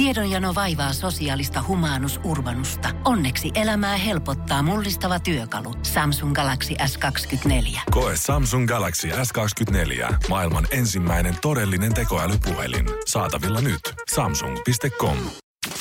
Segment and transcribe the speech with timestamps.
[0.00, 2.88] Tiedonjano vaivaa sosiaalista humanus urbanusta.
[3.04, 5.74] Onneksi elämää helpottaa mullistava työkalu.
[5.82, 7.80] Samsung Galaxy S24.
[7.90, 10.14] Koe Samsung Galaxy S24.
[10.28, 12.86] Maailman ensimmäinen todellinen tekoälypuhelin.
[13.06, 13.80] Saatavilla nyt.
[14.14, 15.16] Samsung.com.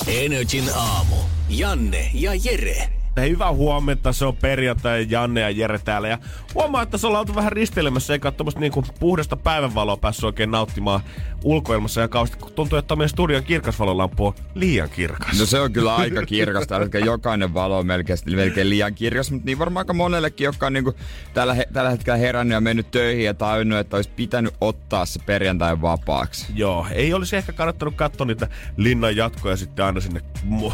[0.08, 1.16] Energin aamu.
[1.50, 2.99] Janne ja Jere.
[3.18, 6.08] Hyvää huomenta, se on perjantai, Janne ja Jere täällä.
[6.08, 6.18] Ja
[6.56, 11.02] huomaa, että se ollaan oltu vähän risteilemässä, eikä tuommoista niinku puhdasta päivänvaloa päässyt oikein nauttimaan
[11.44, 12.38] ulkoilmassa ja kausti.
[12.56, 15.40] Tuntuu, että meidän studion kirkasvalolampu on liian kirkas.
[15.40, 16.68] No se on kyllä aika kirkas.
[16.68, 20.74] Tällä jokainen valo on melkein, melkein liian kirkas, mutta niin varmaan aika monellekin, joka on
[20.74, 20.94] niinku
[21.34, 25.20] tällä, he, tällä hetkellä herännyt ja mennyt töihin ja tajunnut, että olisi pitänyt ottaa se
[25.26, 26.46] perjantai vapaaksi.
[26.56, 30.22] Joo, ei olisi ehkä kannattanut katsoa niitä linnan jatkoja sitten aina sinne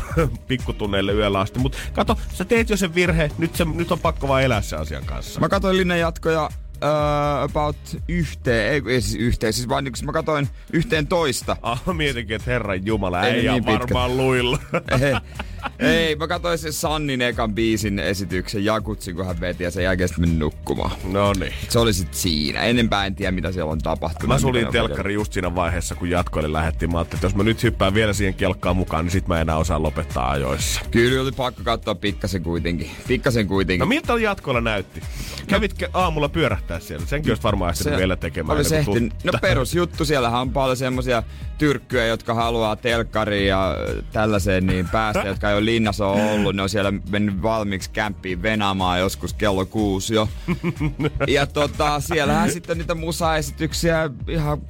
[0.48, 1.60] pikkutunneille yöllä asti.
[1.60, 4.80] Mutta kato, sä teet jo sen virhe, nyt, se, nyt on pakko vaan elää sen
[4.80, 5.40] asian kanssa.
[5.40, 10.12] Mä katsoin linnan jatkoja uh, about yhteen, ei, ei siis yhteen, siis vaan niin mä
[10.12, 11.58] katsoin yhteen toista.
[11.62, 14.60] Ah, mietinkin, että herran jumala, ei, ei niin varmaan luilla.
[15.80, 20.10] ei, mä katsoin sen Sannin ekan biisin esityksen Jakutsin, kun hän veti ja sen jälkeen
[20.10, 20.92] sitten meni nukkumaan.
[21.12, 21.54] No niin.
[21.70, 22.62] Se oli sitten siinä.
[22.62, 24.28] Enempää en tiedä, mitä siellä on tapahtunut.
[24.28, 26.92] Mä sulin telkkari just siinä vaiheessa, kun jatkoille lähettiin.
[26.92, 29.84] Mä että jos mä nyt hyppään vielä siihen kelkkaan mukaan, niin sit mä enää osaa
[29.84, 30.82] lopettaa ajoissa.
[30.92, 32.92] Kyllä oli pakko katsoa pikkasen kuitenkin.
[33.08, 33.80] Pikkasen kuitenkin.
[33.80, 35.02] No miltä jatkoilla näytti?
[35.48, 37.06] Kävitkö aamulla pyörähtää siellä?
[37.06, 38.58] Senkin olisi varmaan ehtinyt vielä tekemään.
[38.58, 39.12] Oli ehti.
[39.24, 41.24] No perusjuttu, siellähän on paljon semmosia
[41.58, 43.76] tyrkkyjä, jotka haluaa telkkariin ja
[44.12, 46.56] tällaiseen niin päästä, jotka ei ole linnassa ollut.
[46.56, 50.30] Ne on siellä mennyt valmiiksi kämppiin venaamaan joskus kello kuusi jo.
[51.28, 54.62] Ja tota, siellähän sitten niitä musaesityksiä ihan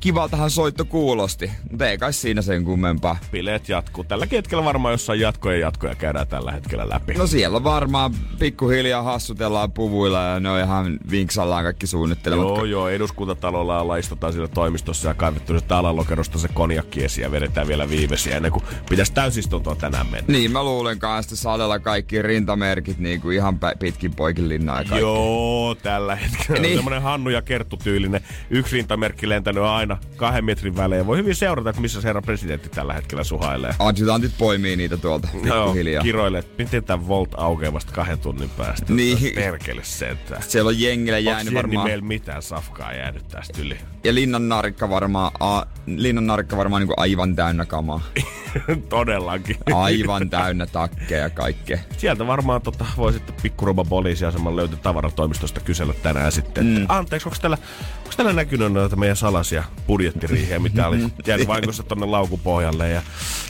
[0.00, 3.16] kivaltahan soitto kuulosti, mutta ei kai siinä sen kummempaa.
[3.32, 4.04] Bileet jatkuu.
[4.04, 7.14] Tällä hetkellä varmaan jossain jatkoja jatkoja käydään tällä hetkellä läpi.
[7.14, 12.44] No siellä varmaan pikkuhiljaa hassutellaan puvuilla ja ne on ihan vinksallaan kaikki suunnittelemat.
[12.44, 17.30] Joo, joo, eduskuntatalolla ollaan istutaan siellä toimistossa ja kaivettu se alalokerosta se konjakki esiin ja
[17.30, 20.32] vedetään vielä viimeisiä ennen kuin pitäisi täysistuntoa tänään mennä.
[20.32, 26.16] Niin, mä luulen kanssa, salella kaikki rintamerkit niin kuin ihan pitkin poikin linnaa Joo, tällä
[26.16, 26.72] hetkellä niin.
[26.72, 28.20] on semmoinen Hannu ja Kerttu tyylinen.
[28.50, 31.06] Yksi rintamerkki lentänyt aina aina kahden metrin välein.
[31.06, 33.74] Voi hyvin seurata, että missä se herra presidentti tällä hetkellä suhailee.
[33.78, 35.94] Adjutantit poimii niitä tuolta pikkuhiljaa.
[35.94, 38.92] Joo, kiroilee, että miten tämä Volt aukeaa vasta kahden tunnin päästä.
[38.92, 39.34] Niin.
[39.34, 40.42] Perkele sentään.
[40.42, 41.88] Siellä on jengillä jäänyt varmaan...
[41.88, 43.76] meillä mitään safkaa jäänyt tästä yli?
[44.04, 48.00] Ja linnan narikka varmaan, a, linnan narikka varmaan niin aivan täynnä kamaa.
[48.88, 49.56] Todellakin.
[49.74, 51.78] Aivan täynnä takkeja ja kaikkea.
[51.96, 56.66] Sieltä varmaan tota, voi sitten pikkuroba poliisiaseman löytyä tavaratoimistosta kysellä tänään sitten.
[56.66, 56.86] Mm.
[56.88, 57.58] Anteeksi, onko täällä,
[57.98, 62.90] onko täällä näkynyt noita meidän salaisia budjettiriihiä, mitä oli jäänyt vaikutusta tonne laukupohjalle.
[62.90, 63.02] Ja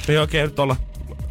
[0.09, 0.77] me ei oikein nyt olla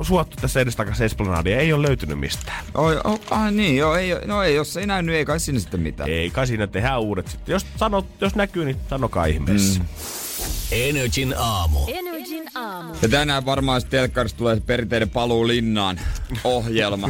[0.02, 2.66] suottu tässä edestakaisin Esplanadia, ei ole löytynyt mistään.
[2.74, 5.80] Oi, oh, ah, niin, joo, ei, no ei, jos ei näy, ei kai sinne sitten
[5.80, 6.10] mitään.
[6.10, 7.54] Ei kai siinä tehdään uudet sitten.
[7.54, 9.80] Jos, sanot, jos näkyy, niin sanokaa ihmeessä.
[9.80, 9.86] Mm.
[10.72, 11.80] Energin aamu.
[11.88, 12.94] Energin aamu.
[13.02, 16.00] Ja tänään varmaan telkkarista tulee perinteinen paluu linnaan
[16.44, 17.10] ohjelma.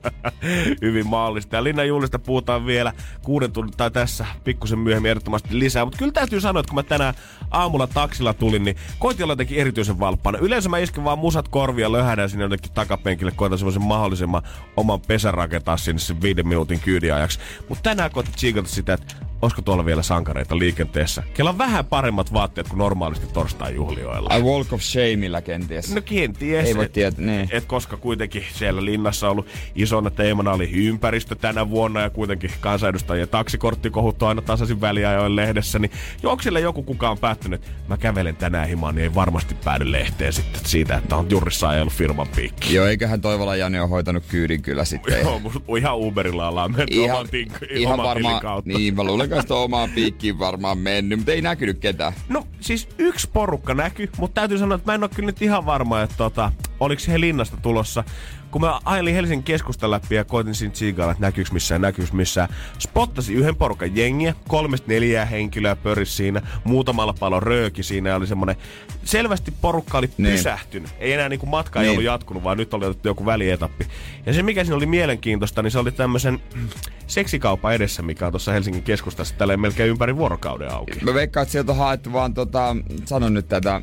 [0.82, 1.56] Hyvin maallista.
[1.56, 2.92] Ja Linnan juhlista puhutaan vielä
[3.22, 5.84] kuuden tunnin tai tässä pikkusen myöhemmin ehdottomasti lisää.
[5.84, 7.14] Mutta kyllä täytyy sanoa, että kun mä tänään
[7.50, 10.38] aamulla taksilla tulin, niin koitin olla jotenkin erityisen valppana.
[10.38, 14.42] Yleensä mä isken vaan musat korvia löhänän sinne jotenkin takapenkille, koitan semmoisen mahdollisimman
[14.76, 17.38] oman pesän rakentaa sinne sen viiden minuutin kyydiajaksi.
[17.68, 21.22] Mutta tänään koitin tsiikata sitä, että olisiko tuolla vielä sankareita liikenteessä?
[21.34, 24.36] Kellä on vähän paremmat vaatteet kuin normaalisti torstai-juhlioilla.
[24.36, 25.94] I walk of shameilla kenties.
[25.94, 26.66] No kenties.
[26.66, 27.48] Ei voi tietää, niin.
[27.52, 32.50] Et koska kuitenkin siellä linnassa on ollut isona teemana oli ympäristö tänä vuonna ja kuitenkin
[32.60, 35.90] kansanedustajien taksikortti kohuttu aina tasaisin väliajoin lehdessä, niin
[36.24, 40.32] onko siellä joku kukaan päättänyt, että mä kävelen tänään himaan, niin ei varmasti päädy lehteen
[40.32, 42.74] sitten siitä, että on jurissa ajellut firman piikki.
[42.74, 45.20] Joo, eiköhän Toivola Jani ole hoitanut kyydin kyllä sitten.
[45.20, 45.40] Joo,
[45.78, 48.70] ihan Uberilla ollaan mennyt ihan, oman, tink, ihan oman varmaan, kautta.
[48.70, 52.12] Niin, mä luulen, että omaan piikkiin varmaan mennyt, mutta ei näkynyt ketään.
[52.28, 55.66] No siis yksi porukka näkyy, mutta täytyy sanoa, että mä en ole kyllä nyt ihan
[55.66, 58.04] varma, että tota, oliko he linnasta tulossa
[58.50, 62.48] kun mä ajelin Helsingin keskustan läpi ja koitin siinä tsiikailla, että näkyykö missään, näkyykö missään.
[62.78, 68.26] Spottasin yhden porukan jengiä, kolmesta neljää henkilöä pöris siinä, muutamalla palo rööki siinä ja oli
[68.26, 68.56] semmonen,
[69.04, 70.32] selvästi porukka oli niin.
[70.32, 70.90] pysähtynyt.
[70.98, 71.84] Ei enää niinku matka niin.
[71.84, 73.86] ei ollut jatkunut, vaan nyt oli otettu joku välietappi.
[74.26, 76.42] Ja se mikä siinä oli mielenkiintoista, niin se oli tämmöisen
[77.06, 81.04] seksikaupan edessä, mikä on tuossa Helsingin keskustassa tällä melkein ympäri vuorokauden auki.
[81.04, 83.82] Mä veikkaan, että sieltä on haettu vaan tota, sanon nyt tätä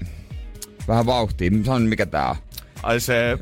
[0.88, 1.52] vähän vauhtia.
[1.64, 2.36] Sanon mikä tää on.
[2.84, 3.38] Ai se...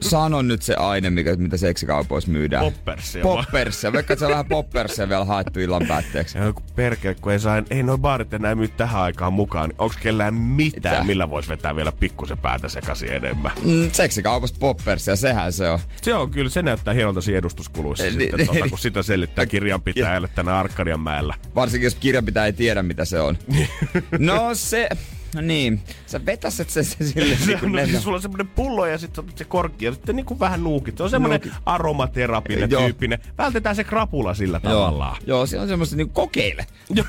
[0.00, 2.64] Sano nyt se aine, mikä, mitä seksikaupoissa myydään.
[2.64, 3.22] Poppersia.
[3.22, 3.92] Poppersia.
[3.92, 6.38] Vaikka se on vähän poppersia vielä haettu illan päätteeksi.
[6.38, 9.76] Ja kun perkele, kun ei, saa, ei noin baarit enää myy tähän aikaan mukaan, niin
[9.78, 11.04] onko kellään mitään, Mitä?
[11.04, 13.52] millä voisi vetää vielä pikkusen päätä sekaisin enemmän?
[13.64, 15.78] Mm, seksikaupasta poppersia, sehän se on.
[16.02, 20.28] Se on kyllä, se näyttää hienolta siinä edustuskuluissa eh, sitten, tota, kun sitä selittää kirjanpitäjälle
[20.34, 21.34] tänä Arkadian mäellä.
[21.54, 23.38] Varsinkin jos kirjanpitäjä ei tiedä, mitä se on.
[24.18, 24.88] no se,
[25.34, 28.22] No niin, sä vetäset sen, sen sille Se niin kuin on, ne- siis sulla on
[28.22, 30.96] semmoinen pullo ja sitten se korkki ja sitten niinku vähän nuukit.
[30.96, 31.62] Se on semmoinen Nuukit.
[31.66, 32.82] aromaterapinen Joo.
[32.82, 33.18] tyyppinen.
[33.38, 35.16] Vältetään se krapula sillä Joo, tavallaan.
[35.26, 36.66] joo, se on semmoista niinku kokeile.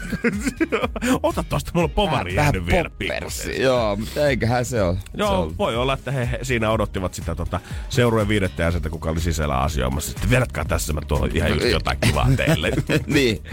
[1.24, 3.20] Ota tosta, mulla on povari jäänyt vielä poppersi.
[3.44, 3.62] pikkusen.
[3.62, 4.96] Joo, mutta eiköhän se ole.
[4.96, 5.58] se Joo, on.
[5.58, 9.58] voi olla, että he, he siinä odottivat sitä tota, seurueen viidettä jäsentä, kuka oli sisällä
[9.60, 10.10] asioimassa.
[10.12, 12.72] Sitten vedätkää tässä, mä tuon ihan just jotain kivaa teille.
[13.08, 13.44] niin.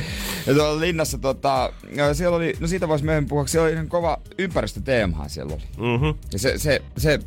[0.46, 3.88] Ja tuolla linnassa tota, ja siellä oli, no siitä voisi myöhemmin puhua, siellä oli ihan
[3.88, 4.18] kova
[4.56, 5.62] ympäristöteemahan siellä oli.
[5.76, 6.14] mm-hmm.
[6.32, 7.18] Ja se, se, se,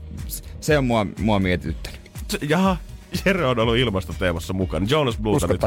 [0.62, 2.00] se on mua, mua mietityttänyt.
[2.50, 2.78] Jaha,
[3.26, 4.86] Jere on ollut ilmastoteemassa mukana.
[4.90, 5.62] Jonas Blues nyt.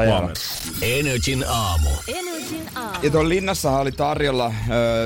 [0.81, 1.89] Energin aamu.
[2.07, 2.97] Energin aamu.
[3.03, 4.53] Ja tuolla linnassahan oli tarjolla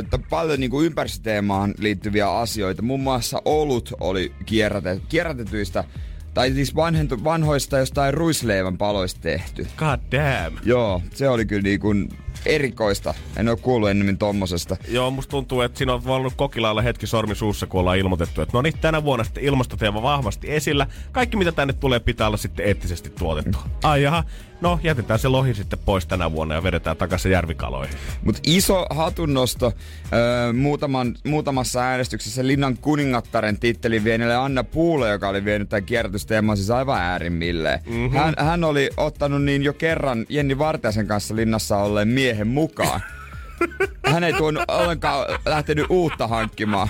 [0.09, 2.81] t- paljon niinku ympäristöteemaan liittyviä asioita.
[2.81, 5.83] Muun muassa olut oli kierrätet, kierrätetyistä,
[6.33, 9.67] tai siis vanhentu, vanhoista jostain ruisleivän paloista tehty.
[9.77, 10.57] God damn.
[10.63, 11.93] Joo, se oli kyllä niinku
[12.47, 13.13] erikoista.
[13.37, 14.77] En ole kuullut ennemmin tommosesta.
[14.87, 18.57] Joo, musta tuntuu, että siinä on voinut kokilailla hetki sormi suussa, kun ollaan ilmoitettu, että
[18.57, 20.87] no niin, tänä vuonna sitten ilmastoteema vahvasti esillä.
[21.11, 23.57] Kaikki, mitä tänne tulee, pitää olla sitten eettisesti tuotettu.
[23.83, 24.23] Ai jaha,
[24.61, 27.95] no jätetään se lohi sitten pois tänä vuonna ja vedetään takaisin järvikaloihin.
[28.23, 29.73] Mutta iso hatunnosto
[30.13, 36.57] öö, muutaman, muutamassa äänestyksessä Linnan kuningattaren tittelin vienille Anna Puule, joka oli vienyt tämän kierrätysteeman
[36.57, 37.79] siis aivan äärimmilleen.
[37.85, 38.17] Mm-hmm.
[38.17, 43.01] Hän, hän oli ottanut niin jo kerran Jenni Vartiaisen kanssa linnassa olleen miehen mukaan.
[44.11, 46.89] Hän ei tuonut ollenkaan lähtenyt uutta hankkimaan.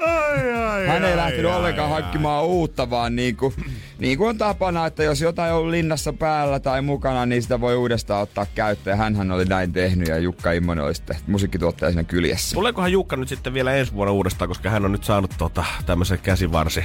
[0.00, 2.02] Ai, ai, Hän ei ai, lähtenyt ai, ollenkaan ai.
[2.02, 3.54] hankkimaan uutta, vaan niin kuin,
[3.98, 7.76] niin kuin on tapana, että jos jotain on linnassa päällä tai mukana, niin sitä voi
[7.76, 8.98] uudestaan ottaa käyttöön.
[8.98, 12.54] Hänhän oli näin tehnyt ja Jukka Immonen oli sitten musiikkituottaja siinä kyljessä.
[12.54, 16.18] Tuleekohan Jukka nyt sitten vielä ensi vuonna uudestaan, koska hän on nyt saanut tota, tämmöisen
[16.18, 16.84] käsivarsi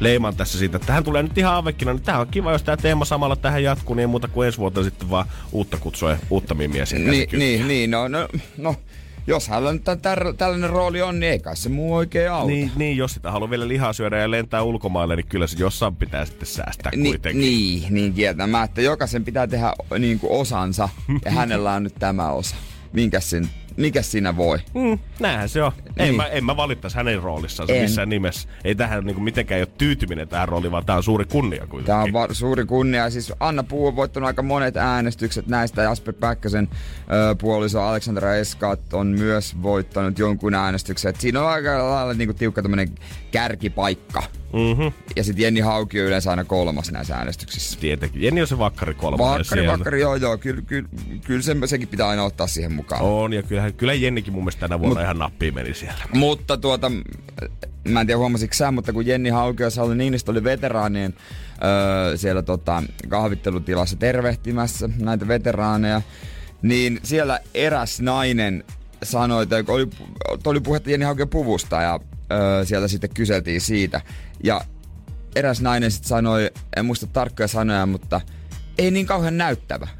[0.00, 1.92] leiman tässä siitä, että hän tulee nyt ihan avekkina.
[1.92, 4.58] Niin tämähän on kiva, jos tämä teema samalla tähän jatkuu, niin ei muuta kuin ensi
[4.58, 7.10] vuotta sitten vaan uutta kutsua ja uutta sinne.
[7.10, 8.76] Niin, niin, niin no, no, no,
[9.26, 12.46] jos hänellä nyt tär- tällainen rooli on, niin ei kai se muu oikein auta.
[12.46, 15.96] Niin, niin, jos sitä haluaa vielä lihaa syödä ja lentää ulkomaille, niin kyllä se jossain
[15.96, 17.40] pitää sitten säästää Ni, kuitenkin.
[17.40, 18.82] niin, niin kieltämättä.
[18.82, 20.88] Jokaisen pitää tehdä niin kuin osansa
[21.24, 22.56] ja hänellä on nyt tämä osa.
[22.92, 24.58] Minkäs, sin, mikäs siinä voi?
[24.74, 25.72] Mm, näinhän se on.
[25.86, 26.16] En, Niin.
[26.16, 27.82] mä, en mä valittaisi hänen roolissaan En.
[27.82, 28.48] missään nimessä.
[28.64, 31.86] Ei tähän niinku mitenkään ole tyytyminen tähän rooliin, vaan tää on suuri kunnia kuitenkin.
[31.86, 33.10] Tämä on va- suuri kunnia.
[33.10, 35.82] Siis Anna Puu on voittanut aika monet äänestykset näistä.
[35.82, 36.68] Jasper Päkkösen
[37.30, 41.08] ö, puoliso Alexandra Eskat on myös voittanut jonkun äänestyksen.
[41.10, 42.88] Et siinä on aika lailla niinku tiukka tämmönen
[43.30, 44.22] kärkipaikka.
[44.54, 44.92] Mm-hmm.
[45.16, 47.80] Ja sitten Jenni Hauki on yleensä aina kolmas näissä äänestyksissä.
[47.80, 48.22] Tietenkin.
[48.22, 49.72] Jenni on se vakkari kolmonen Vakkari, siellä.
[49.72, 50.88] vakkari, joo joo, kyllä, kyllä,
[51.24, 53.02] kyllä se, sekin pitää aina ottaa siihen mukaan.
[53.02, 55.98] On, ja kyllä, kyllä Jennikin mun mielestä tänä vuonna Mut, ihan nappiin meni siellä.
[56.12, 56.90] Mutta tuota,
[57.88, 61.14] mä en tiedä huomasitko sä, mutta kun Jenni Hauki ja Sauli Niinistö oli veteraanien
[61.64, 66.02] öö, siellä tota, kahvittelutilassa tervehtimässä näitä veteraaneja,
[66.62, 68.64] niin siellä eräs nainen
[69.04, 69.88] sanoi, että oli,
[70.46, 72.00] oli puhetta Jenni Haukion puvusta ja
[72.32, 74.00] öö, sieltä sitten kyseltiin siitä.
[74.44, 74.60] Ja
[75.36, 78.20] eräs nainen sitten sanoi, en muista tarkkoja sanoja, mutta
[78.78, 79.88] ei niin kauhean näyttävä.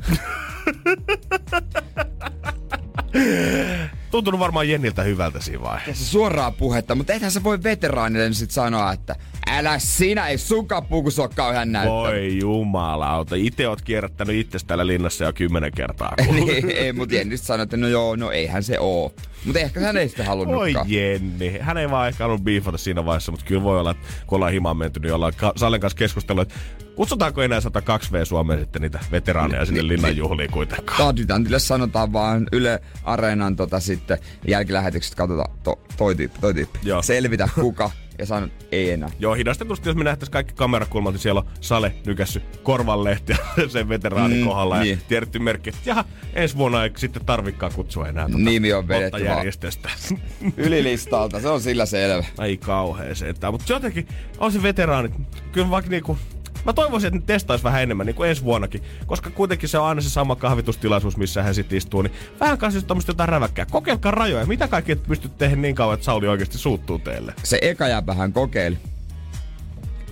[4.11, 6.05] Tuntunut varmaan Jenniltä hyvältä siinä vaiheessa.
[6.05, 9.17] se suoraa puhetta, mutta eihän se voi veteraanille nyt sit sanoa, että
[9.51, 11.95] älä sinä, ei sunkaan pukus ole kauhean näyttävä.
[11.95, 13.35] Voi jumalauta.
[13.37, 16.15] Itse oot kierrättänyt itse täällä linnassa jo kymmenen kertaa.
[16.33, 19.13] niin, ei, mutta Jenni sanoi, että no joo, no eihän se oo.
[19.45, 20.91] Mutta ehkä hän ei sitä Oi halunnutkaan.
[20.91, 21.59] Jenni.
[21.61, 24.53] Hän ei vaan ehkä halunnut biifata siinä vaiheessa, mutta kyllä voi olla, että kun ollaan
[24.53, 26.55] himaan menty, niin ollaan ka- Sallen kanssa keskustellut, että
[26.97, 31.09] kutsutaanko enää 102V Suomeen sitten niitä veteraaneja sinne linnan juhliin kuitenkaan.
[31.09, 36.79] Adjutantille sanotaan vaan Yle Areenan tota sitten jälkilähetykset, katsotaan to, toi tyyppi, toi tyyppi.
[36.83, 37.03] Joo.
[37.03, 39.09] Selvitä kuka ja sanon, ei enää.
[39.19, 43.37] Joo, hidastetusti, jos me nähtäisiin kaikki kamerakulmat, niin siellä on Sale nykässy korvanlehtiä
[43.69, 44.99] sen veteraanin Mm, kohdalla ja niin.
[45.09, 46.05] tiedetty merkki, että jaha,
[46.35, 49.91] ensi vuonna ei sitten tarvikaan kutsua enää tuota Nimi on vedetty järjestöstä.
[50.57, 52.25] Ylilistalta, se on sillä selvä.
[52.39, 53.53] Ai kauhea sentään.
[53.55, 55.13] Mutta jotenkin on se veteraanit.
[55.53, 56.19] Kyllä vaikka niinku...
[56.65, 58.83] Mä toivoisin, että ne testais vähän enemmän, niin kuin ensi vuonnakin.
[59.07, 62.03] Koska kuitenkin se on aina se sama kahvitustilaisuus, missä hän sitten istuu.
[62.03, 63.67] Niin vähän kanssa just tämmöistä jotain räväkkää.
[63.67, 64.47] Kokeilkaa rajoja.
[64.47, 67.35] Mitä kaikki pystyt tehdä niin kauan, että Sauli oikeasti suuttuu teille?
[67.43, 68.79] Se eka jäpähän kokeili.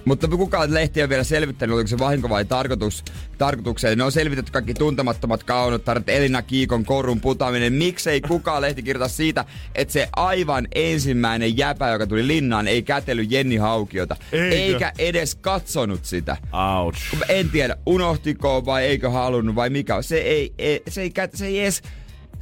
[0.05, 3.05] Mutta kukaan lehti vielä selvittänyt, oliko se vahinko vai tarkoitus,
[3.39, 3.99] tarkoitukseen.
[3.99, 7.73] Ne on selvitetty kaikki tuntemattomat kaunottaret, Elina Kiikon korun putaminen.
[7.73, 9.45] Miksei kukaan lehti kirjoita siitä,
[9.75, 14.17] että se aivan ensimmäinen jäpä, joka tuli linnaan, ei kätellyt Jenni Haukiota.
[14.33, 14.57] Eikö?
[14.57, 16.37] Eikä edes katsonut sitä.
[16.53, 16.99] Ouch.
[17.29, 20.03] En tiedä, unohtiko vai eikö halunnut vai mikä.
[20.03, 21.83] Se ei, ei, se ei, se ei edes,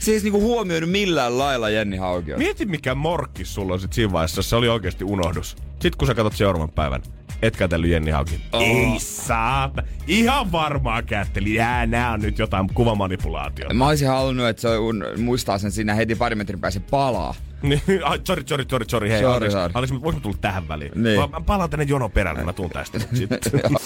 [0.08, 2.38] edes niinku huomioinut millään lailla Jenni Haukiota.
[2.38, 5.56] Mieti mikä morkkis sulla on sit siinä vaiheessa, se oli oikeasti unohdus.
[5.70, 7.02] Sitten kun sä katsot seuraavan päivän,
[7.42, 8.40] et kätellyt Jenni Haukin.
[8.52, 8.62] Oh.
[8.62, 9.82] Ei saata.
[10.06, 11.54] Ihan varmaan kätteli.
[11.54, 13.74] Jää, nää on nyt jotain kuvamanipulaatiota.
[13.74, 17.34] Mä olisin halunnut, että se un, muistaa sen siinä heti pari metrin päässä palaa.
[17.70, 19.52] Niin, ai, sorry, sorry, sorry, sorry, hei, Sorry, anteeksi.
[19.58, 19.72] sorry.
[19.74, 20.92] Anteeksi, mä tulla tähän väliin?
[20.94, 21.20] Niin.
[21.20, 23.40] Mä, mä palaan tänne jonon perään, niin mä tuun tästä nyt sitten.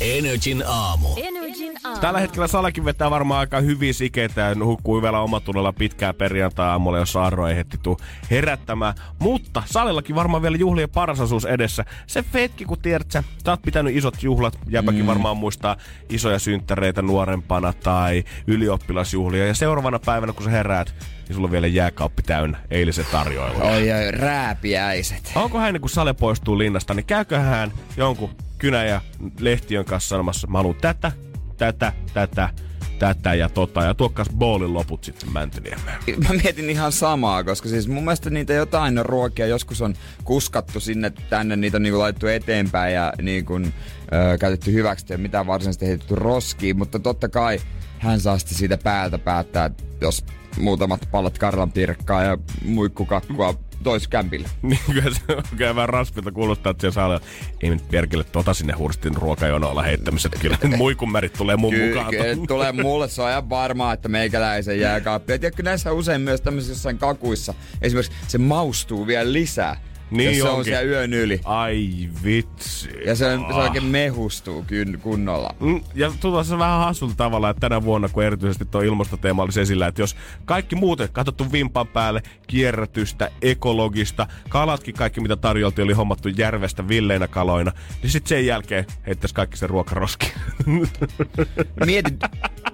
[0.00, 1.08] Energin aamu.
[1.16, 2.00] Energin aamu.
[2.00, 7.16] Tällä hetkellä Salakin vetää varmaan aika hyvin sikeitä ja hukkuu hyvällä omatunnolla pitkää perjantai-aamulla, jos
[7.16, 7.96] Arro ei heti tuu
[8.30, 8.94] herättämään.
[9.18, 11.84] Mutta Salillakin varmaan vielä juhlien paras asuus edessä.
[12.06, 14.58] Se fetki, kun tiedät sä, sä oot pitänyt isot juhlat.
[14.68, 15.06] Jäpäkin mm.
[15.06, 15.76] varmaan muistaa
[16.10, 19.46] isoja synttäreitä nuorempana tai ylioppilasjuhlia.
[19.46, 20.94] Ja seuraavana päivänä, kun sä heräät,
[21.30, 23.62] niin sulla on vielä jääkaappi täynnä eilisen tarjoilun.
[23.62, 25.32] Oi, oi, rääpiäiset.
[25.34, 29.00] Onko hän, niin kun Sale poistuu linnasta, niin käyköhän hän jonkun kynä ja
[29.40, 31.12] lehtiön kanssa sanomassa, mä haluan tätä,
[31.56, 32.48] tätä, tätä,
[32.98, 35.98] tätä ja tota, ja tuokkaas boolin loput sitten Mäntyniemeen.
[36.28, 39.94] Mä mietin ihan samaa, koska siis mun mielestä niitä jotain ruokia joskus on
[40.24, 45.46] kuskattu sinne tänne, niitä on niinku laitettu eteenpäin ja niinku, ö, käytetty hyväksi ja mitään
[45.46, 47.60] varsinaisesti heitetty roskiin, mutta totta kai
[47.98, 49.70] hän saa sitten siitä päältä päättää,
[50.00, 50.24] jos
[50.58, 54.48] muutamat pallat Karlan pirkkaa ja muikkukakkua tois kämpille.
[54.62, 57.20] Niin kyllä se on kyllä vähän raspilta kuulostaa, että siellä saa
[57.60, 61.88] ei nyt perkele tota sinne hurstin ruokajonoa olla heittämässä, että kyllä muikunmärit tulee mun Kyllä,
[61.88, 62.10] mukaan.
[62.10, 65.32] kyllä, tulee mulle, se on ihan varmaa, että meikäläisen jääkaappi.
[65.32, 69.76] Ja tiedätkö, näissä usein myös tämmöisissä jossain kakuissa, esimerkiksi se maustuu vielä lisää.
[70.10, 71.40] Niin jos se on siellä yön yli.
[71.44, 71.88] Ai
[72.24, 72.88] vitsi.
[73.06, 73.56] Ja se, se Ah.
[73.56, 75.54] oikein mehustuu kyn- kunnolla.
[75.60, 79.60] Mm, Ja tuntuu se vähän hassulta tavalla, että tänä vuonna, kun erityisesti tuo ilmastoteema olisi
[79.60, 85.92] esillä, että jos kaikki muuten katsottu vimpan päälle, kierrätystä, ekologista, kalatkin kaikki mitä tarjoltiin oli
[85.92, 90.32] hommattu järvestä villeinä kaloina, niin sitten sen jälkeen heittäisi kaikki se ruokaroski.
[91.86, 92.18] Mietin,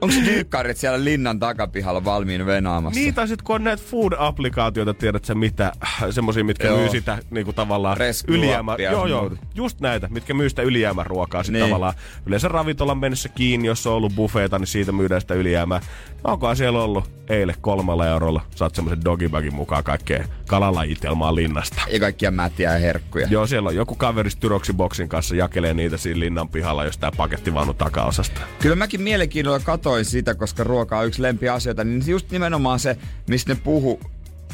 [0.00, 3.00] onko dyykkarit siellä linnan takapihalla valmiin venaamassa?
[3.00, 5.72] niin, tai sitten kun on näitä food-applikaatioita, tiedät sä mitä,
[6.10, 6.78] semmosia, mitkä Joo.
[6.78, 7.96] myy sitä niinku tavallaan
[8.28, 8.76] ylijäämä.
[8.78, 11.70] Joo, joo, just näitä, mitkä myy sitä ylijäämäruokaa sitten Niin.
[11.70, 11.94] tavallaan.
[12.26, 15.80] Yleensä ravintolan mennessä kiinni, jos on ollut buffeita, niin siitä myydään sitä ylijäämää.
[16.24, 21.82] No, onkohan siellä ollut eilen kolmella eurolla, saat semmoisen dogibagin mukaan kaikkea kalalajitelmaa linnasta.
[21.90, 23.26] Ja kaikkia mätiä ja herkkuja.
[23.30, 27.74] Joo, siellä on joku kaveri Styroxiboksin kanssa jakelee niitä siinä linnan pihalla, jos tää pakettivaunu
[27.74, 28.40] takaosasta.
[28.60, 32.96] Kyllä mäkin mielenkiinnolla katoin sitä, koska ruoka on yksi lempiasioita, niin just nimenomaan se,
[33.30, 34.00] mistä ne puhu,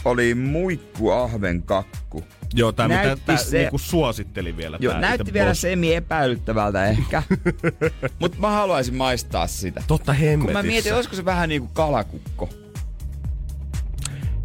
[0.04, 2.24] oli muikku ahvenkakku.
[2.54, 4.78] Joo, tää mitä tää se- niinku suositteli vielä.
[4.80, 5.60] Joo, tää näytti vielä boss.
[5.60, 7.22] semi epäilyttävältä ehkä.
[8.20, 9.82] Mutta mä haluaisin maistaa sitä.
[9.86, 10.58] Totta Kun hemmetissä.
[10.58, 12.48] mä mietin, olisiko se vähän niinku kalakukko.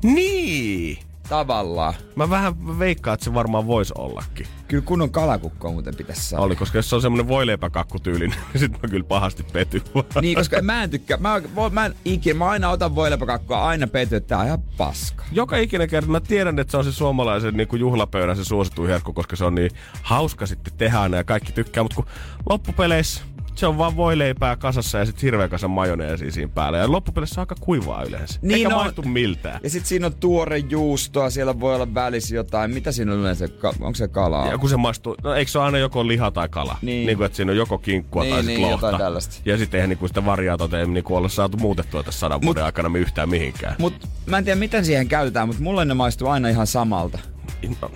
[0.03, 0.97] Niin!
[1.29, 1.93] Tavallaan.
[2.15, 4.47] Mä vähän veikkaan, että se varmaan voisi ollakin.
[4.67, 6.43] Kyllä kunnon kalakukko muuten pitäisi saada.
[6.43, 9.81] Oli, koska jos se on semmonen voileipäkakkutyylinen, niin sit mä kyllä pahasti petyn.
[10.21, 11.17] Niin, koska mä en tykkää.
[11.17, 11.41] Mä,
[11.71, 15.23] mä en ikinä, mä aina otan voileipäkakkua, aina pety, että tää on ihan paska.
[15.31, 18.89] Joka ikinen kerta mä tiedän, että se on se suomalaisen niin kuin juhlapöydän se suosituin
[18.89, 21.83] herkku, koska se on niin hauska sitten tehdä aina ja kaikki tykkää.
[21.83, 22.05] Mutta kun
[22.49, 23.21] loppupeleissä
[23.57, 26.77] se on vaan voileipää kasassa ja sitten hirveä kasa majoneesia siinä päällä.
[26.77, 28.39] Ja loppupeleissä on aika kuivaa yleensä.
[28.41, 28.73] Niin Eikä on.
[28.83, 29.59] maistu miltään.
[29.63, 32.71] Ja sit siinä on tuore juustoa, siellä voi olla välissä jotain.
[32.73, 33.47] Mitä siinä on yleensä?
[33.63, 34.47] Onko se kalaa?
[34.47, 36.77] Ja kun se maistuu, no eikö se ole aina joko liha tai kala?
[36.81, 37.05] Niin.
[37.05, 38.97] niin kuin, että siinä on joko kinkkua Niin, tai sitten niin, lohta.
[38.97, 39.35] tällaista.
[39.45, 42.89] Ja sitten eihän niinku sitä variaatiota ei niinku olla saatu muutettua tässä sadan vuoden aikana
[42.89, 43.75] me yhtään mihinkään.
[43.79, 43.93] Mut
[44.25, 47.19] mä en tiedä miten siihen käytetään, mutta mulle ne maistuu aina ihan samalta.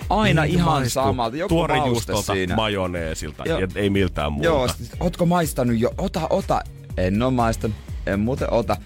[0.10, 1.04] Aina Niin ihan maistuu.
[1.04, 1.38] samalta.
[1.38, 2.56] Joku Tuore juustolta, siinä.
[2.56, 4.46] majoneesilta ja ei miltään muuta.
[4.46, 4.68] Joo,
[5.00, 5.94] ootko maistanut jo?
[5.98, 6.62] Ota, ota.
[6.98, 7.78] En oo maistanut.
[8.06, 8.78] En muuten ota.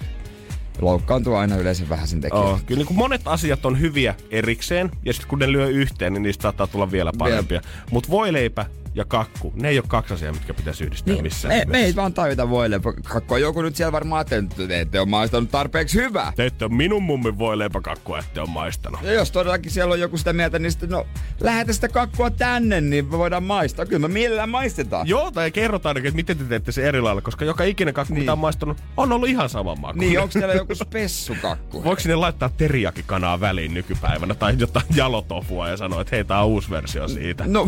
[0.82, 2.41] Loukkaantuu aina yleensä vähän sen tekijä.
[2.41, 6.13] Oh, kyllä niin kuin monet asiat on hyviä erikseen, ja sitten kun ne lyö yhteen,
[6.13, 7.62] niin niistä saattaa tulla vielä parempia.
[7.91, 8.65] Mutta voileipä
[8.96, 11.96] ja kakku, ne ei ole kaksi asiaa, mitkä pitäisi yhdistää niin, missään me, me ei
[11.96, 13.38] vaan tajuta voileipäkakkua.
[13.38, 16.34] Joku nyt siellä varmaan ajattelee, että te ette ole maistanut tarpeeksi hyvää.
[16.36, 19.02] Te ette ole minun mummin voileipäkakkua, ette ole maistanut.
[19.04, 21.08] Ja jos todellakin siellä on joku sitä mieltä, niin sitten no,
[21.40, 23.86] lähetä sitä kakkua tänne, niin me voidaan maistaa.
[23.86, 25.08] Kyllä me millään maistetaan.
[25.08, 28.14] Joo, tai kerrotaan ainakin, että miten te teette se eri lailla, koska joka ikinen kakku.
[28.14, 28.22] Niin.
[28.22, 30.00] mitä on maistanut, on ollut ihan sama maku.
[30.00, 31.84] Niin, onko siellä joku spessukakku?
[31.84, 36.48] Voiko sinne laittaa teriakikanaa väliin nykypäivänä tai jotain jalotofua ja sanoa, että hei, tää on
[36.48, 37.44] uusi versio siitä.
[37.48, 37.68] No,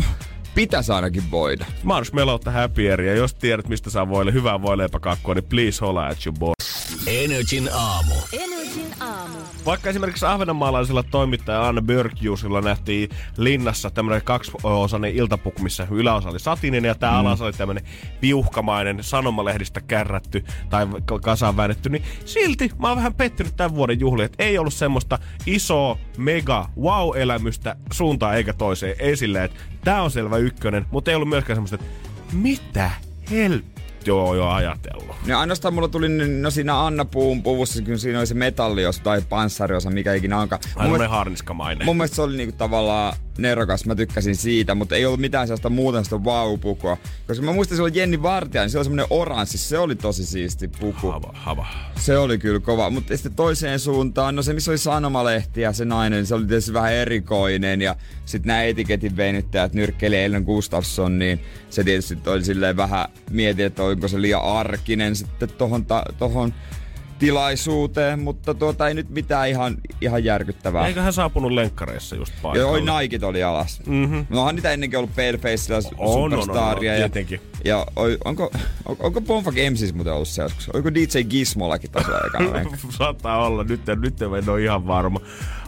[0.54, 1.66] pitäisi ainakin voida.
[1.82, 6.38] Marshmallowta happy ja jos tiedät, mistä saa voille hyvää voileipäkakkua, niin please holla at your
[6.38, 6.52] boy.
[7.06, 8.14] Energin aamu.
[8.32, 9.38] Energin aamu.
[9.66, 16.88] Vaikka esimerkiksi ahvenanmaalaisella toimittaja Anna Björkjusilla nähtiin linnassa tämmöinen kaksiosainen iltapuku, missä yläosa oli satininen
[16.88, 17.18] ja tämä mm.
[17.18, 17.84] alaosa oli tämmöinen
[18.20, 20.86] piuhkamainen sanomalehdistä kärrätty tai
[21.22, 25.18] kasaan väännetty, niin silti mä oon vähän pettynyt tämän vuoden juhliin, että ei ollut semmoista
[25.46, 31.28] isoa, mega, wow-elämystä suuntaan eikä toiseen esille, että tää on selvä ykkönen, mutta ei ollut
[31.28, 31.86] myöskään semmoista, että
[32.32, 32.90] mitä
[33.30, 35.16] helppoa on jo ajatellut.
[35.26, 36.08] Ja ainoastaan mulla tuli,
[36.40, 40.60] no siinä Anna Puun puvussa, kun siinä oli se metalliosa tai panssariosa, mikä ikinä onkaan.
[40.74, 41.84] Mun Aina mielestä, harniskamainen.
[41.86, 45.70] mun mielestä se oli niinku tavallaan nerokas, mä tykkäsin siitä, mutta ei ollut mitään sellaista
[45.70, 46.96] muuta sitä wow-pukua.
[47.26, 50.68] Koska mä muistan silloin Jenni Vartija, niin se oli semmonen oranssi, se oli tosi siisti
[50.68, 51.10] puku.
[51.10, 51.66] Hava, hava.
[51.96, 55.84] Se oli kyllä kova, mutta sitten toiseen suuntaan, no se missä oli sanomalehti ja se
[55.84, 61.40] nainen, se oli tietysti vähän erikoinen ja sitten nämä etiketin venyttäjät, nyrkkeilijä Ellen Gustafsson, niin
[61.70, 66.54] se tietysti oli silleen vähän mietin, että onko se liian arkinen sitten tohon, ta- tohon
[67.18, 70.86] tilaisuuteen, mutta tuota ei nyt mitään ihan, ihan järkyttävää.
[70.86, 72.70] Eikö hän saapunut lenkkareissa just paikalle?
[72.70, 73.80] oi Nikit oli alas.
[73.86, 73.96] Mhm.
[73.98, 74.26] Mm-hmm.
[74.30, 76.92] No onhan niitä ennenkin ollut Palefaceilla On, on, on, Superstaria.
[76.92, 77.40] on, ja, tietenkin.
[77.64, 77.86] ja
[78.24, 78.50] onko,
[78.86, 80.68] on, onko Bonfak MCs muuten ollut se joskus?
[80.74, 82.70] Oliko DJ Gizmollakin tasolla ekana?
[82.98, 85.20] Saattaa olla, nyt, nyt en ole ihan varma.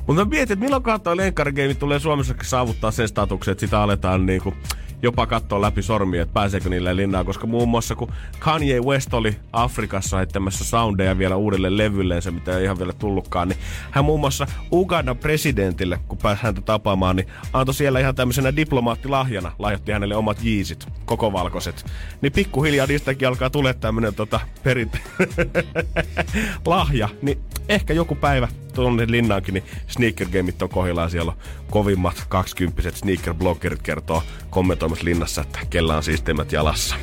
[0.07, 4.55] Mutta mietin, että milloin toi lenkkarigeimi tulee Suomessa saavuttaa sen statuksen, että sitä aletaan niinku
[5.03, 9.37] jopa katsoa läpi sormia, että pääseekö niille linnaan, koska muun muassa kun Kanye West oli
[9.53, 13.59] Afrikassa heittämässä soundeja vielä uudelle levylleen, se mitä ei ihan vielä tullutkaan, niin
[13.91, 19.53] hän muun muassa Ugandan presidentille, kun pääsi häntä tapaamaan, niin antoi siellä ihan tämmöisenä diplomaattilahjana,
[19.59, 21.87] lahjoitti hänelle omat jiisit, koko valkoiset.
[22.21, 24.99] Niin pikkuhiljaa niistäkin alkaa tulee tämmönen tota, perinte
[26.67, 27.39] lahja, niin
[27.69, 31.11] ehkä joku päivä tuonne linnaankin, niin sneaker gameit on kohdillaan.
[31.11, 31.39] Siellä on
[31.71, 36.95] kovimmat 20 sneaker bloggerit kertoo kommentoimassa linnassa, että kellä on siisteimmät jalassa.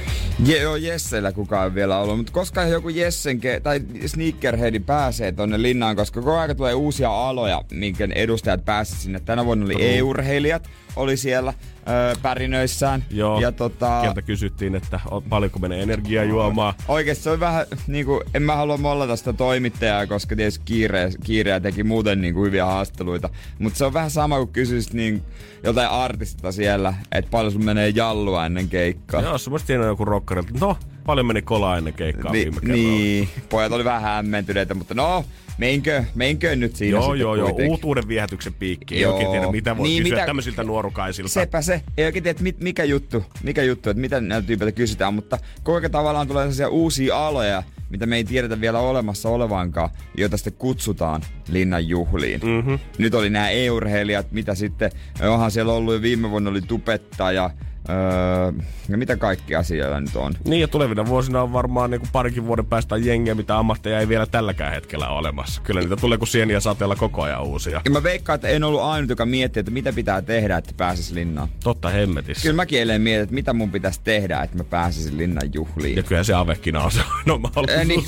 [0.46, 5.32] Je, joo, Jessellä kukaan ei vielä ollut, mutta koska joku Jessen ke- tai Sneakerheadi pääsee
[5.32, 9.20] tonne linnaan, koska koko ajan tulee uusia aloja, minkä edustajat pääsivät sinne.
[9.20, 11.54] Tänä vuonna oli e-urheilijat, oli siellä
[11.90, 13.04] öö, pärinöissään.
[13.10, 15.00] Joo, ja tota, Kieltä kysyttiin, että
[15.30, 16.74] paljonko menee energiaa juomaan.
[16.88, 21.60] Oikeesti se on vähän niinku, en mä halua mollata sitä toimittajaa, koska tietysti kiire, kiireä
[21.60, 23.30] teki muuten niinku hyviä haasteluita.
[23.60, 25.24] Mutta se on vähän sama kuin kysyisit niin
[25.64, 29.22] jotain artista siellä, että paljon sun menee jallua ennen keikkaa.
[29.22, 30.52] Joo, se musta joku rockerilta.
[30.60, 32.84] No, paljon meni kolaa ennen keikkaa Ni- viime kerralla.
[32.84, 35.26] niin, pojat oli vähän hämmentyneitä, mutta no,
[35.58, 37.56] meinkö, meinkö nyt siinä Joo, joo, joo.
[37.68, 38.96] Uutuuden viehätyksen piikki.
[38.96, 39.14] Ei Joo.
[39.14, 41.30] oikein tiedä, mitä voi Niin, kysyä mitä- tämmöisiltä nuorukaisilta.
[41.30, 41.82] Sepä se.
[41.98, 45.38] Ei oikein tiedä, että mit, mikä juttu, mikä juttu, että mitä näiltä tyypeiltä kysytään, mutta
[45.64, 50.54] kuinka tavallaan tulee sellaisia uusia aloja, mitä me ei tiedetä vielä olemassa olevankaan, joita sitten
[50.54, 52.42] kutsutaan linnan juhliin.
[52.44, 52.80] Mm-hmm.
[52.98, 54.92] Nyt oli nämä e-urheilijat, mitä sitten,
[55.30, 57.50] onhan siellä ollut jo viime vuonna oli tubettaja,
[57.90, 58.52] öö,
[58.90, 60.34] ja mitä kaikkia siellä nyt on.
[60.46, 64.08] Niin, ja tulevina vuosina on varmaan niin kuin parikin vuoden päästä jengiä, mitä ammatteja ei
[64.08, 65.62] vielä tälläkään hetkellä ole olemassa.
[65.62, 67.82] Kyllä niitä tulee kuin sieniä sateella koko ajan uusia.
[67.86, 71.12] Ja mä veikkaan, että en ollut ainut, joka miettii, että mitä pitää tehdä, että pääsis
[71.12, 71.50] linnaan.
[71.64, 72.42] Totta hemmetissä.
[72.42, 75.98] Kyllä mäkin eilen mietin, että mitä mun pitäisi tehdä, että mä pääsisin linnan juhliin.
[75.98, 77.00] Ja kyllä se avekina on se
[77.78, 78.04] Ää, niin.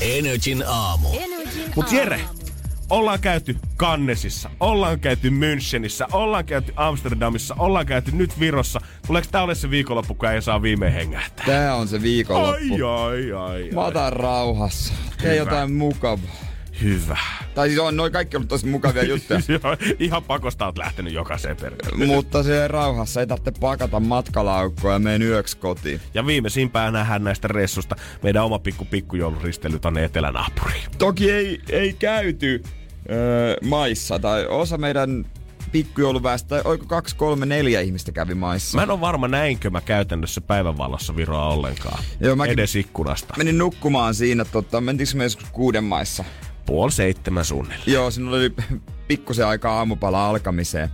[0.00, 1.08] Energin aamu.
[1.08, 2.45] Energin Mut Jere, aamu.
[2.90, 8.80] Ollaan käyty Cannesissa, ollaan käyty Münchenissä, ollaan käyty Amsterdamissa, ollaan käyty nyt Virossa.
[9.06, 11.46] Tuleeko tää ole se viikonloppu, kun ei saa viimein hengähtää?
[11.46, 12.74] Tää on se viikonloppu.
[12.74, 13.88] Ai, ai, ai, Mä ai.
[13.88, 14.94] otan rauhassa.
[15.22, 16.36] Tee jotain mukavaa.
[16.82, 17.16] Hyvä.
[17.54, 19.40] Tai siis on noin kaikki ollut tosi mukavia juttuja.
[19.48, 22.06] Joo, Ihan pakosta oot lähtenyt jokaiseen perkele.
[22.06, 26.00] Mutta se rauhassa ei tarvitse pakata matkalaukkoa ja menen yöksi kotiin.
[26.14, 30.84] Ja viimeisimpään nähdään näistä ressusta meidän oma pikku pikkujouluristely tonne etelänaapuriin.
[30.98, 32.62] Toki ei, ei käyty
[33.10, 35.26] öö, maissa, tai osa meidän
[35.72, 38.76] pikkujouluväestä, tai oiko kaksi, kolme, neljä ihmistä kävi maissa.
[38.78, 42.04] Mä en ole varma näinkö mä käytännössä päivänvalossa Viroa ollenkaan.
[42.20, 43.34] Joo, mäkin- Edes ikkunasta.
[43.38, 46.24] Menin nukkumaan siinä, tota, mentiinkö me joskus kuuden maissa?
[46.66, 47.92] Puoli seitsemän suunnilleen.
[47.92, 48.54] Joo, sinulla oli
[49.08, 50.90] pikkusen aikaa aamupala alkamiseen.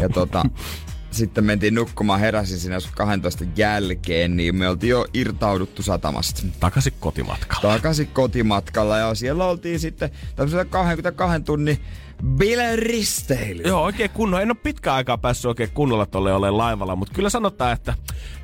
[0.00, 0.42] Ja tota,
[1.10, 6.42] sitten mentiin nukkumaan, heräsin siinä joskus 12 jälkeen, niin me oltiin jo irtauduttu satamasta.
[6.60, 7.74] Takaisin kotimatkalla.
[7.74, 11.78] Takaisin kotimatkalla ja siellä oltiin sitten tämmöisellä 22 tunnin
[12.26, 13.62] bileristeily.
[13.62, 14.42] Joo, oikein kunnolla.
[14.42, 17.94] En ole pitkään aikaa päässyt oikein kunnolla tolle olemaan laivalla, mutta kyllä sanotaan, että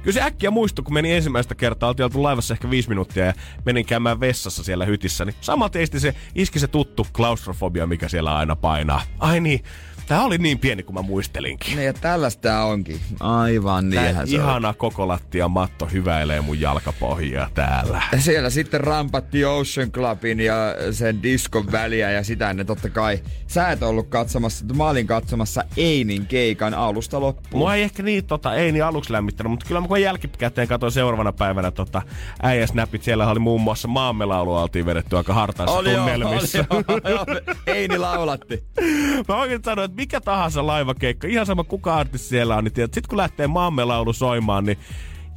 [0.03, 3.35] kyllä se äkkiä muistui, kun meni ensimmäistä kertaa, oltiin oltu laivassa ehkä viisi minuuttia ja
[3.65, 8.37] menin käymään vessassa siellä hytissä, niin saman teisti se iski se tuttu klaustrofobia, mikä siellä
[8.37, 9.03] aina painaa.
[9.19, 9.61] Ai niin,
[10.09, 11.77] tää oli niin pieni kuin mä muistelinkin.
[11.77, 13.01] Niin ja tällaista onkin.
[13.21, 14.43] Aivan Tää niinhän se on.
[14.43, 18.03] ihana koko lattia matto hyväilee mun jalkapohjia täällä.
[18.13, 20.55] Ja Siellä sitten rampatti Ocean Clubin ja
[20.93, 23.21] sen diskon väliä ja sitä ennen totta kai.
[23.47, 27.61] Sä et ollut katsomassa, mä olin katsomassa Einin keikan alusta loppuun.
[27.63, 30.93] Mua ei ehkä niin, tota, ei niin aluksi lämmittänyt, mutta kyllä mä kun jälkikäteen katsoin
[30.93, 32.03] seuraavana päivänä tota,
[32.43, 36.65] äijäsnäpit, siellä oli muun muassa maamelaulua oltiin vedetty aika hartaissa Oli joo, tunnelmissa.
[36.71, 37.27] oli joo, joo.
[37.67, 38.65] Eini laulatti.
[39.29, 42.95] Mä oikein sanoin, että mikä tahansa laivakeikka, ihan sama kuka artisti siellä on, niin tiedät,
[42.95, 44.79] sit kun lähtee maamme laulu soimaan, niin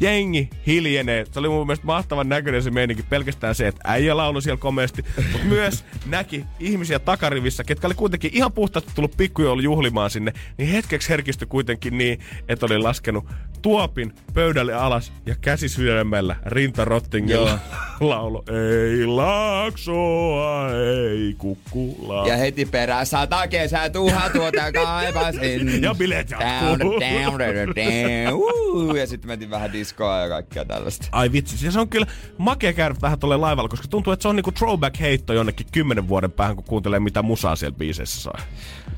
[0.02, 1.26] jengi hiljenee.
[1.32, 3.04] Se oli mun mielestä mahtavan näköinen se meininki.
[3.04, 8.32] Pelkästään se, että äijä laulu siellä komeasti, mutta myös näki ihmisiä takarivissä, ketkä oli kuitenkin
[8.34, 13.26] ihan puhtaasti tullut pikkujoulu juhlimaan sinne, niin hetkeksi herkistyi kuitenkin niin, että oli laskenut
[13.62, 17.60] tuopin pöydälle alas ja käsi sydämellä rinta rottingilla
[18.00, 18.44] laulu.
[18.50, 22.28] Ei laaksoa, ei kukkula.
[22.28, 25.62] Ja heti perään sata kesää tuhat tuota kaipasin.
[25.82, 26.80] Ja bileet jatkuu.
[26.80, 31.08] Down, down, down, down, uh, Ja sitten mentiin vähän diskoa ja kaikkea tällaista.
[31.12, 34.28] Ai vitsi, siis se on kyllä makea käydä vähän tuolle laivalla, koska tuntuu, että se
[34.28, 38.40] on niinku throwback-heitto jonnekin kymmenen vuoden päähän, kun kuuntelee mitä musaa siellä biiseissä saa.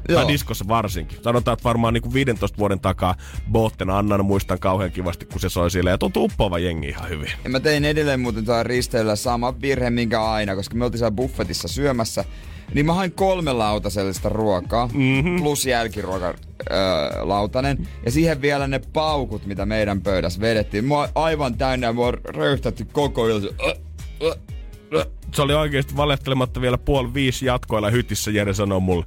[0.10, 0.22] Joo.
[0.22, 1.18] Tai diskossa varsinkin.
[1.22, 3.16] Sanotaan, että varmaan niinku 15 vuoden takaa
[3.52, 5.90] Botten Annan muistan kauhean kivasti, kun se soi siellä.
[5.90, 7.32] Ja tuntuu uppoava jengi ihan hyvin.
[7.44, 11.12] Ja mä tein edelleen muuten tuolla risteillä sama virhe, minkä aina, koska me oltiin siellä
[11.12, 12.26] buffetissa syömässä.
[12.74, 15.42] Niin mä hain kolme lautasellista ruokaa, mm-hmm.
[15.42, 16.34] plus jälkiruoka
[16.72, 16.76] öö,
[17.22, 17.88] lautanen.
[18.06, 20.86] Ja siihen vielä ne paukut, mitä meidän pöydässä vedettiin.
[20.86, 23.48] Mua aivan täynnä ja mua röyhtätti koko ilta.
[25.34, 28.32] Se oli oikeasti valehtelematta vielä puoli viisi jatkoilla hytissä.
[28.32, 29.06] Jere sanoi mulle,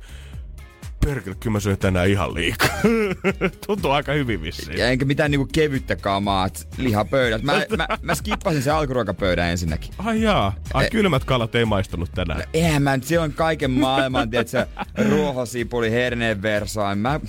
[1.07, 2.69] perkele, kyllä mä söin tänään ihan liikaa.
[3.67, 4.79] Tuntuu aika hyvin vissiin.
[4.79, 7.43] Ja enkä mitään niinku kevyttä kamaa, lihapöydät.
[7.43, 9.91] Mä, mä, mä skippasin sen alkuruokapöydän ensinnäkin.
[9.99, 10.91] Ai jaa, ai Eh.
[10.91, 12.43] kylmät kalat ei maistunut tänään.
[12.55, 14.67] Eihän mä nyt, se on kaiken maailman, tiedätkö,
[15.11, 16.99] ruohosipuli, herneen versoin.
[16.99, 17.21] Mä,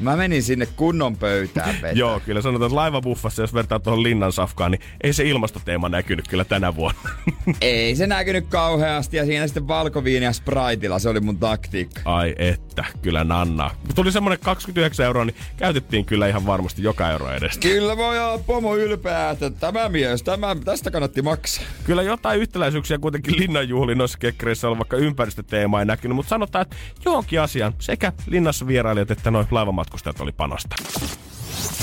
[0.00, 1.92] mä menin sinne kunnon pöytään vetää.
[1.92, 6.28] Joo, kyllä sanotaan, että laivabuffassa, jos vertaa tuohon linnan safkaan, niin ei se ilmastoteema näkynyt
[6.28, 7.00] kyllä tänä vuonna.
[7.60, 12.00] Ei se näkynyt kauheasti ja siinä sitten valkoviini ja Spriteilla, se oli mun taktiikka.
[12.04, 13.70] Ai että, kyllä Nanna.
[13.94, 17.60] Tuli semmonen 29 euroa, niin käytettiin kyllä ihan varmasti joka euro edestä.
[17.60, 21.64] Kyllä voi olla pomo ylpeä, että tämä mies, tämä, tästä kannatti maksaa.
[21.84, 26.76] Kyllä jotain yhtäläisyyksiä kuitenkin linnanjuhliin noissa kekkereissä on, vaikka ympäristöteema ei näkynyt, mutta sanotaan, että
[27.04, 29.46] johonkin asiaan sekä linnassa vierailijat että noin
[29.88, 30.76] laivamatkustajat oli panosta.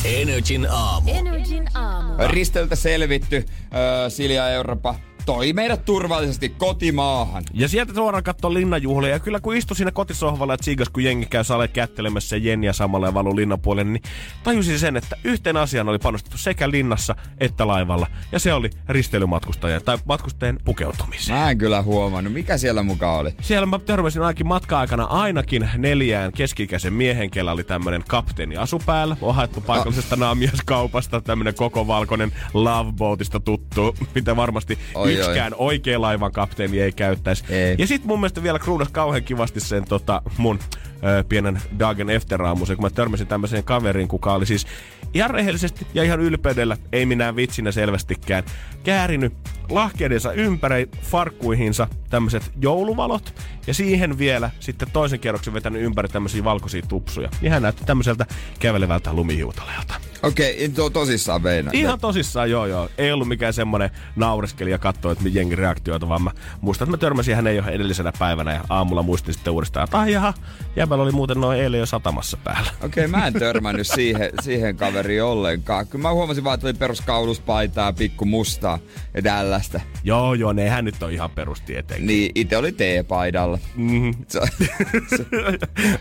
[0.05, 1.11] Energin aamu.
[1.11, 2.13] Energin aamu.
[2.27, 7.43] Risteltä selvitty, öö, Silja Eurooppa toi meidät turvallisesti kotimaahan.
[7.53, 9.09] Ja sieltä suoraan katsoo linnanjuhlia.
[9.09, 12.73] Ja kyllä kun istui siinä kotisohvalla ja tsiigas, kun jengi käy sale kättelemässä ja Jenniä
[12.73, 14.03] samalla ja valuu linnan puolelle, niin
[14.43, 18.07] tajusin sen, että yhteen asiaan oli panostettu sekä linnassa että laivalla.
[18.31, 21.39] Ja se oli risteilymatkustajien tai matkustajien pukeutumiseen.
[21.39, 23.33] Mä en kyllä huomannut, mikä siellä mukaan oli.
[23.41, 29.17] Siellä mä törmäsin ainakin matka-aikana ainakin neljään keski-ikäisen miehen, kellä oli tämmönen kapteeni asu päällä.
[29.21, 36.01] On haettu paikallisesta naamiaskaupasta tämmönen koko valkoinen Love Boatista tuttu, mitä varmasti Oi, yksikään oikea
[36.01, 37.43] laivan kapteeni ei käyttäisi.
[37.49, 37.75] Ei.
[37.77, 40.59] Ja sit mun mielestä vielä kruunas kauhean kivasti sen tota, mun
[40.95, 44.67] ö, pienen Dagen Efteraamusen, kun mä törmäsin tämmöiseen kaveriin, kuka oli siis
[45.13, 48.43] ihan rehellisesti ja ihan ylpeydellä, ei minä vitsinä selvästikään,
[48.83, 49.33] käärinyt
[49.69, 56.81] lahkeidensa ympäri farkkuihinsa tämmöiset jouluvalot ja siihen vielä sitten toisen kerroksen vetänyt ympäri tämmöisiä valkoisia
[56.87, 57.29] tupsuja.
[57.41, 58.25] Ja hän näytti tämmöiseltä
[58.59, 59.93] kävelevältä lumihiutaleelta.
[60.23, 61.71] Okei, okay, to, tosissaan Veina.
[61.73, 62.89] Ihan tosissaan, joo joo.
[62.97, 66.31] Ei ollut mikään semmonen naureskeli ja katsoi, että jengi reaktioita, vaan mä
[66.61, 70.11] muistan, että mä törmäsin hänen jo edellisenä päivänä ja aamulla muistin sitten uudestaan, että ai
[70.11, 70.33] jaha,
[70.85, 72.71] jäbällä oli muuten noin eilen jo satamassa päällä.
[72.83, 75.87] Okei, okay, mä en törmännyt siihen, siihen kaveriin ollenkaan.
[75.87, 78.79] Kyllä mä huomasin vaan, että oli peruskauluspaitaa, pikku mustaa
[79.13, 79.79] ja tällaista.
[80.03, 82.07] Joo joo, nehän nyt on ihan perustieteen.
[82.07, 83.59] Niin itse oli T-paidalla.
[83.75, 84.13] Mm-hmm.
[84.27, 84.39] Se,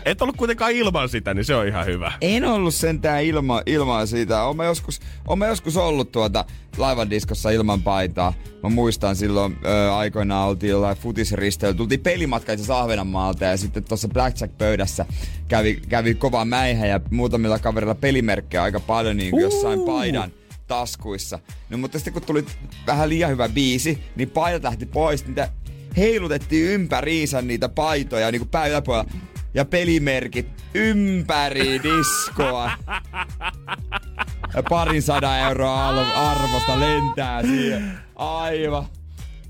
[0.05, 2.11] Et ollut kuitenkaan ilman sitä, niin se on ihan hyvä.
[2.21, 4.35] en ollut sentään ilma, ilman siitä.
[4.55, 4.99] Mä joskus,
[5.47, 6.45] joskus ollut tuota
[6.77, 8.33] laivan diskossa ilman paitaa.
[8.63, 11.77] Mä muistan silloin ö, aikoinaan oltiin jollain futisristeillä.
[11.77, 15.05] Tultiin pelimatka itse Ahvenanmaalta ja sitten tuossa Blackjack-pöydässä
[15.47, 20.31] kävi, kävi kova mäihä ja muutamilla kaverilla pelimerkkejä aika paljon niin kuin jossain paidan
[20.67, 21.39] taskuissa.
[21.69, 22.45] No mutta sitten kun tuli
[22.87, 25.27] vähän liian hyvä biisi, niin paidat lähti pois.
[25.27, 25.49] Niitä
[25.97, 29.11] heilutettiin ympäriinsä niitä paitoja niin kuin pää yläpuolella.
[29.53, 32.71] Ja pelimerkit ympäri diskoa.
[34.69, 37.91] Parin sadan euroa arvosta lentää siihen.
[38.15, 38.85] Aivan.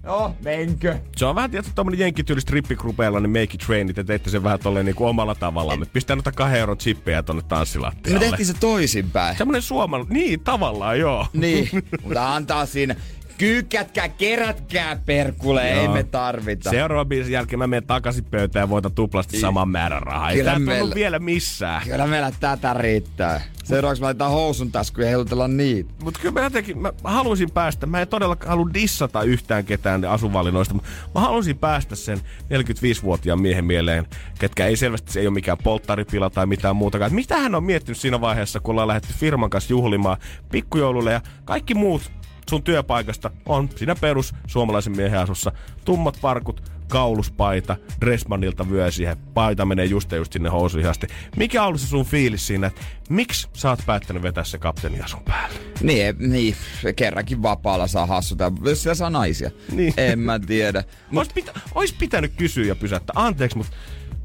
[0.03, 0.95] No, menkö?
[1.17, 4.59] Se on vähän tietysti tommonen jenkkityyli strippikrupeilla, niin make it train, te teitte sen vähän
[4.59, 5.79] tolleen niinku omalla tavallaan.
[5.79, 8.19] Me pistää noita kahden euron chippejä tonne Me tanssilattialle.
[8.19, 9.37] tehtiin se toisinpäin.
[9.37, 11.27] Semmonen suomalainen, niin tavallaan joo.
[11.33, 11.69] Niin,
[12.03, 12.95] mutta antaa siinä.
[13.37, 15.93] Kyykätkää, kerätkää perkule, ei Joo.
[15.93, 16.69] me tarvita.
[16.69, 20.31] Seuraavan biisin jälkeen mä menen takaisin pöytään ja voitan tuplasti saman määrän rahaa.
[20.31, 21.81] Ei tää meillä- vielä missään.
[21.83, 23.41] Kyllä meillä tätä riittää.
[23.63, 25.93] Seuraavaksi me laitetaan housun taskuun ja heilutellaan niitä.
[26.03, 30.73] Mutta kyllä mä jotenkin, mä haluaisin päästä, mä en todella halua dissata yhtään ketään asuvalinnoista,
[30.73, 32.19] mutta mä haluaisin päästä sen
[32.49, 34.05] 45-vuotiaan miehen mieleen,
[34.39, 37.13] ketkä ei selvästi, se ei ole mikään polttaripila tai mitään muutakaan.
[37.15, 40.17] Mitä hän on miettinyt siinä vaiheessa, kun ollaan lähdetty firman kanssa juhlimaan
[40.51, 42.11] pikkujoululle ja kaikki muut
[42.49, 45.51] sun työpaikasta on siinä perus suomalaisen miehen asussa.
[45.85, 51.07] Tummat parkut, kauluspaita, Dressmanilta vyö siihen, paita menee just ja just sinne housuihin asti.
[51.37, 55.23] Mikä on ollut se sun fiilis siinä, että miksi sä oot päättänyt vetää se kapteeniasun
[55.23, 55.59] päälle?
[55.81, 56.55] Niin, e- niin,
[56.95, 59.51] kerrankin vapaalla saa hassuta, jos siellä saa naisia.
[59.71, 59.93] Niin.
[59.97, 60.83] En mä tiedä.
[61.15, 63.13] Ois, pitä, ois pitänyt kysyä ja pysäyttää.
[63.15, 63.73] Anteeksi, mutta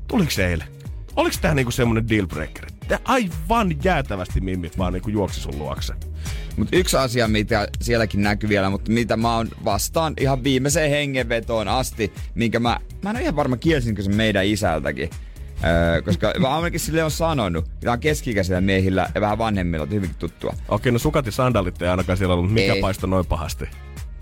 [0.08, 0.79] tuliko se eilen?
[1.16, 2.66] Oliko tää niinku semmonen dealbreaker?
[2.88, 5.94] Tää aivan jäätävästi mimmit vaan niinku juoksi sun luokse.
[6.56, 11.68] Mutta yksi asia, mitä sielläkin näkyy vielä, mutta mitä mä oon vastaan ihan viimeiseen hengenvetoon
[11.68, 15.10] asti, minkä mä, mä en ole ihan varma kielsinkö sen meidän isältäkin.
[15.64, 19.90] Öö, koska mä ainakin sille on sanonut, tämä on keski-ikäisillä miehillä ja vähän vanhemmilla, on
[19.90, 20.54] hyvinkin tuttua.
[20.68, 22.52] Okei, no sukat ja sandalit ei ainakaan siellä ollut.
[22.52, 22.80] Mikä Ei.
[22.80, 23.64] paistoi noin pahasti?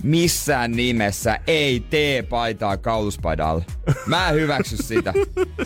[0.02, 3.64] Missään nimessä ei tee paitaa kauluspaidalle.
[4.06, 5.14] Mä en hyväksy sitä.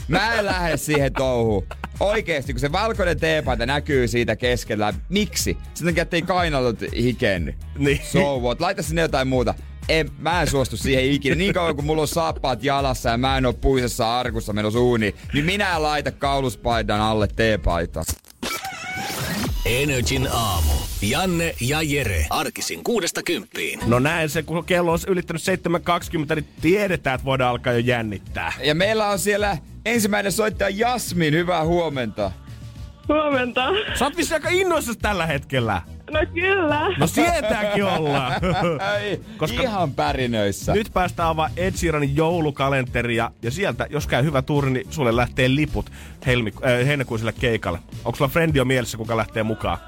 [0.08, 1.66] Mä en lähde siihen touhuun.
[2.00, 4.94] Oikeesti, kun se valkoinen teepaita näkyy siitä keskellä.
[5.08, 5.58] Miksi?
[5.74, 7.54] Sen takia, ettei kainalut hikenny.
[7.78, 8.00] Niin.
[8.04, 8.60] So what?
[8.60, 9.54] Laita sinne jotain muuta.
[9.88, 11.34] En, mä en suostu siihen ikinä.
[11.36, 15.14] Niin kauan kun mulla on saappaat jalassa ja mä en oo puisessa arkussa menossa uuniin,
[15.34, 18.02] niin minä en laita kauluspaidan alle teepaitaa.
[19.66, 20.72] Energin aamu.
[21.02, 22.26] Janne ja Jere.
[22.30, 23.80] Arkisin kuudesta kymppiin.
[23.86, 25.42] No näin se, kun kello on ylittänyt
[26.28, 28.52] 7.20, niin tiedetään, että voidaan alkaa jo jännittää.
[28.64, 31.34] Ja meillä on siellä ensimmäinen soittaja Jasmin.
[31.34, 32.32] Hyvää huomenta.
[33.08, 33.68] Huomenta.
[33.98, 35.82] Sä oot aika innoissasi tällä hetkellä.
[36.12, 36.88] No kyllä.
[36.98, 38.32] No sietääkin olla.
[39.00, 40.72] Ei, Koska- ihan pärinöissä.
[40.72, 45.54] Nyt päästään avaa Ed Sheeranin joulukalenteria ja sieltä, jos käy hyvä tuuri, niin sulle lähtee
[45.54, 45.92] liput
[46.26, 47.78] helmi, äh, heinäkuiselle keikalle.
[48.04, 49.78] Onko sulla frendi jo mielessä, kuka lähtee mukaan?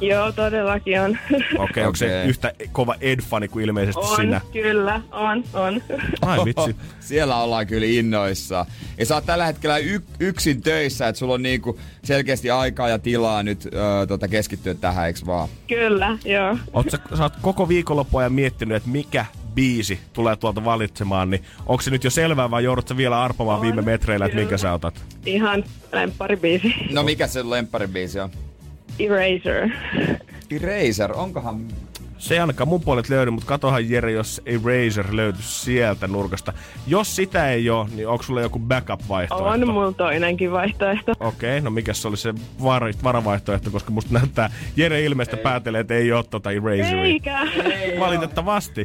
[0.00, 1.18] Joo, todellakin on.
[1.34, 4.40] Okei, okay, onko se yhtä kova Ed-fani kuin ilmeisesti on, sinä?
[4.52, 5.82] kyllä, on, on.
[6.22, 6.76] Ai vitsi.
[7.00, 8.66] Siellä ollaan kyllä innoissa.
[8.98, 12.98] Ja sä oot tällä hetkellä y- yksin töissä, että sulla on niinku selkeästi aikaa ja
[12.98, 15.48] tilaa nyt öö, tota keskittyä tähän, eiks vaan?
[15.68, 16.56] Kyllä, joo.
[16.72, 21.42] Oot sä, sä oot koko viikonloppu ajan miettinyt, että mikä biisi tulee tuolta valitsemaan, niin
[21.66, 24.58] onko se nyt jo selvää vai joudut sä vielä arpomaan On, viime metreillä, että minkä
[24.58, 25.04] sä otat?
[25.26, 26.74] Ihan lempparibiisi.
[26.92, 28.30] No mikä se lempparibiisi on?
[28.98, 29.68] Eraser.
[30.50, 31.60] Eraser, onkohan...
[32.18, 36.52] Se ei ainakaan mun puolet löydy, mutta katohan Jere, jos Eraser löytyy sieltä nurkasta.
[36.86, 39.44] Jos sitä ei ole, niin onko sulla joku backup-vaihtoehto?
[39.48, 41.12] On mulla toinenkin vaihtoehto.
[41.20, 42.34] Okei, no mikä se oli se
[42.64, 47.02] var- varavaihtoehto, koska musta näyttää Jere ilmeistä päätelee, että ei ole tota Eraseria.
[47.04, 47.38] Eikä.
[48.00, 48.84] Valitettavasti.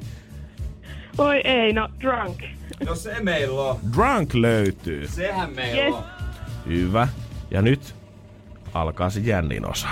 [1.18, 2.40] Voi ei, no drunk.
[2.86, 3.80] No se meillä on.
[3.96, 5.08] Drunk löytyy.
[5.08, 5.94] Sehän meillä Yes.
[5.96, 6.04] on.
[6.68, 7.08] Hyvä.
[7.52, 7.96] Ja nyt
[8.74, 9.88] alkaa se jännin osa.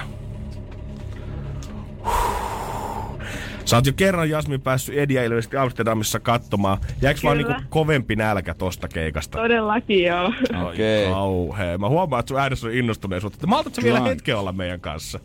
[3.65, 6.77] Sä oot jo kerran Jasmin päässyt Edia ilmeisesti Amsterdamissa katsomaan.
[7.01, 9.37] Jääks vaan niinku kovempi nälkä tosta keikasta?
[9.37, 10.33] Todellakin joo.
[10.69, 11.07] Okei.
[11.09, 11.77] Kauhea.
[11.77, 13.47] Mä huomaan, että sun äänessä on innostuneisuutta.
[13.47, 15.19] Maltat sä vielä hetken olla meidän kanssa?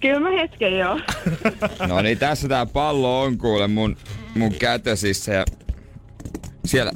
[0.00, 1.00] Kyllä mä hetken joo.
[1.88, 3.96] No niin, tässä tää pallo on kuule mun,
[4.34, 5.44] mun kätösissä ja
[6.64, 6.92] siellä,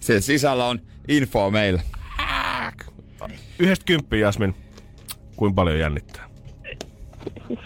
[0.00, 1.82] siellä sisällä on info meillä.
[3.58, 4.54] Yhdestä kymppiä, Jasmin.
[5.42, 6.28] Kuinka paljon jännittää?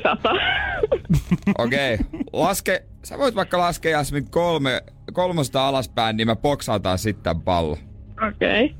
[0.02, 0.30] Sata.
[1.58, 2.20] Okei, okay.
[2.32, 7.78] laske, sä voit vaikka laskea Jasmin kolme, kolmosta alaspäin, niin mä boksautaan sitten pallon.
[8.28, 8.64] Okei.
[8.64, 8.76] Okay.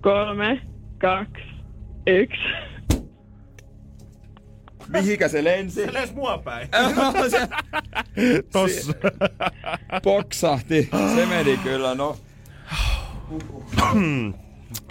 [0.00, 0.60] Kolme,
[0.98, 1.42] kaksi,
[2.06, 2.42] yksi.
[4.88, 5.82] Mihinkä se lensi?
[5.82, 6.68] Edes mua päin.
[7.30, 7.48] se
[8.52, 8.92] Tossa.
[10.02, 10.88] boksahti.
[11.14, 12.16] Se meni kyllä, no.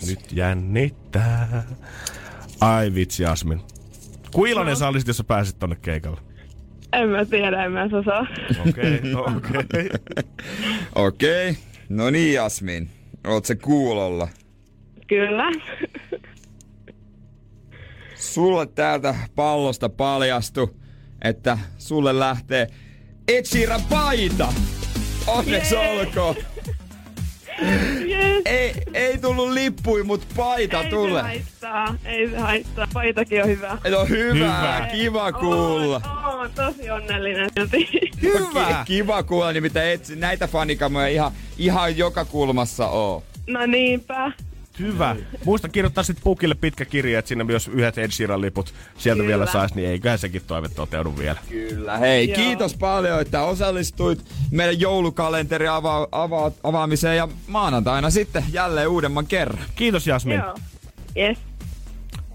[0.07, 1.63] Nyt jännittää.
[2.61, 3.61] Ai vitsi, Jasmin.
[4.31, 6.21] Kuin iloinen sä olisit, jos sä pääsit tonne keikalle?
[6.93, 8.27] En mä tiedä, en mä osaa.
[8.69, 9.59] Okei, okay, okei.
[9.59, 9.89] Okay.
[10.95, 11.49] Okei.
[11.49, 11.63] Okay.
[11.89, 12.89] No niin, Jasmin.
[13.27, 14.27] Oot se kuulolla.
[15.07, 15.51] Kyllä.
[18.15, 20.77] Sulle täältä pallosta paljastu,
[21.21, 22.67] että sulle lähtee
[23.43, 24.53] Sheeran paita.
[25.27, 26.35] Onneksi olkoon.
[27.61, 28.41] Yes.
[28.45, 31.21] Ei, ei tullut lippui, mut paita Ei se tulee.
[31.21, 32.87] haittaa, ei se haittaa.
[32.93, 33.77] Paitakin on hyvä.
[33.91, 34.87] No hyvä, Hyvä.
[34.91, 36.01] kiva kuulla.
[36.25, 37.89] Oon, oon tosi onnellinen silti.
[38.21, 38.65] Hyvä.
[38.67, 43.23] Ki- Kiva kuulla, nimittäin et, näitä fanikamoja ihan, ihan joka kulmassa oo.
[43.47, 44.31] No niinpä.
[44.79, 45.15] Hyvä.
[45.45, 49.27] Muista kirjoittaa sitten pukille pitkä kirja, että sinne myös yhdet Ed Sheeran liput sieltä Kyllä.
[49.27, 51.39] vielä saisi, niin eiköhän sekin toive toteudu vielä.
[51.49, 52.35] Kyllä, hei, Joo.
[52.35, 59.65] kiitos paljon, että osallistuit meidän joulukalenteri ava- ava- avaamiseen ja maanantaina sitten jälleen uudemman kerran.
[59.75, 60.37] Kiitos Jasmin.
[60.39, 60.55] Joo.
[61.17, 61.37] Yes.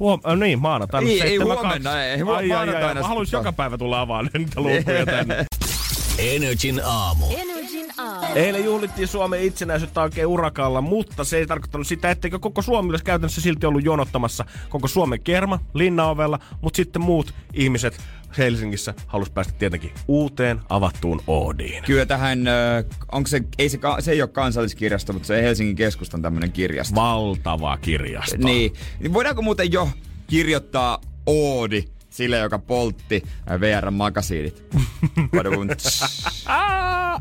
[0.00, 1.08] Huom- äh, niin, maanantaina.
[1.08, 1.44] Ei, ei 7.2.
[1.44, 5.06] huomenna, ei, huom- ai, ai, ai, maanantaina Mä haluaisin joka päivä tulla avaamaan niitä luukkuja
[5.16, 5.46] tänne.
[6.18, 7.24] Energin aamu.
[7.26, 7.55] Aamu.
[8.34, 13.04] Eilen juhlittiin Suomen itsenäisyyttä oikein urakalla, mutta se ei tarkoittanut sitä, etteikö koko Suomi olisi
[13.04, 17.98] käytännössä silti ollut jonottamassa koko Suomen kerma linnaovella, mutta sitten muut ihmiset
[18.38, 21.82] Helsingissä halusi päästä tietenkin uuteen avattuun Oodiin.
[21.84, 22.44] Kyllä tähän,
[23.12, 26.94] onko se, ei se, se ei ole kansalliskirjasto, mutta se Helsingin keskustan tämmöinen kirjasto.
[26.94, 28.36] Valtava kirjasto.
[28.38, 28.72] Niin.
[29.00, 29.12] niin.
[29.12, 29.88] Voidaanko muuten jo
[30.26, 31.84] kirjoittaa Oodi
[32.16, 34.64] sille, joka poltti ä, VR-makasiinit?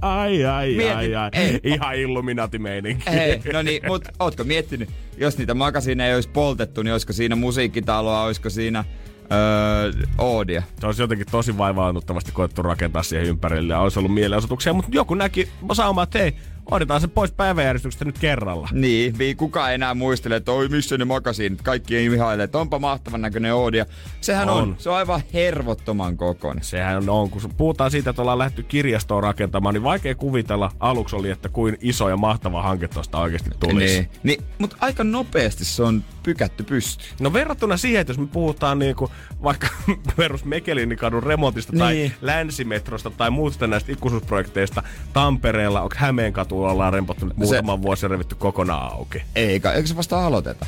[0.02, 1.30] Ai, ai, Mietin- ai, ai.
[1.34, 1.60] ei.
[1.64, 3.04] Ihan Illuminati-meininki.
[3.12, 7.36] Hei, no niin, mutta ootko miettinyt, jos niitä makasiineja ei olisi poltettu, niin olisiko siinä
[7.36, 8.86] musiikkitaloa, olisiko siinä
[9.32, 10.64] öö, Oodia?
[10.80, 15.14] Se olisi jotenkin tosi vaivaannuttavasti koettu rakentaa siihen ympärille ja olisi ollut mielenosoituksia, mutta joku
[15.16, 16.36] näki saumaa, että hei,
[16.72, 18.70] otetaan se pois päiväjärjestyksestä nyt kerralla.
[18.72, 21.62] Niin, vi- kukaan enää muistele, että oi missä ne makasiinit.
[21.62, 23.86] Kaikki ei ihailee, että onpa mahtavan näköinen Oodia.
[24.22, 24.64] Sehän on.
[24.64, 24.76] On.
[24.78, 26.64] Se on aivan hervottoman kokoinen.
[26.64, 31.30] Sehän on, kun puhutaan siitä, että ollaan lähdetty kirjastoon rakentamaan, niin vaikea kuvitella aluksi oli,
[31.30, 33.96] että kuin iso ja mahtava hanke tuosta oikeasti tulisi.
[33.96, 34.10] Niin.
[34.24, 37.10] niin mutta aika nopeasti se on pykätty pystyyn.
[37.20, 39.12] No verrattuna siihen, että jos me puhutaan niinku
[39.44, 39.68] vaikka
[40.18, 41.80] perus Mekelinikadun remontista niin.
[41.80, 44.84] tai länsimetrosta tai muusta näistä ikuisuusprojekteista
[45.14, 49.22] Tampereella, onko Hämeenkatu ollaan rempottu nyt muutaman vuosi ja revitty kokonaan auki.
[49.36, 50.66] Eikä, eikö se vasta aloiteta?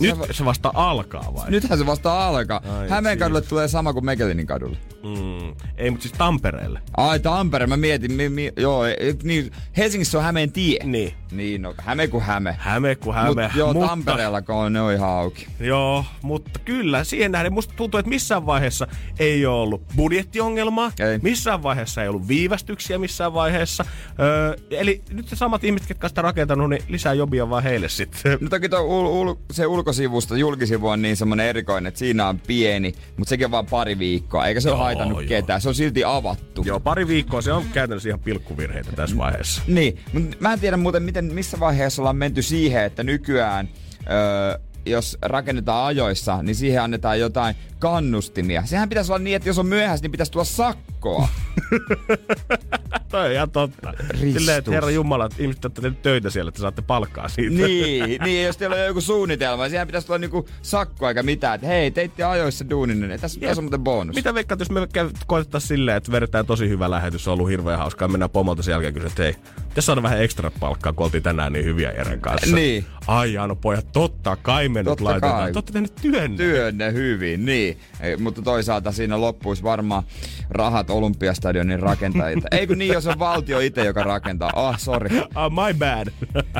[0.00, 1.50] Nyt se vasta alkaa vai?
[1.50, 2.60] Nythän se vasta alkaa.
[2.78, 3.48] Ai Hämeen kadulle siis.
[3.48, 4.78] tulee sama kuin Mekelinin kadulle.
[5.02, 5.54] Mm.
[5.76, 6.80] Ei, mutta siis Tampereelle.
[6.96, 10.78] Ai Tampere, mä mietin, mi, mi, joo, e- niin, Helsingissä on Hämeen tie.
[10.84, 11.14] Niin.
[11.32, 12.56] Niin, no Häme kuin Häme.
[12.58, 13.42] Häme kuin häme.
[13.42, 15.46] Mut, joo, Tampereella kun on, ne on ihan auki.
[15.60, 18.86] Joo, mutta kyllä, siihen nähden musta tuntuu, että missään vaiheessa
[19.18, 20.92] ei ole ollut budjettiongelmaa.
[20.98, 21.18] Ei.
[21.22, 23.84] Missään vaiheessa ei ollut viivästyksiä missään vaiheessa.
[24.20, 28.38] Öö, eli nyt se samat ihmiset, jotka sitä rakentanut, niin lisää jobia vaan heille sitten.
[28.40, 32.38] No toki tuo ul, ul, se ulkosivusta, julkisivu on niin semmonen erikoinen, että siinä on
[32.38, 35.28] pieni, mutta sekin on vaan pari viikkoa, eikä se ole Joo, haitannut joo.
[35.28, 35.60] ketään.
[35.60, 36.62] Se on silti avattu.
[36.66, 39.62] Joo, pari viikkoa se on käytännössä ihan pilkkuvirheitä tässä vaiheessa.
[39.66, 43.68] Niin, mutta mä en tiedä muuten, miten, missä vaiheessa ollaan menty siihen, että nykyään,
[44.10, 48.62] öö, jos rakennetaan ajoissa, niin siihen annetaan jotain kannustimia.
[48.66, 51.28] Sehän pitäisi olla niin, että jos on myöhässä, niin pitäisi tulla sakkoa.
[53.10, 53.94] Toi on ihan totta.
[54.08, 54.32] Ristus.
[54.32, 57.54] Silleen, että herra Jumala, että ihmiset tehneet töitä siellä, että saatte palkkaa siitä.
[57.56, 61.54] niin, niin, jos teillä on joku suunnitelma, niin siihen pitäisi tulla niinku sakkoa eikä mitään.
[61.54, 64.16] Että hei, teitte ajoissa duunin, niin tässä, tässä on muuten bonus.
[64.16, 64.88] Mitä veikkaat, jos me
[65.26, 68.72] koetettaisiin silleen, että vedetään tosi hyvä lähetys, se on ollut hirveän hauskaa, mennään pomolta sen
[68.72, 69.36] jälkeen kysyä, että hei,
[69.78, 72.56] pitäisi saada vähän ekstra palkkaa, kun oltiin tänään niin hyviä Jeren kanssa.
[72.56, 72.84] Niin.
[73.06, 75.36] Ai Jaano pojat, totta kai me nyt Totta laitetaan.
[75.36, 75.52] kai.
[75.52, 76.36] Te olette tehneet työnne.
[76.36, 77.78] työnne hyvin, niin.
[78.00, 80.02] Ei, mutta toisaalta siinä loppuisi varmaan
[80.50, 82.48] rahat Olympiastadionin rakentajilta.
[82.56, 84.52] Ei kun niin, jos on valtio itse, joka rakentaa.
[84.56, 85.20] Ah, sorry.
[85.34, 86.08] Ah, my bad.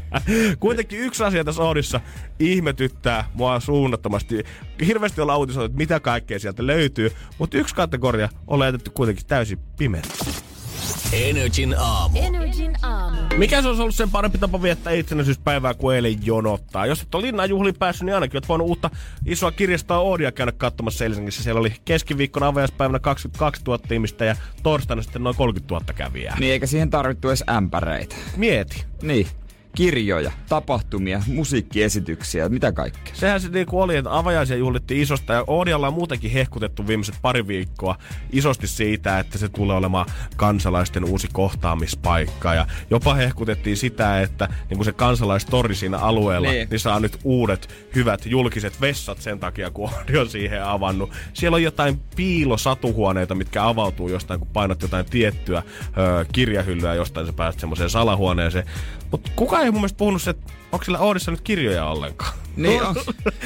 [0.60, 2.00] Kuitenkin yksi asia tässä Oodissa
[2.38, 4.44] ihmetyttää mua suunnattomasti.
[4.86, 9.58] Hirveästi ollaan uutisoitu, että mitä kaikkea sieltä löytyy, mutta yksi kategoria on laitettu kuitenkin täysin
[9.78, 10.02] pimeä.
[11.12, 12.18] Energin aamu.
[12.18, 13.16] Energin aamu.
[13.36, 16.86] Mikä se olisi ollut sen parempi tapa viettää itsenäisyyspäivää kuin eilen jonottaa?
[16.86, 18.90] Jos et ole linnan juhliin päässyt, niin ainakin olet voinut uutta
[19.26, 21.42] isoa kirjastoa Oodia käydä katsomassa Helsingissä.
[21.42, 26.36] Siellä oli keskiviikkona avajaispäivänä 22 000 ihmistä ja torstaina sitten noin 30 000 kävijää.
[26.40, 28.16] Niin eikä siihen tarvittu edes ämpäreitä.
[28.36, 28.84] Mieti.
[29.02, 29.26] Niin.
[29.76, 33.14] Kirjoja, tapahtumia, musiikkiesityksiä, mitä kaikkea.
[33.14, 37.46] Sehän se niinku oli, että avajaisia juhlittiin isosta ja Oodialla on muutenkin hehkutettu viimeiset pari
[37.46, 37.98] viikkoa
[38.32, 42.54] isosti siitä, että se tulee olemaan kansalaisten uusi kohtaamispaikka.
[42.54, 46.68] Ja jopa hehkutettiin sitä, että niinku se kansalaistori siinä alueella, niin.
[46.70, 46.80] Niin.
[46.80, 51.10] saa nyt uudet hyvät julkiset vessat sen takia, kun Oodi on siihen avannut.
[51.32, 55.62] Siellä on jotain piilosatuhuoneita, mitkä avautuu jostain, kun painat jotain tiettyä
[55.98, 58.64] ö, kirjahyllyä jostain, sä pääset semmoiseen salahuoneeseen.
[59.10, 62.32] Mutta kukaan ei mun mielestä puhunut se, että onko siellä Oodissa nyt kirjoja ollenkaan.
[62.56, 62.94] Niin, on,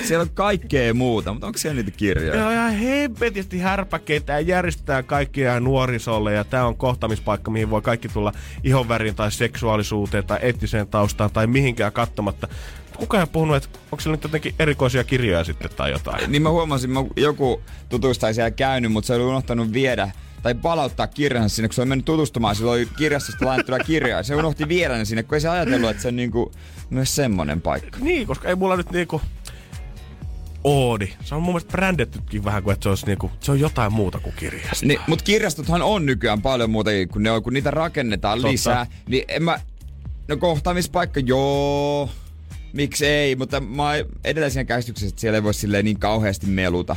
[0.05, 2.41] siellä on kaikkea muuta, mutta onko siellä niitä kirjoja?
[2.41, 7.83] Ja on ihan hempetisti härpäkkeitä ja järjestetään kaikkia nuorisolle ja tää on kohtaamispaikka, mihin voi
[7.83, 8.33] kaikki tulla
[8.65, 12.49] ihonväriin tai seksuaalisuuteen tai etniseen taustaan tai mihinkään katsomatta.
[12.97, 16.33] Kuka ei puhunut, että onko siellä nyt jotenkin erikoisia kirjoja sitten tai jotain?
[16.33, 20.11] Niin mä huomasin, mä joku tutusta ei siellä käynyt, mutta se oli unohtanut viedä
[20.43, 24.23] tai palauttaa kirjansa sinne, kun se oli mennyt tutustumaan, sillä oli kirjastosta lainattuja kirjoja.
[24.23, 26.53] Se unohti viedä ne sinne, kun ei se ajatellut, että se on niinku
[26.91, 27.99] myös semmonen paikka.
[28.01, 29.21] Niin, koska ei mulla nyt niinku...
[30.65, 31.13] Oodi.
[31.25, 34.21] Se on mun mielestä brändettykin vähän kuin, että se olisi niinku, se on jotain muuta
[34.21, 34.87] kuin kirjasto.
[34.87, 38.53] Niin, mutta kirjastothan on nykyään paljon muutakin, kun, ne on, kun niitä rakennetaan Totta.
[38.53, 38.87] lisää.
[39.09, 39.61] Niin en mä,
[40.29, 42.11] no kohtaamispaikka, joo,
[42.73, 43.93] miksi ei, mutta mä
[44.25, 46.97] edelleen siinä käsityksessä, että siellä ei voi silleen niin kauheasti meluta.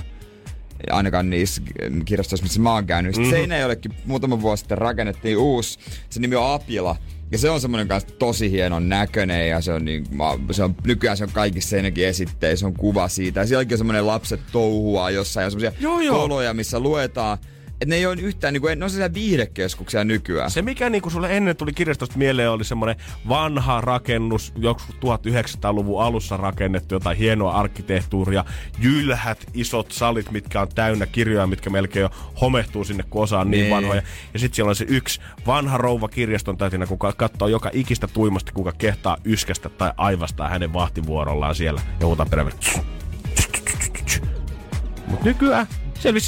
[0.89, 1.61] Ainakaan niissä
[2.05, 3.17] kirjastoissa, missä mä oon käynyt.
[3.17, 3.29] Mm-hmm.
[3.31, 6.95] Seinäjollekin muutama vuosi sitten rakennettiin uusi, se nimi on Apila.
[7.31, 10.75] Ja se on semmoinen kanssa tosi hienon näköinen ja se on, niin, mä- se on
[10.85, 13.39] nykyään se on kaikissa seinäkin esitteissä, on kuva siitä.
[13.39, 15.71] Ja sielläkin on semmoinen lapset touhua jossain ja semmoisia
[16.09, 17.37] koloja, missä luetaan
[17.75, 20.51] että ne ei ole yhtään, niinku, ne on sellaisia viihdekeskuksia nykyään.
[20.51, 22.95] Se mikä niinku sulle ennen tuli kirjastosta mieleen oli semmoinen
[23.29, 28.45] vanha rakennus, joku 1900-luvun alussa rakennettu jotain hienoa arkkitehtuuria,
[28.79, 32.09] jylhät isot salit, mitkä on täynnä kirjoja, mitkä melkein jo
[32.41, 33.75] homehtuu sinne, kun osa on niin Niin.
[33.75, 34.01] vanhoja.
[34.33, 38.51] Ja sitten siellä on se yksi vanha rouva kirjaston täytinä, kuka katsoo joka ikistä tuimasti,
[38.51, 42.51] kuka kehtaa yskästä tai aivastaa hänen vahtivuorollaan siellä ja huutaa perään.
[45.07, 45.67] Mut nykyään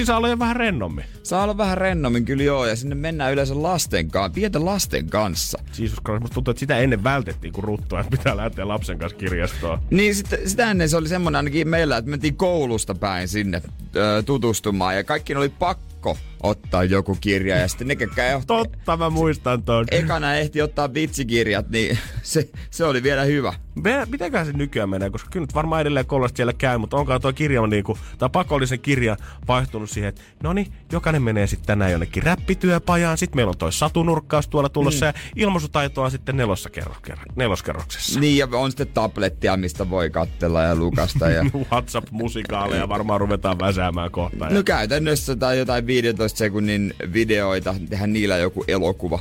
[0.06, 1.17] saa olla jo vähän rennommin.
[1.28, 5.60] Saa olla vähän rennommin kyllä joo, ja sinne mennään yleensä lasten kanssa, pienten lasten kanssa.
[5.80, 9.18] Jeesus Christ, musta tuntuu, että sitä ennen vältettiin kuin ruttua, että pitää lähteä lapsen kanssa
[9.18, 9.80] kirjastoon.
[9.90, 13.62] Niin sit, sitä ennen se oli semmoinen ainakin meillä, että mentiin koulusta päin sinne
[13.96, 18.98] ö, tutustumaan ja kaikki oli pakko ottaa joku kirja ja sitten ne, ketkä ehti, Totta,
[18.98, 19.86] mä muistan ton.
[19.92, 23.54] ekana ehti ottaa vitsikirjat, niin se, se oli vielä hyvä.
[23.84, 27.22] Me- Mitenköhän se nykyään menee, koska kyllä nyt varmaan edelleen koulusta siellä käy, mutta onkaan
[27.22, 29.18] tuo kirja niinku, tai pakollisen kirja
[29.48, 33.74] vaihtunut siihen, että no niin, jokainen menee sitten tänään jonnekin räppityöpajaan, sitten meillä on toi
[33.74, 35.08] satunurkkaus tuolla tulossa mm.
[35.08, 38.20] ja ilmaisutaito on sitten nelossa kerro, kerro, neloskerroksessa.
[38.20, 41.30] Niin ja on sitten tablettia, mistä voi katsella ja lukasta.
[41.30, 41.46] Ja...
[41.72, 44.46] WhatsApp-musikaaleja varmaan ruvetaan väsäämään kohta.
[44.46, 44.52] Ja...
[44.52, 49.20] No käytännössä tai jotain 15 sekunnin videoita, tehdään niillä joku elokuva.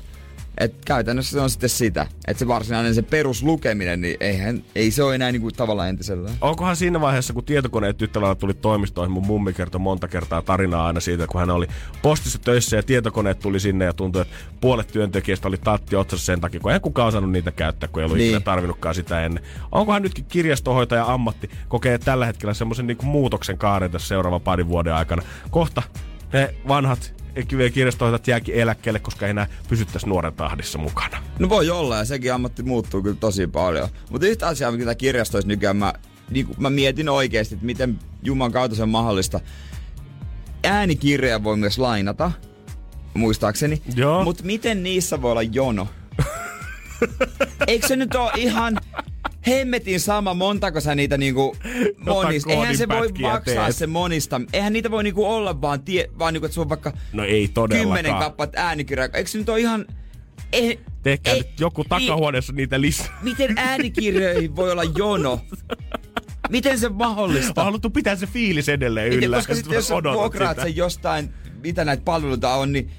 [0.60, 5.02] Et käytännössä se on sitten sitä, että se varsinainen se peruslukeminen, niin eihän, ei se
[5.02, 6.36] ole enää niinku tavallaan entisellään.
[6.40, 11.00] Onkohan siinä vaiheessa, kun tietokoneet tyttölalla tuli toimistoon, mun mummi kertoi monta kertaa tarinaa aina
[11.00, 11.66] siitä, kun hän oli
[12.02, 16.40] postissa töissä ja tietokoneet tuli sinne ja tuntui, että puolet työntekijästä oli tatti otsassa sen
[16.40, 18.26] takia, kun ei kukaan osannut niitä käyttää, kun ei ollut Niin.
[18.28, 19.44] ikinä tarvinnutkaan sitä ennen.
[19.72, 24.94] Onkohan nytkin kirjastohoitaja ammatti kokee tällä hetkellä semmoisen niin muutoksen kaaren tässä seuraavan parin vuoden
[24.94, 25.22] aikana.
[25.50, 25.82] Kohta
[26.32, 31.22] ne vanhat kirjastohoitajat jääkin eläkkeelle, koska ei enää pysyttäisi nuoren tahdissa mukana.
[31.38, 33.88] No voi olla ja sekin ammatti muuttuu kyllä tosi paljon.
[34.10, 35.92] Mutta yhtä asiaa, mitä kirjastoissa nykyään mä,
[36.30, 39.40] niin mä mietin oikeasti, että miten Juman kautta se on mahdollista.
[40.64, 42.32] Äänikirjoja voi myös lainata,
[43.14, 43.82] muistaakseni.
[44.24, 45.88] Mutta miten niissä voi olla jono?
[47.66, 48.78] Eikö se nyt ole ihan
[49.46, 51.56] hemmetin sama, montako sä niitä niinku
[51.98, 52.52] monista.
[52.52, 53.76] Eihän se voi maksaa teet.
[53.76, 54.40] se monista.
[54.52, 57.48] Eihän niitä voi niinku olla vaan, tie, vaan niinku, että sulla on vaikka No ei
[57.48, 57.96] todellakaan.
[57.98, 59.08] kymmenen kappaletta äänikirjaa.
[59.14, 59.86] Eikö se nyt ole ihan...
[60.52, 63.18] Ei, Tehkää ei- nyt joku takahuoneessa niitä lisää.
[63.22, 65.40] Miten äänikirjoihin voi olla jono?
[66.50, 67.60] Miten se mahdollista?
[67.60, 69.36] On haluttu pitää se fiilis edelleen Miten, yllä.
[69.36, 71.30] koska sitten jos vuokraat sen jostain,
[71.62, 72.90] mitä näitä palveluita on, niin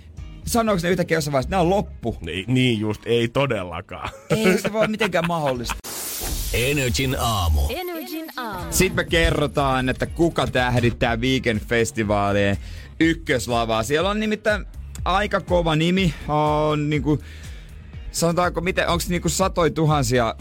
[0.48, 2.18] sanooko ne yhtäkkiä jossain vaiheessa, että nämä on loppu?
[2.22, 4.10] Niin, niin just, ei todellakaan.
[4.30, 5.76] Ei se voi mitenkään mahdollista.
[6.54, 7.62] Energin aamu.
[7.70, 8.72] Energin aamu.
[8.72, 12.58] Sitten me kerrotaan, että kuka tähdittää Weekend-festivaalien
[13.00, 13.84] ykköslavaa.
[13.84, 14.66] Siellä on nimittäin
[15.06, 16.14] aika kova nimi.
[16.28, 17.20] On niinku,
[18.12, 20.36] sanotaanko, miten, onko niinku satoi tuhansia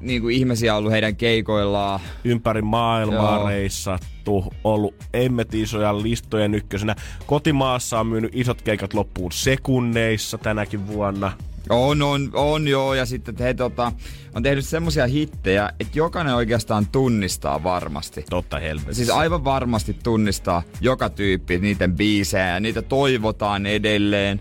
[0.00, 2.00] niinku ihmisiä ollut heidän keikoillaan.
[2.24, 3.48] Ympäri maailmaa Joo.
[3.48, 6.96] reissattu, ollut emmet isoja listojen ykkösenä.
[7.26, 11.32] Kotimaassa on myynyt isot keikat loppuun sekunneissa tänäkin vuonna.
[11.70, 13.92] On, on, on joo, ja sitten he tota,
[14.34, 18.24] on tehnyt semmosia hittejä, että jokainen oikeastaan tunnistaa varmasti.
[18.30, 18.94] Totta helvetissä.
[18.94, 24.40] Siis aivan varmasti tunnistaa joka tyyppi niiden biisejä ja niitä toivotaan edelleen.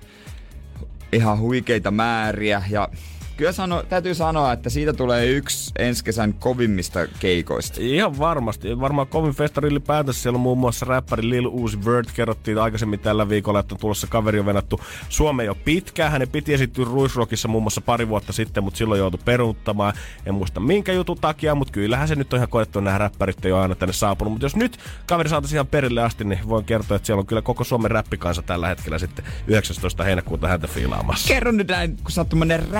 [1.12, 2.90] Ihan huikeita määriä ja
[3.38, 7.78] kyllä sano, täytyy sanoa, että siitä tulee yksi ensi kesän kovimmista keikoista.
[7.82, 8.80] Ihan varmasti.
[8.80, 10.22] Varmaan kovin festari ylipäätänsä.
[10.22, 12.12] Siellä on muun muassa räppäri Lil Uzi Vert.
[12.12, 14.80] Kerrottiin aikaisemmin tällä viikolla, että on tulossa kaveri on venattu
[15.10, 16.12] Suomeen jo pitkään.
[16.12, 19.94] Hänen piti esittyä Ruisrockissa muun muassa pari vuotta sitten, mutta silloin joutui peruuttamaan.
[20.26, 23.52] En muista minkä jutun takia, mutta kyllähän se nyt on ihan koettu, nämä räppärit ei
[23.52, 24.34] ole aina tänne saapunut.
[24.34, 24.78] Mutta jos nyt
[25.08, 28.42] kaveri saataisiin ihan perille asti, niin voin kertoa, että siellä on kyllä koko Suomen räppikansa
[28.42, 30.04] tällä hetkellä sitten 19.
[30.04, 31.28] heinäkuuta häntä fiilaamassa.
[31.28, 32.72] Kerro nyt näin, kun sä oot tommonen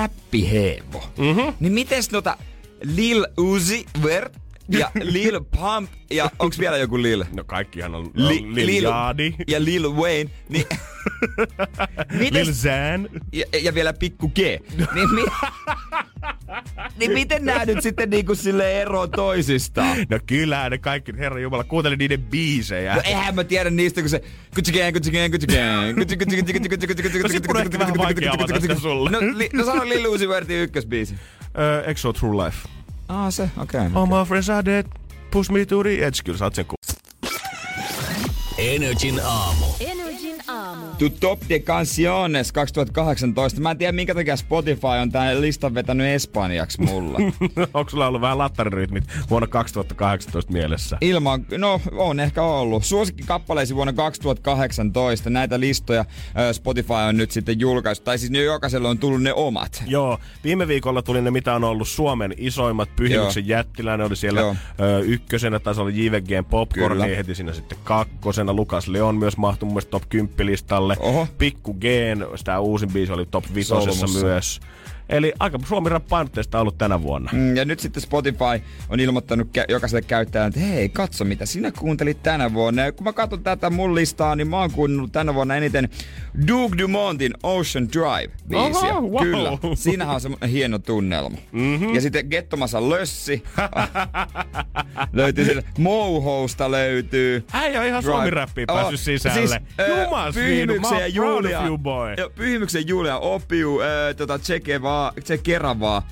[0.48, 1.02] räppiheevo.
[1.16, 1.54] Mm-hmm.
[1.60, 2.36] Niin mites tota
[2.82, 4.32] Lil Uzi Vert
[4.68, 7.24] ja Lil Pump ja onks vielä joku Lil?
[7.36, 10.64] No kaikkihan on Li- Lil, Lil Yachty, ja Lil Wayne, niin,
[12.18, 13.08] Lil mites, Zan.
[13.32, 14.38] ja, ja vielä pikku G.
[14.38, 15.22] Niin, mi,
[16.98, 19.96] niin miten nää nyt sitten niinku sille ero toisistaan?
[20.10, 22.94] No kyllä, ne kaikki, herra jumala, kuuntelin niiden biisejä.
[22.94, 24.22] No eihän mä tiedä niistä, kun se
[24.54, 29.20] kutsi gang, kutsi gang, kutsi gang, kutsi kutsi kutsi kutsi kutsi kutsi kutsi No.
[29.20, 29.20] No,
[29.52, 31.14] no sano Lil Uzi Vertin ykkösbiisi.
[32.04, 32.68] Ole True Life?
[33.08, 33.86] Ah se, okei.
[33.86, 33.92] Okay.
[33.94, 34.86] All my friends are dead,
[35.30, 36.22] push me to the edge.
[36.24, 36.74] Kyllä sä oot sen ku...
[38.58, 39.66] Energin aamu.
[39.80, 40.07] Energin
[41.02, 41.10] aamu.
[41.10, 43.60] Tu Top de Canciones 2018.
[43.60, 47.18] Mä en tiedä minkä takia Spotify on tän listan vetänyt espanjaksi mulla.
[47.74, 50.98] Onko sulla ollut vähän lattarirytmit vuonna 2018 mielessä?
[51.00, 52.84] Ilman, no on ehkä ollut.
[52.84, 55.30] Suosikki kappaleisi vuonna 2018.
[55.30, 56.04] Näitä listoja
[56.52, 58.04] Spotify on nyt sitten julkaistu.
[58.04, 59.82] Tai siis ne jokaiselle on tullut ne omat.
[59.86, 64.06] Joo, viime viikolla tuli ne, mitä on ollut Suomen isoimmat pyhimyksen jättiläinen.
[64.06, 64.56] Oli siellä Joo.
[64.80, 68.52] ö, ykkösenä, taisi olla JVGn Popcorn, niin heti siinä sitten kakkosena.
[68.52, 70.87] Lukas Leon myös mahtui mun mielestä top 10 listalle.
[71.00, 71.28] Oho.
[71.38, 74.26] Pikku Geen, sitä uusin biisi oli top 5 Solmussa.
[74.26, 74.60] myös.
[75.08, 77.30] Eli aika Suomi painotteista ollut tänä vuonna.
[77.34, 81.72] Mm, Ja nyt sitten Spotify on ilmoittanut kä- jokaiselle käyttäjälle, että hei, katso mitä sinä
[81.78, 82.82] kuuntelit tänä vuonna.
[82.82, 85.88] Ja kun mä katson tätä mun listaa, niin mä oon kuunnellut tänä vuonna eniten
[86.48, 88.96] Duke Dumontin Ocean Drive biisiä.
[88.96, 89.22] Oho, wow.
[89.22, 91.38] Kyllä, siinähän on semmoinen hieno tunnelma.
[91.52, 91.94] Mm-hmm.
[91.94, 93.42] Ja sitten Gettomassa Lössi
[95.12, 97.44] löytyy sieltä, Mohousta löytyy.
[97.52, 99.36] Äijä on ihan Suomi Rappiin päässyt sisälle.
[99.38, 101.60] Siis, Jumas Pyhimyksen viinu, ja mä oon proud Julia.
[101.60, 102.14] of you, boy.
[102.18, 102.88] Joo, Pyhimyksen
[105.06, 106.08] Ö, tota, Tsekevaa, Tsekeravaa.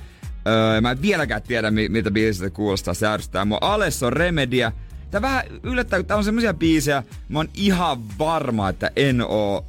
[0.47, 2.93] Öö, mä en vieläkään tiedä, mi- miltä biisistä kuulostaa.
[2.93, 3.57] Se ärsyttää mua.
[3.61, 4.71] Alesso Remedia.
[5.11, 9.65] Tää vähän yllättää, kun tää on semmosia biisejä, mä oon ihan varma, että en oo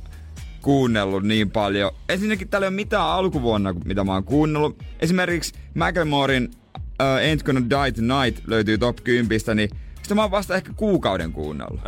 [0.63, 1.91] kuunnellut niin paljon.
[2.09, 4.83] Ensinnäkin täällä ei ole mitään alkuvuonna, mitä mä oon kuunnellut.
[5.01, 9.71] Esimerkiksi Macklemorein uh, Ain't Gonna Die Tonight löytyy top 10, niin
[10.09, 11.81] sitä mä oon vasta ehkä kuukauden kuunnellut.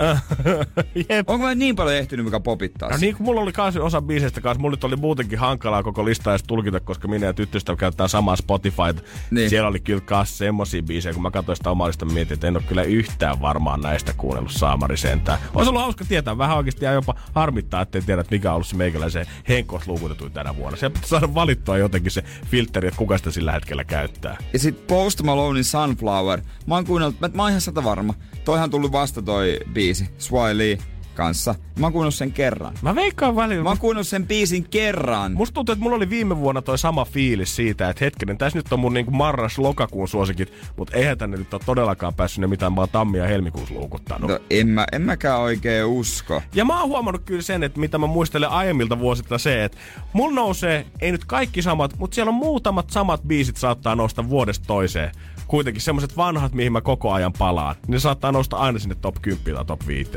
[1.09, 1.31] Jep.
[1.31, 2.91] Onko mä niin paljon ehtinyt, mikä popittaa?
[2.91, 6.33] No niin kuin mulla oli kans osa biiseistä kanssa, mulla oli muutenkin hankalaa koko listaa
[6.33, 9.05] edes tulkita, koska minä ja tyttöystävä käyttää samaa Spotify.
[9.31, 9.51] Niin.
[9.51, 12.57] Siellä oli kyllä kans semmosia biisejä, kun mä katsoin sitä omaa listaa, mietin, että en
[12.57, 15.39] ole kyllä yhtään varmaan näistä kuunnellut Saamari sentään.
[15.55, 18.67] Olisi ollut hauska tietää, vähän oikeasti ja jopa harmittaa, ettei tiedä, että mikä on ollut
[18.67, 20.77] se meikäläisen henkos luukutetuin tänä vuonna.
[20.77, 24.37] Se pitäisi saada valittua jotenkin se filteri, että kuka sitä sillä hetkellä käyttää.
[24.53, 26.41] Ja sit Post Malonein Sunflower.
[26.67, 28.10] Mä oon kuunnellut, mä, mä oon ihan sata varma.
[28.45, 30.79] Toihan on tullut vasta toi biisi, Swai Lee
[31.15, 31.55] kanssa.
[31.79, 32.75] Mä oon kuunnellut sen kerran.
[32.83, 33.63] Mä veikkaan välillä.
[33.63, 35.33] Mä oon kuunnellut sen biisin kerran.
[35.33, 38.73] Musta tuntuu, että mulla oli viime vuonna toi sama fiilis siitä, että hetkinen, tässä nyt
[38.73, 42.81] on mun niinku marras-lokakuun suosikit, mutta eihän tänne nyt ole todellakaan päässyt ne mitään, mä
[42.81, 44.31] oon tammi- ja helmikuussa luukuttanut.
[44.31, 46.43] No, en, mä, en mäkään oikein usko.
[46.55, 49.79] Ja mä oon huomannut kyllä sen, että mitä mä muistelen aiemmilta vuosilta se, että
[50.13, 54.67] mulla nousee, ei nyt kaikki samat, mutta siellä on muutamat samat biisit saattaa nousta vuodesta
[54.67, 55.13] toiseen.
[55.51, 59.55] Kuitenkin semmoset vanhat, mihin mä koko ajan palaan, ne saattaa nousta aina sinne top 10
[59.55, 60.11] tai top 5.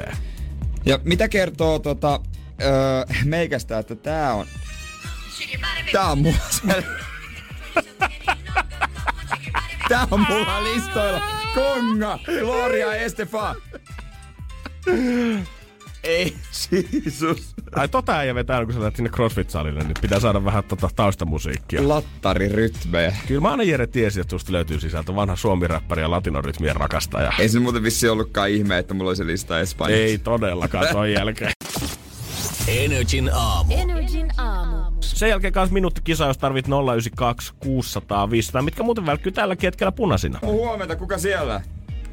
[0.86, 2.20] Ja mitä kertoo tota,
[2.62, 4.46] öö, meikästä, että tää on...
[5.92, 6.38] Tää on mulla.
[9.90, 11.22] Tää on mulla listoilla.
[11.56, 13.56] Konga, Gloria Estefan.
[16.04, 16.36] Ei,
[16.72, 17.56] Jeesus.
[17.76, 21.88] Ai tota ei vetää, kun sä lähdet sinne CrossFit-salille, niin pitää saada vähän tota taustamusiikkia.
[21.88, 23.16] Lattarirytmejä.
[23.28, 27.34] Kyllä mä aina Jere tiesi, että susta löytyy sisältö vanha suomi-räppäri ja latinorytmien rakastaja.
[27.40, 30.04] Ei se muuten vissi ollutkaan ihme, että mulla oli se lista espanjaksi.
[30.04, 31.52] Ei todellakaan ton jälkeen.
[32.68, 33.74] Energin aamu.
[33.74, 34.92] Energin aamu.
[35.00, 39.92] Sen jälkeen kans minuutti kisa, jos tarvit 092 600 500, mitkä muuten välkkyy tälläkin hetkellä
[39.92, 40.40] punaisina.
[40.42, 41.62] Huomenta, kuka siellä?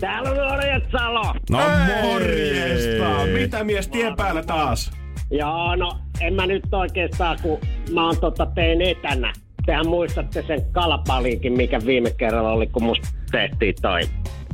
[0.00, 1.34] Täällä on Norjat Salo.
[1.50, 2.02] No Hei!
[2.02, 3.26] morjesta!
[3.32, 4.92] Mitä mies tien päällä taas?
[5.30, 7.58] Joo, no en mä nyt oikeastaan, kun
[7.92, 9.32] mä oon tota tein etänä.
[9.66, 14.00] Tehän muistatte sen kalapaliikin, mikä viime kerralla oli, kun musta tehtiin toi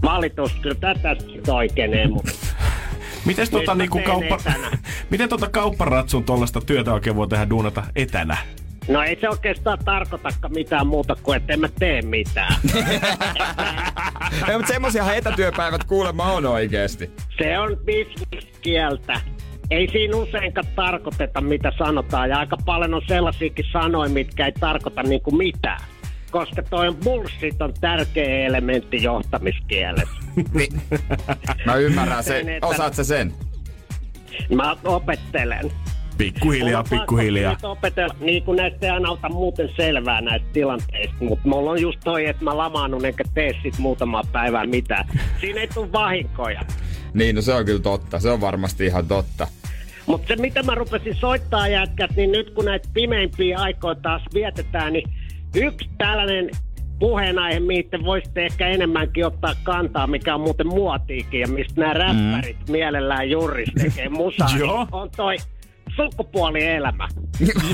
[0.03, 0.53] valitus.
[0.53, 1.17] Kyllä tätä
[1.49, 2.33] oikeenee, mutta
[3.27, 4.39] Miten tota, niinku kauppa...
[5.11, 8.37] Miten tota kaupparatsun tollasta työtä oikein voi tehdä duunata etänä?
[8.89, 12.55] No ei se oikeastaan tarkoitakaan mitään muuta kuin, että en mä tee mitään.
[14.49, 17.11] Ei, mutta semmoisiahan etätyöpäivät kuulemma on oikeesti.
[17.39, 19.21] Se on bisneskieltä.
[19.71, 22.31] Ei siinä useinkaan tarkoiteta, mitä sanotaan.
[22.31, 25.81] Ja aika paljon on sellaisiakin sanoja, mitkä ei tarkoita niinku mitään.
[26.31, 30.17] Koska toi bullshit on tärkeä elementti johtamiskielessä.
[30.55, 30.83] Niin.
[31.67, 32.33] Mä ymmärrän se.
[32.33, 32.71] Teen etänä.
[32.71, 33.33] Osaat sä sen?
[34.55, 35.73] Mä opettelen.
[36.19, 37.57] Pikkuhiljaa, pikkuhiljaa.
[37.63, 41.99] opetella, niin kuin näistä ei aina ota muuten selvää näistä tilanteista, mutta mulla on just
[42.05, 45.09] toi, että mä lamaannun enkä tee sit muutamaa päivää mitään.
[45.41, 46.61] Siinä ei tule vahinkoja.
[47.15, 48.21] Niin, no se on kyllä totta.
[48.21, 49.47] Se on varmasti ihan totta.
[50.07, 54.93] Mutta se, mitä mä rupesin soittaa jätkät, niin nyt kun näitä pimeimpiä aikoja taas vietetään,
[54.93, 55.11] niin
[55.55, 56.51] yksi tällainen
[56.99, 61.95] puheenaihe, mihin te voisitte ehkä enemmänkin ottaa kantaa, mikä on muuten muotiikin ja mistä nämä
[61.95, 62.73] räppärit mm.
[62.73, 64.87] mielellään juris tekee musaa, niin Joo.
[64.93, 65.37] on toi
[65.97, 67.09] sukupuolielämä.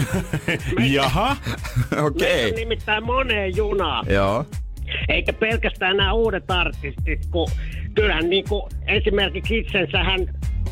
[0.94, 1.36] Jaha.
[2.02, 2.50] Okei.
[2.50, 4.06] On nimittäin moneen junaan.
[4.08, 4.44] Joo.
[5.08, 7.48] Eikä pelkästään nämä uudet artistit, kun
[7.94, 10.20] kyllähän niin kuin esimerkiksi itsensähän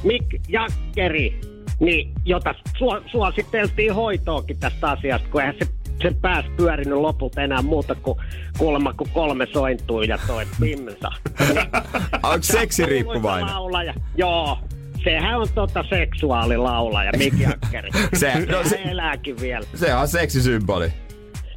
[0.05, 1.41] Mick Jakkeri,
[1.80, 5.66] niin, jota su- suositeltiin hoitoakin tästä asiasta, kun eihän se
[6.03, 8.18] sen pääs pyörinyt lopulta enää muuta kuin
[8.59, 11.09] kuulemma kuin kolme sointuu ja toi pimsa.
[12.22, 13.55] Onko seksi riippuvainen?
[13.55, 13.95] Laulaja.
[14.16, 14.59] Joo,
[15.05, 17.90] sehän on tota seksuaalilaulaja, Mick Jakkeri.
[18.14, 19.66] Se- no se- elääkin vielä.
[19.74, 20.92] Se on seksisymboli.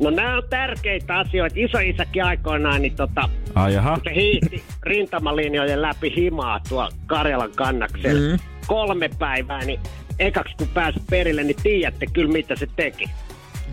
[0.01, 1.55] No nämä on tärkeitä asioita.
[1.59, 3.97] Isoisäkin aikoinaan, niin tota, Ai jaha.
[4.03, 8.39] se hiihti rintamalinjojen läpi himaa tuo Karjalan kannaksella mm.
[8.67, 9.79] kolme päivää, niin
[10.19, 13.05] ekaksi kun pääsi perille, niin tiedätte kyllä mitä se teki.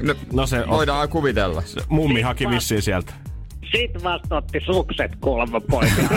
[0.02, 0.68] No, No se on.
[0.68, 1.62] voidaan kuvitella.
[1.88, 3.12] Mummi haki vissiin sieltä.
[3.76, 6.02] Sitten vasta otti sukset kuulemma poika.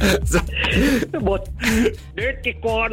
[1.20, 1.42] Mut
[2.16, 2.90] nytkin kun on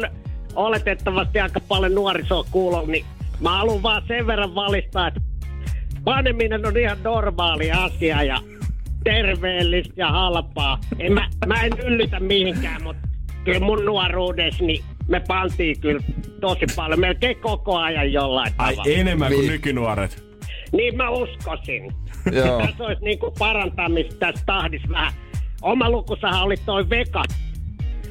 [0.54, 3.04] oletettavasti aika paljon nuorisoa kuulolla, niin
[3.40, 5.20] mä haluan vaan sen verran valistaa, että
[6.04, 8.38] paneminen on ihan normaali asia ja
[9.04, 10.80] terveellistä ja halpaa.
[10.98, 13.08] En mä, mä en yllytä mihinkään, mutta
[13.44, 16.00] kyllä mun nuoruudessa niin me pantiin kyllä
[16.40, 18.92] tosi paljon, melkein koko ajan jollain Ai tavalla.
[18.92, 19.52] enemmän kuin Niin.
[19.52, 20.26] nykynuoret.
[20.72, 21.92] Niin mä uskoisin.
[22.32, 22.58] Joo.
[22.66, 25.12] Tässä olisi niinku parantamista tässä tahdissa vähän.
[25.66, 27.22] Oma lukussahan oli toi Veka,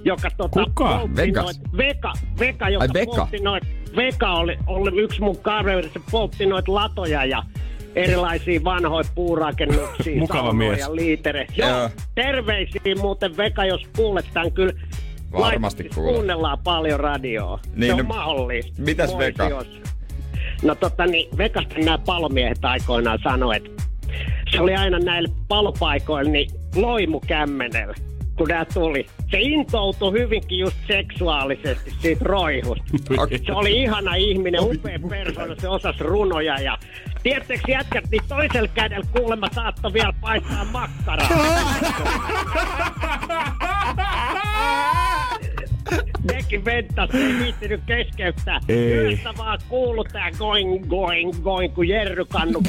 [0.04, 0.90] joka tota, Kuka?
[1.44, 3.28] Noit, Veka, Veka, joka Ai, Veka.
[3.44, 3.64] noit,
[3.96, 7.44] Veka oli, oli yksi mun kaveri, se poltti noit latoja ja
[7.96, 10.80] erilaisia vanhoja puurakennuksia, Mukava mies.
[10.80, 11.48] ja liitere.
[11.58, 11.90] Joo, Joo.
[12.16, 14.74] terveisiä muuten Veka, jos kuulet tämän kyllä.
[15.32, 16.14] Varmasti kuulen.
[16.14, 17.60] Kuunnellaan paljon radioa.
[17.76, 18.82] Niin, se on no, mahdollista.
[18.82, 19.50] mitäs Voisi Veka?
[19.50, 19.68] jos.
[20.64, 23.70] No tota niin, Vekasta nämä palomiehet aikoinaan sanoi, että
[24.52, 27.96] se oli aina näille palopaikoille niin loimukämmenellä,
[28.38, 29.06] kun nämä tuli.
[29.32, 32.84] Se intoutui hyvinkin just seksuaalisesti siitä roihusta.
[33.46, 36.78] Se oli ihana ihminen, upea persona, se osasi runoja ja
[37.24, 41.30] Tiedättekö jätkät, niin toisella kädellä kuulemma saattoi vielä paistaa makkaraa.
[46.32, 48.60] Nekin ventas, ei viittinyt keskeyttää.
[48.70, 48.92] Ei.
[48.92, 52.62] Yöstä vaan kuulu tää going, going, going, kun Jerry kannu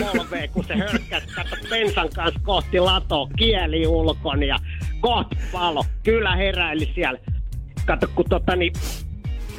[0.00, 4.58] polveen, kun se hölkkäs kato bensan kanssa kohti latoa, kieli ulkon ja
[5.00, 5.84] kohta palo.
[6.02, 7.18] Kyllä heräili siellä.
[7.86, 8.72] Kato, kun tota niin,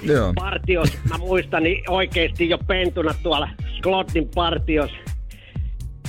[0.03, 0.33] Joo.
[0.33, 4.91] partios, mä muistan niin oikeesti jo pentuna tuolla Sklotin partios,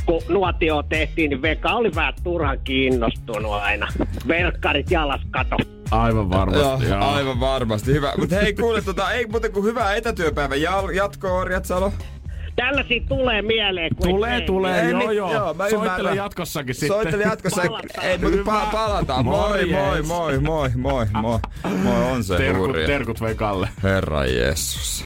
[0.08, 3.88] kun nuotio tehtiin, niin Veka oli vähän turhan kiinnostunut aina.
[4.28, 5.56] Verkkarit jalas kato.
[5.90, 6.84] Aivan varmasti.
[6.88, 7.14] Joo, joo.
[7.14, 7.92] aivan varmasti.
[7.92, 8.12] Hyvä.
[8.18, 11.92] Mutta hei, kuule, tota, ei muuten kuin hyvää etätyöpäivän jal- jatkoa, Orjatsalo.
[12.56, 13.90] Tällaisia tulee mieleen.
[13.96, 15.32] Kun Tulee, ei- tulee, Ei, joo, niin, joo.
[15.32, 16.16] joo, mä Soittele ymmärrän.
[16.16, 16.88] jatkossakin sitten.
[16.88, 17.62] Soittele jatkossa.
[17.62, 18.04] Palataan.
[18.06, 19.24] Ei, mutta pa- palataan.
[19.24, 21.38] Moi, moi, moi, moi, moi, moi.
[21.82, 22.86] Moi on se Terkut, hurja.
[22.86, 23.68] terkut Vekalle.
[23.82, 25.04] Herra Jeesus.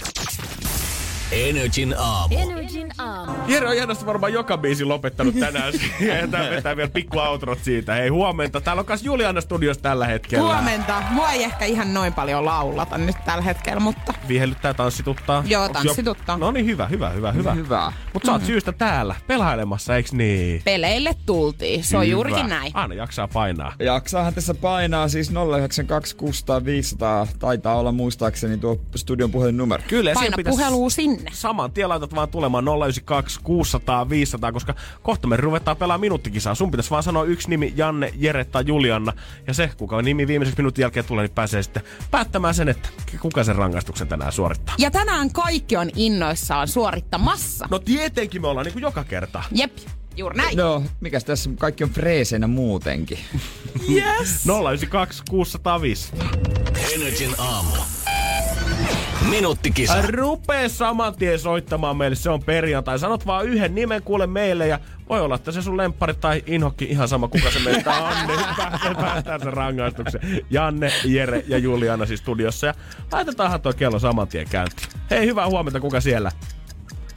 [1.33, 2.35] Energin aamu.
[2.39, 3.33] Energin aamu.
[3.47, 5.73] Jere on hienosti varmaan joka biisi lopettanut tänään.
[6.21, 7.95] ja tää vetää vielä pikku outrot siitä.
[7.95, 8.61] Hei, huomenta.
[8.61, 10.45] Täällä on kas Juliana studiossa tällä hetkellä.
[10.45, 11.03] Huomenta.
[11.11, 15.43] Mua ei ehkä ihan noin paljon laulata nyt tällä hetkellä, mutta Vihellyttää, tanssituttaa.
[15.47, 16.37] Joo, tanssituttaa.
[16.37, 17.55] No niin, hyvä, hyvä, hyvä, hyvä.
[17.55, 17.93] Hyvä.
[18.13, 20.63] Mutta sä oot syystä täällä, pelailemassa, eiks niin?
[20.65, 21.85] peleille tultiin.
[21.85, 22.13] Se on Hyvä.
[22.13, 22.71] juurikin näin.
[22.75, 23.75] Aina jaksaa painaa.
[23.79, 27.27] Jaksaahan tässä painaa siis 092 600 500.
[27.39, 29.83] Taitaa olla muistaakseni tuo studion puhelinnumero.
[29.89, 30.91] Kyllä, Paina pitäisi puhelua
[31.23, 31.37] sinne.
[31.41, 36.55] saman tien laitat vaan tulemaan 092 600 500, koska kohta me ruvetaan pelaamaan minuuttikisaa.
[36.55, 39.13] Sun pitäisi vaan sanoa yksi nimi, Janne, Jere tai Julianna.
[39.47, 42.89] Ja se, kuka nimi viimeiseksi minuutin jälkeen tulee, niin pääsee sitten päättämään sen, että
[43.21, 44.75] kuka sen rangaistuksen tänään suorittaa.
[44.79, 47.69] Ja tänään kaikki on innoissaan suorittamassa.
[47.71, 49.43] No tietenkin me ollaan niin kuin joka kerta.
[49.53, 49.77] Jep,
[50.17, 50.57] juuri näin.
[50.57, 53.19] No, mikäs tässä kaikki on freeseinä muutenkin?
[53.91, 54.47] Yes.
[54.47, 56.29] 092 600 500.
[56.95, 57.71] Energin aamu.
[59.31, 60.03] Minuuttikisa.
[60.09, 62.99] Rupee saman tien soittamaan meille, se on perjantai.
[62.99, 66.85] Sanot vaan yhden nimen kuule meille ja voi olla, että se sun lemppari tai inhokki
[66.85, 70.21] ihan sama kuka se meistä on, niin päästään sen rangaistuksen.
[70.51, 72.75] Janne, Jere ja Juliana siis studiossa ja
[73.13, 74.89] laitetaanhan toi kello saman tien käyntiin.
[75.11, 76.31] Hei, hyvää huomenta, kuka siellä?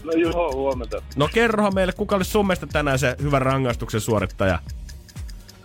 [0.04, 1.02] No joo, huomenta.
[1.16, 4.60] No kerrohan meille, kuka olisi sun mielestä tänään se hyvän rangaistuksen suorittaja?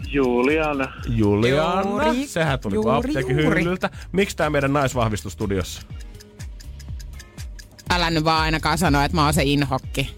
[0.09, 0.93] Juliana.
[1.09, 1.83] Juliana.
[1.83, 3.61] Juuri, Sehän tuli juuri, apteekin juuri.
[3.61, 3.91] hyllyltä.
[4.13, 5.83] Miksi tää meidän naisvahvistus studiossa?
[7.91, 10.15] Älä nyt vaan ainakaan sanoa, että mä oon se inhokki.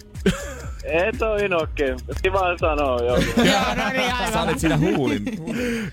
[0.84, 1.82] Et oo inokki.
[2.22, 3.16] Kiva sanoa joo.
[3.52, 4.44] Joo, no niin, Sä aivan.
[4.48, 5.22] olit siinä huulin.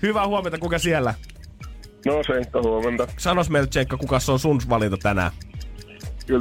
[0.02, 1.14] Hyvää huomenta, kuka siellä?
[2.06, 3.06] No Senkka, huomenta.
[3.18, 5.30] Sanos meille, Tsenkka, kuka se on sun valinta tänään?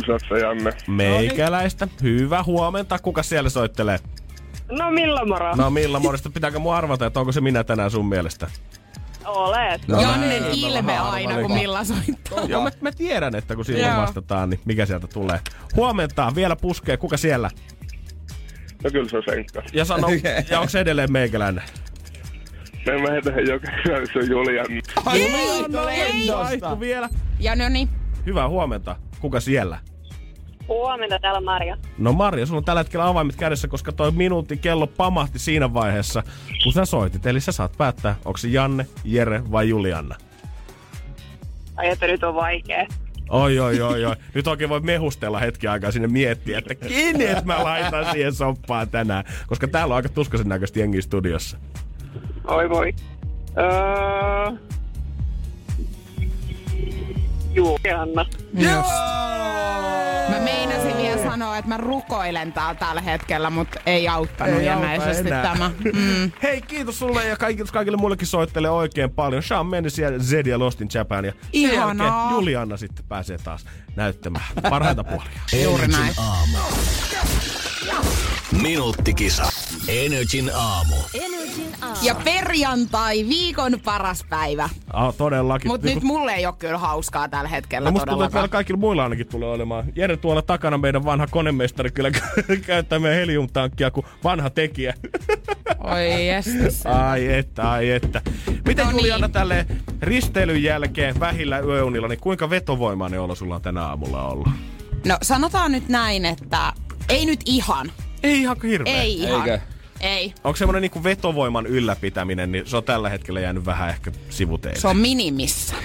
[0.08, 0.72] Sä se Janne.
[0.88, 1.88] Meikäläistä.
[2.02, 3.00] Hyvä huomenta.
[3.00, 4.00] Kuka siellä soittelee?
[4.72, 5.56] No millä moro?
[5.56, 8.48] No Milla Morista, pitääkö mua arvata, että onko se minä tänään sun mielestä?
[9.30, 9.88] Olet.
[9.88, 11.52] No, Jannen ilme aina, kun.
[11.54, 12.44] Milla soittaa.
[12.48, 14.02] Joo, mä, mä tiedän, että kun silloin Joo.
[14.02, 15.40] vastataan, niin mikä sieltä tulee.
[15.76, 16.98] Huomenta, vielä puskee.
[16.98, 17.50] Kuka siellä?
[18.84, 19.64] No kyllä se on Senkka.
[19.74, 20.08] Ja sano,
[20.50, 21.64] ja onko se edelleen meikäläinen?
[22.86, 24.70] Me mä heitän joka kerran, se on Juliana.
[25.14, 26.28] Ei, no ei.
[26.34, 27.10] Vaihtu vielä.
[27.40, 27.90] Ja no niin.
[28.26, 28.96] Hyvää huomenta.
[29.20, 29.80] Kuka siellä?
[30.70, 31.78] Huomenta täällä Marja.
[31.98, 36.24] No Marja, sulla on tällä hetkellä avaimet kädessä, koska toi minuutin kello pamahti siinä vaiheessa,
[36.64, 37.26] kun sä soitit.
[37.26, 40.16] Eli sä saat päättää, onko se Janne, Jere vai Julianna.
[41.76, 42.86] Ai että nyt on vaikea.
[43.30, 44.16] Oi, oi, oi, oi.
[44.34, 49.24] Nyt oikein voi mehustella hetki aikaa sinne miettiä, että kenet mä laitan siihen soppaan tänään.
[49.48, 51.58] Koska täällä on aika tuskaisen näköistä jengiä studiossa.
[52.48, 52.94] Oi voi.
[53.58, 54.58] Öö...
[57.54, 58.26] Juliana.
[58.54, 58.90] Just.
[60.30, 64.84] Mä meinasin vielä sanoa että mä rukoilen täällä tällä hetkellä, mutta ei auttanut Ei auta
[65.42, 65.72] tämä.
[65.94, 66.32] Mm.
[66.44, 69.44] Hei, kiitos sulle ja kaikille, kaikille muillekin soittelee oikein paljon.
[69.44, 71.26] Shawn Mendes ja Zed ja Lost in Japan.
[71.26, 72.32] Ja sen Ihanaa.
[72.32, 75.64] Juliana sitten pääsee taas näyttämään parhaita puolia.
[75.64, 76.14] Juuri näin.
[76.18, 76.58] Aamu.
[78.62, 79.44] Minuuttikisa.
[79.88, 80.96] Energin aamu.
[81.14, 81.96] Energin aamu.
[82.02, 84.70] Ja perjantai, viikon paras päivä.
[84.94, 85.72] Ah, todellakin.
[85.72, 88.36] Mutta Niin nyt kun- mulle ei ole kyllä hauskaa tällä hetkellä No musta tuntuu, että
[88.36, 89.84] meillä kaikilla muilla ainakin tulee olemaan.
[89.96, 92.12] Jere tuolla takana meidän vanha konemestari kyllä
[92.66, 94.94] käyttää meidän heliumtankkia kuin vanha tekijä.
[95.96, 96.86] Oi jestas.
[96.86, 98.22] Ai että, ai että.
[98.68, 98.98] Miten No niin.
[99.00, 99.66] Juliana tälle
[100.02, 104.48] risteilyn jälkeen vähillä yöunilla, niin kuinka vetovoimainen olo sulla on tänä aamulla ollut?
[105.06, 106.74] No sanotaan nyt näin, että
[107.10, 107.92] ei nyt ihan.
[108.24, 109.02] Ei ihan hirveä.
[109.02, 109.50] Ei ihan.
[109.50, 109.60] Eikö?
[110.00, 110.34] Ei.
[110.44, 114.80] Onko semmoinen niinku vetovoiman ylläpitäminen, niin se on tällä hetkellä jäänyt vähän ehkä sivuteille.
[114.80, 115.76] Se on minimissä.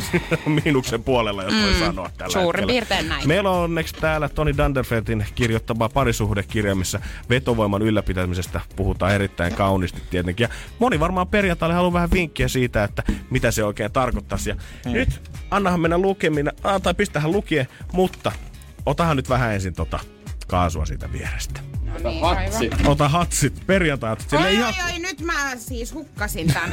[0.64, 2.72] Miinuksen puolella, jos voi sanoa tällä suurin hetkellä.
[2.72, 3.28] piirtein näin.
[3.28, 10.44] Meillä on onneksi täällä Toni Dunderfeltin kirjoittama parisuhdekirja, missä vetovoiman ylläpitämisestä puhutaan erittäin kauniisti tietenkin.
[10.44, 14.50] Ja moni varmaan perjantaille haluaa vähän vinkkiä siitä, että mitä se oikein tarkoittaisi.
[14.50, 18.32] Ja nyt annahan mennä lukemina, ah, tai pistähän lukien, mutta
[18.86, 19.98] otahan nyt vähän ensin tota
[20.46, 21.73] kaasua siitä vierestä.
[22.02, 22.70] No niin, Hatsi.
[22.86, 24.74] Ota hatsit, perjantai Sille Oi, ihan...
[24.86, 26.70] oi, oi, nyt mä siis hukkasin tän.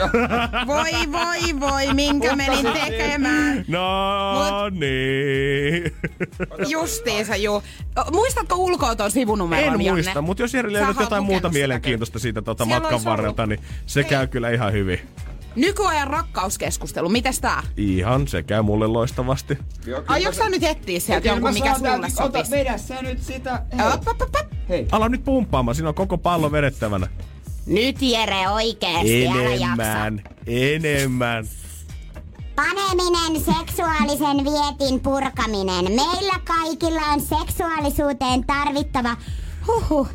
[0.68, 3.66] Voi, voi, voi, minkä menin tekemään.
[3.68, 5.94] No niin.
[6.68, 7.64] Justiinsa, juu.
[8.12, 10.02] Muistatko ulkoa ton sivunumeron, En Janne?
[10.02, 14.04] muista, mutta jos Jere oot jotain muuta mielenkiintoista siitä tota Siellä matkan varrelta, niin se
[14.04, 15.00] käy kyllä ihan hyvin.
[15.56, 17.64] Nykyajan rakkauskeskustelu, mites tää?
[17.78, 19.58] Ihan, se käy mulle loistavasti.
[20.08, 22.52] Aiotko sä nyt etsiä sieltä jonkun, mikä sulle sopisi?
[22.52, 23.64] Vedä sä nyt sitä.
[23.94, 24.48] Op, op, op, op.
[24.92, 27.08] Ala nyt pumppaamaan, siinä on koko pallo vedettävänä.
[27.66, 29.64] Nyt Jere oikeesti, älä jaksa.
[29.64, 31.46] Enemmän, enemmän.
[32.56, 35.86] Paneminen, seksuaalisen vietin purkaminen.
[35.86, 39.18] Meillä kaikilla on seksuaalisuuteen tarvittava
[39.68, 40.08] huhu.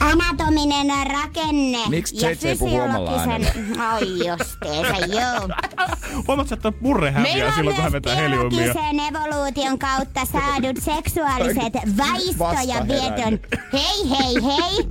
[0.00, 3.46] Anatominen rakenne Miksi ja omalla fysiologisen...
[3.94, 5.48] Oi justeesa, joo.
[6.28, 8.48] Huomaatko, että murre häviää silloin, kun hän vetää heliumia.
[8.48, 13.38] biologisen evoluution kautta saadut seksuaaliset vaisto- ja vieton...
[13.72, 14.86] Hei, hei, hei!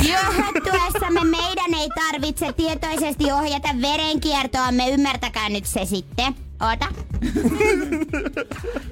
[0.12, 6.49] Johdattuessamme meidän ei tarvitse tietoisesti ohjata verenkiertoamme, ymmärtäkää nyt se sitten.
[6.60, 6.86] Ota.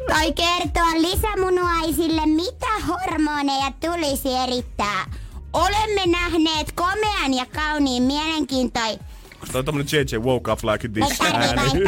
[0.08, 5.04] tai kertoa lisämunuaisille, mitä hormoneja tulisi erittää.
[5.52, 9.08] Olemme nähneet komean ja kauniin mielenkiintoisen
[9.40, 11.84] Onko toi tommonen JJ woke up like this tarvi ääni?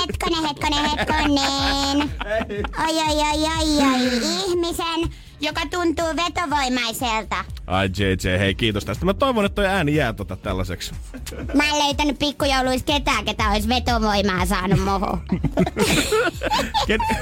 [0.00, 2.10] Hetkonen, hetkonen, hetkonen.
[2.86, 4.20] Oi, oi, oi, oi, oi.
[4.46, 5.10] Ihmisen,
[5.44, 7.44] joka tuntuu vetovoimaiselta.
[7.66, 9.04] Ai JJ, hei kiitos tästä.
[9.04, 10.92] Mä toivon, että toi ääni jää tota tällaiseksi.
[11.54, 15.18] Mä en löytänyt pikkujouluissa ketään, ketä olisi vetovoimaa saanut moho.
[16.86, 17.16] Ken-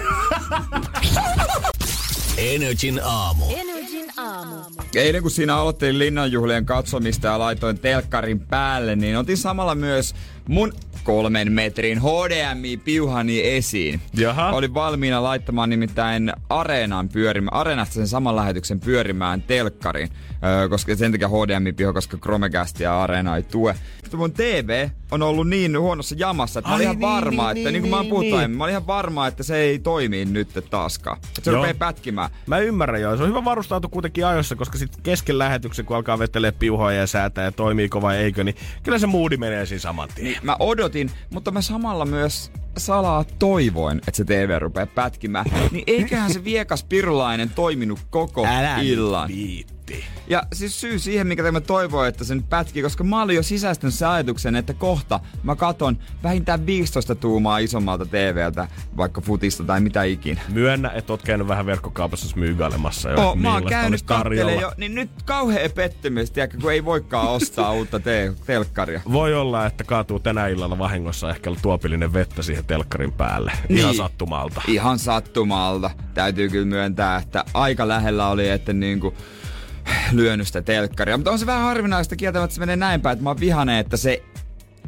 [2.36, 3.44] Energin aamu.
[3.56, 4.54] Energin aamu.
[4.94, 10.14] Eilen kun siinä aloittelin linnanjuhlien katsomista ja laitoin telkkarin päälle, niin otin samalla myös
[10.48, 10.72] mun
[11.04, 14.00] kolmen metrin HDMI-piuhani esiin.
[14.14, 14.50] Jaha.
[14.50, 20.08] Olin valmiina laittamaan nimittäin Areenan pyörimään, Areenasta sen saman lähetyksen pyörimään telkkarin,
[20.44, 23.74] öö, koska sen takia HDMI-piho, koska Chromecast ja Areena ei tue.
[24.02, 27.52] Mutta mun TV on ollut niin huonossa jamassa, että mä olin Ai ihan niin, varma,
[27.52, 28.38] niin, että niin, niin kuin mä oon niin, puhuttu niin.
[28.38, 31.16] aiemmin, mä olin ihan varma, että se ei toimi nyt taaskaan.
[31.16, 31.56] Että se Joo.
[31.56, 32.30] rupeaa pätkimään.
[32.46, 33.16] Mä ymmärrän joo.
[33.16, 37.06] Se on hyvä varustautua kuitenkin ajoissa, koska sitten kesken lähetyksen, kun alkaa vetelee piuhoja ja
[37.06, 40.24] säätää ja toimiiko vai eikö, niin kyllä se moodi menee siinä saman tien.
[40.24, 45.46] Niin mä odotin, mutta mä samalla myös salaa toivoin, että se TV rupeaa pätkimään.
[45.70, 49.30] Niin eiköhän se viekas pirulainen toiminut koko Älä nyt illan.
[49.92, 50.22] Viitti.
[50.26, 53.42] Ja siis syy siihen, mikä mä toivoin, että se nyt pätkii, koska mä olin jo
[53.42, 59.80] sisäistänyt sen ajatuksen, että kohta mä katon vähintään 15 tuumaa isommalta TVltä, vaikka futista tai
[59.80, 60.40] mitä ikinä.
[60.48, 63.28] Myönnä, että oot käynyt vähän verkkokaupassa smyygailemassa jo.
[63.28, 64.60] Oh, mä oon käynyt tarjolla.
[64.60, 69.00] jo, niin nyt kauhea pettymys, tiedätkö, kun ei voikaan ostaa uutta te- telkkaria.
[69.12, 73.52] Voi olla, että kaatuu tänä illalla vahingossa ehkä tuopillinen vettä siihen telkkarin päälle.
[73.68, 73.78] Niin.
[73.78, 74.62] Ihan sattumalta.
[74.66, 75.90] Ihan sattumalta.
[76.14, 79.14] Täytyy kyllä myöntää, että aika lähellä oli, että niinku
[80.12, 81.16] lyönyt sitä telkkaria.
[81.16, 83.78] Mutta on se vähän harvinaista kieltämättä, että se menee näin päin, että mä oon vihanen,
[83.78, 84.22] että se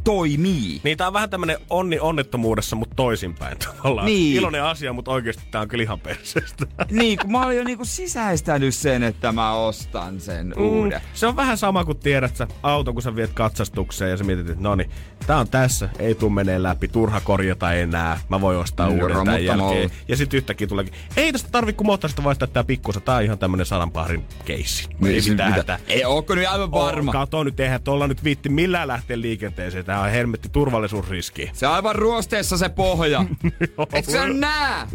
[0.05, 0.80] toimii.
[0.84, 4.07] Niin tää on vähän tämmönen onni onnettomuudessa, mutta toisinpäin tavallaan.
[4.07, 4.36] Niin.
[4.36, 6.66] Iloinen asia, mutta oikeasti tää on kyllä ihan perseestä.
[6.90, 11.00] Niin, kun mä olin jo niinku sisäistänyt sen, että mä ostan sen uuden.
[11.00, 14.24] Mm, se on vähän sama kuin tiedät sä auto, kun sä viet katsastukseen ja sä
[14.24, 14.90] mietit, että no niin,
[15.26, 19.16] tää on tässä, ei tuu menee läpi, turha korjata enää, mä voin ostaa Mm, uuden
[19.16, 19.90] tämän jälkeen.
[20.09, 23.38] Ja sitten yhtäkkiä tuleekin, ei tästä tarvi kun moottorista vaihtaa tää pikkusa, tää on ihan
[23.38, 24.88] tämmönen sadan parin keissi.
[25.07, 25.78] ei siis mitään mitä-.
[25.88, 27.11] Ei, ootko nyt aivan varma?
[27.11, 29.84] Oh, kato nyt, eihän tuolla nyt viitti millään lähteä liikenteeseen.
[29.95, 31.51] Tää on helmetti turvallisuusriski.
[31.53, 33.24] Se on aivan ruosteessa se pohja.
[33.92, 34.88] Eikö sä nää?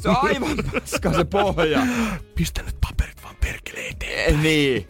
[0.00, 1.86] Se on aivan paska se pohja.
[2.34, 4.34] Pistä nyt paperit vaan perkele eteen.
[4.34, 4.88] Eh, niin.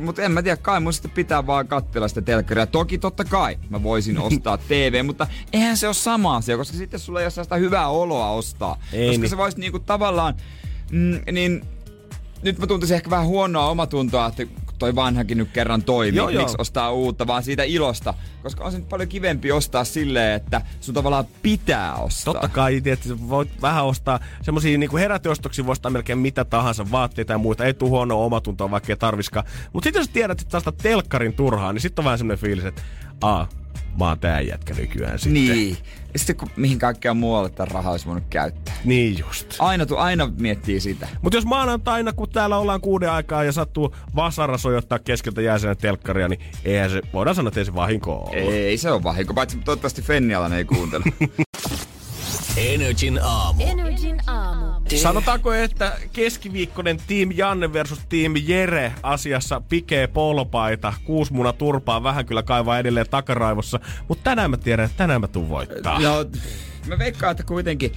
[0.00, 2.66] Mutta en mä tiedä, kai mun sitten pitää vaan katsella sitä telkkaria.
[2.66, 7.00] Toki totta kai mä voisin ostaa TV, mutta eihän se ole sama asia, koska sitten
[7.00, 8.82] sulla ei ole sitä hyvää oloa ostaa.
[8.92, 9.30] Ei koska niin.
[9.30, 10.34] se voisi niinku tavallaan,
[10.90, 11.64] mm, niin
[12.42, 14.42] nyt mä tuntisin ehkä vähän huonoa omatuntoa, että
[14.78, 16.42] toi vanhakin nyt kerran toimii, Joo, joo.
[16.42, 18.14] miksi ostaa uutta, vaan siitä ilosta.
[18.42, 22.34] Koska on se nyt paljon kivempi ostaa silleen, että sun tavallaan pitää ostaa.
[22.34, 27.32] Totta kai, tietysti voit vähän ostaa semmosia niinku herätyostoksia, voi ostaa melkein mitä tahansa, vaatteita
[27.32, 27.64] ja muita.
[27.64, 29.46] Ei tuu huonoa omatuntoa, vaikka ei tarviskaan.
[29.72, 32.82] Mutta sitten jos tiedät, että tästä telkkarin turhaan, niin sitten on vähän semmoinen fiilis, että
[33.20, 33.48] aa,
[33.98, 35.34] mä oon tää jätkä nykyään sitten.
[35.34, 35.76] Niin.
[36.12, 38.74] Ja sitten kun, mihin kaikkea muualle tätä rahaa olisi voinut käyttää.
[38.84, 39.54] Niin just.
[39.58, 41.08] Aina, tu, aina miettii sitä.
[41.22, 46.28] Mutta jos maanantaina, kun täällä ollaan kuuden aikaa ja sattuu vasara sojottaa keskeltä jääsenä telkkaria,
[46.28, 48.36] niin eihän se, voidaan sanoa, että ei se vahinko ole.
[48.36, 51.04] Ei se on vahinko, paitsi toivottavasti Fennialan ei kuuntele.
[52.56, 53.62] Energin aamu.
[53.62, 54.77] Energin aamu.
[54.96, 62.42] Sanotaanko, että keskiviikkoinen Team Janne versus Team Jere asiassa pikee polopaita, kuusmuna turpaa, vähän kyllä
[62.42, 66.00] kaivaa edelleen takaraivossa, mutta tänään mä tiedän, että tänään mä tuun voittaa.
[66.00, 66.24] no,
[66.86, 67.92] mä veikkaan, että kuitenkin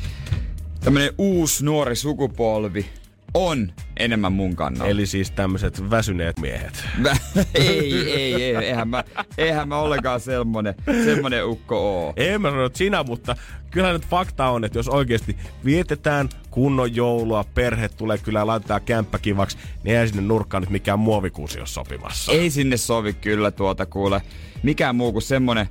[0.80, 2.86] tämmönen uusi nuori sukupolvi
[3.34, 4.88] on enemmän mun kannalla.
[4.92, 6.84] Eli siis tämmöiset väsyneet miehet.
[6.98, 7.10] Mä-
[7.54, 9.04] ei, ei, ei, eihän mä,
[9.38, 10.76] eihän mä ollenkaan semmonen,
[11.06, 12.14] semmonen ukko oo.
[12.16, 13.36] En mä sano, että sinä, mutta
[13.72, 19.20] kyllä nyt fakta on, että jos oikeasti vietetään kunnon joulua, perhe tulee kyllä laitetaan kämppä
[19.20, 22.32] kivaksi, niin eihän sinne nurkkaan nyt mikään muovikuusi ole sopimassa.
[22.32, 24.22] Ei sinne sovi kyllä tuota kuule
[24.64, 25.68] mikään muu kuin semmonen,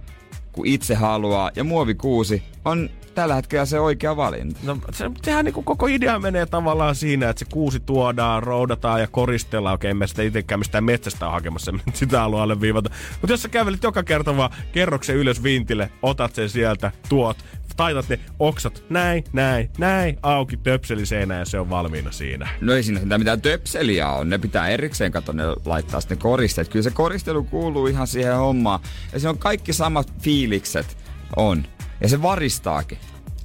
[0.52, 1.50] kun itse haluaa.
[1.56, 4.60] Ja muovikuusi on tällä hetkellä se oikea valinta.
[4.62, 9.06] No, se, sehän niin koko idea menee tavallaan siinä, että se kuusi tuodaan, roudataan ja
[9.06, 9.74] koristellaan.
[9.74, 12.90] Okei, me sitä itsekään mistään metsästä on hakemassa, sitä halua alleviivata.
[13.20, 17.36] Mutta jos sä kävelet joka kerta vaan kerroksen ylös vintille, otat sen sieltä, tuot,
[17.76, 22.48] taitat ne oksat näin, näin, näin, auki töpseli seinään ja se on valmiina siinä.
[22.60, 24.30] No ei siinä mitään, mitään töpseliä on.
[24.30, 26.68] Ne pitää erikseen katsoa, ne laittaa sitten koristeet.
[26.68, 28.80] Kyllä se koristelu kuuluu ihan siihen hommaan.
[29.12, 30.96] Ja se on kaikki samat fiilikset
[31.36, 31.64] on.
[32.00, 32.98] Ja se varistaakin.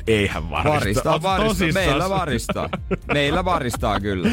[0.08, 0.72] Eihän varista.
[0.72, 1.88] Varistaa, tosissaan?
[1.88, 2.70] Meillä varistaa.
[3.14, 4.30] Meillä varistaa kyllä.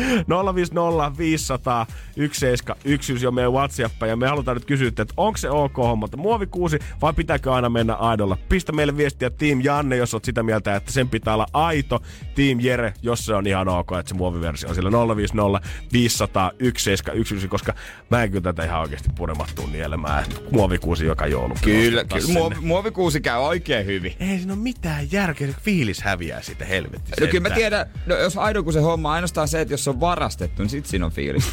[0.54, 5.76] 050 500 1711 on meidän WhatsApp ja me halutaan nyt kysyä, että onko se ok
[5.76, 8.38] homma, että muovikuusi vai pitääkö aina mennä aidolla?
[8.48, 12.02] Pistä meille viestiä Team Janne, jos oot sitä mieltä, että sen pitää olla aito.
[12.34, 17.48] Team Jere, jos se on ihan ok, että se muoviversio on sillä 050 500 1711,
[17.48, 17.74] koska
[18.10, 21.54] mä en kyllä tätä ihan oikeasti puremattua nielemään, muovikuusi joka joulu.
[21.64, 24.12] Kyllä, kyllä muovikuusi käy oikein hyvin.
[24.20, 27.10] Ei siinä ole mitään järkeä, fiilis häviää siitä helvetti.
[27.20, 29.90] No kyllä mä tiedän, no jos aidoku se homma on ainoastaan se, että jos se
[29.90, 31.44] on varastettu, niin sit siinä on fiilis.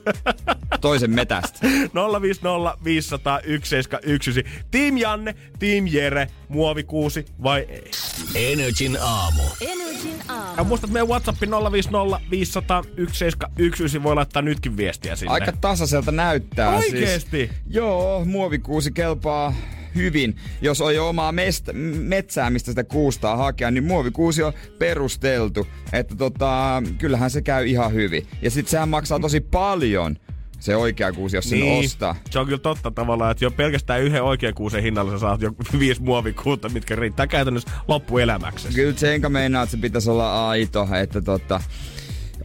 [0.80, 1.58] Toisen metästä.
[2.22, 4.50] 050 500 1711.
[4.70, 7.90] Team Janne, Team Jere, muovikuusi vai ei?
[8.52, 9.42] Energin aamu.
[9.60, 10.54] Energin aamu.
[10.56, 11.40] Ja muistat meidän WhatsApp
[11.72, 15.32] 050 500 1711 voi laittaa nytkin viestiä sinne.
[15.32, 17.30] Aika tasaiselta näyttää Oikeesti?
[17.36, 17.50] Siis.
[17.66, 19.54] Joo, muovikuusi kelpaa
[19.98, 20.36] hyvin.
[20.60, 25.66] Jos on jo omaa mest- metsää, mistä sitä kuustaa hakea, niin muovikuusi on perusteltu.
[25.92, 28.26] Että tota, kyllähän se käy ihan hyvin.
[28.42, 30.16] Ja sit sehän maksaa tosi paljon
[30.60, 32.16] se oikea kuusi, jos sen niin, ostaa.
[32.30, 35.52] se on kyllä totta tavallaan, että jo pelkästään yhden oikean kuusen hinnalla sä saat jo
[35.78, 38.68] viisi muovikuutta, mitkä riittää käytännössä loppuelämäksi.
[38.74, 41.60] Kyllä Tsenka meinaa, että se pitäisi olla aito, että tota,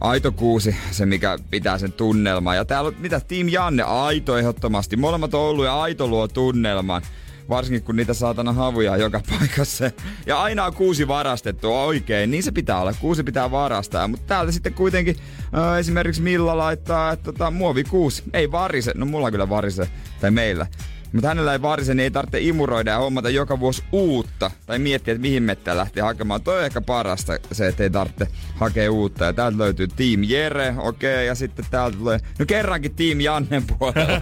[0.00, 2.56] aito kuusi, se mikä pitää sen tunnelman.
[2.56, 4.96] Ja täällä on, mitä, Team Janne, aito ehdottomasti.
[4.96, 7.02] Molemmat on ollut ja aito luo tunnelman.
[7.48, 9.90] Varsinkin kun niitä saatana havuja joka paikassa.
[10.26, 12.94] Ja aina on kuusi varastettu oikein, niin se pitää olla.
[13.00, 14.08] Kuusi pitää varastaa.
[14.08, 15.16] Mutta täältä sitten kuitenkin
[15.58, 18.22] äh, esimerkiksi Milla laittaa, että tota, muovi kuusi.
[18.32, 18.92] Ei varise.
[18.94, 19.88] No mulla kyllä varise.
[20.20, 20.66] Tai meillä.
[21.14, 24.50] Mutta hänellä ei varise, niin ei tarvitse imuroida ja hommata joka vuosi uutta.
[24.66, 26.42] Tai miettiä, että mihin mettää lähtee hakemaan.
[26.42, 29.24] Toi on ehkä parasta se, että ei tarvitse hakea uutta.
[29.24, 31.14] Ja täältä löytyy Team Jere, okei.
[31.14, 34.20] Okay, ja sitten täältä tulee, no kerrankin Team Jannen puolella.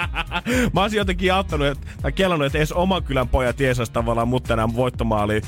[0.72, 4.44] Mä olisin jotenkin auttanut, et- tai kelannut, että edes oman kylän pojat tiesaisi tavallaan mut
[4.44, 5.42] tänään voittomaali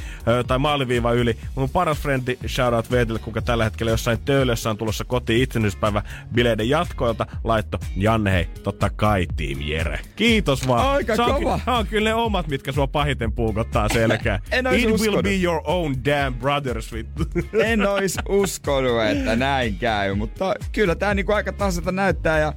[0.47, 1.37] tai maaliviiva yli.
[1.55, 6.03] Mun paras frendi, shoutout Veetille, kuka tällä hetkellä jossain töölössä on tulossa kotiin itsenäisyyspäivä
[6.35, 10.01] bileiden jatkoilta, laitto Janne hei, totta kai Team Jere.
[10.17, 10.89] Kiitos vaan.
[10.89, 11.59] Aika on, kova.
[11.65, 14.41] ky- on kyllä ne omat, mitkä sua pahiten puukottaa selkää.
[14.53, 15.23] En It will uskonut.
[15.23, 17.25] be your own damn brothers, vittu.
[17.65, 20.15] en ois uskonut, että näin käy.
[20.15, 22.53] Mutta kyllä tää niinku aika tasalta näyttää ja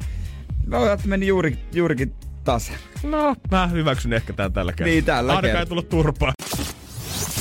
[0.68, 2.76] no, että meni juuri, juurikin tasan.
[3.04, 4.86] No, mä hyväksyn ehkä tän tällä kertaa.
[4.92, 6.34] Niin, tällä Ainakaan ei tullut turpaa.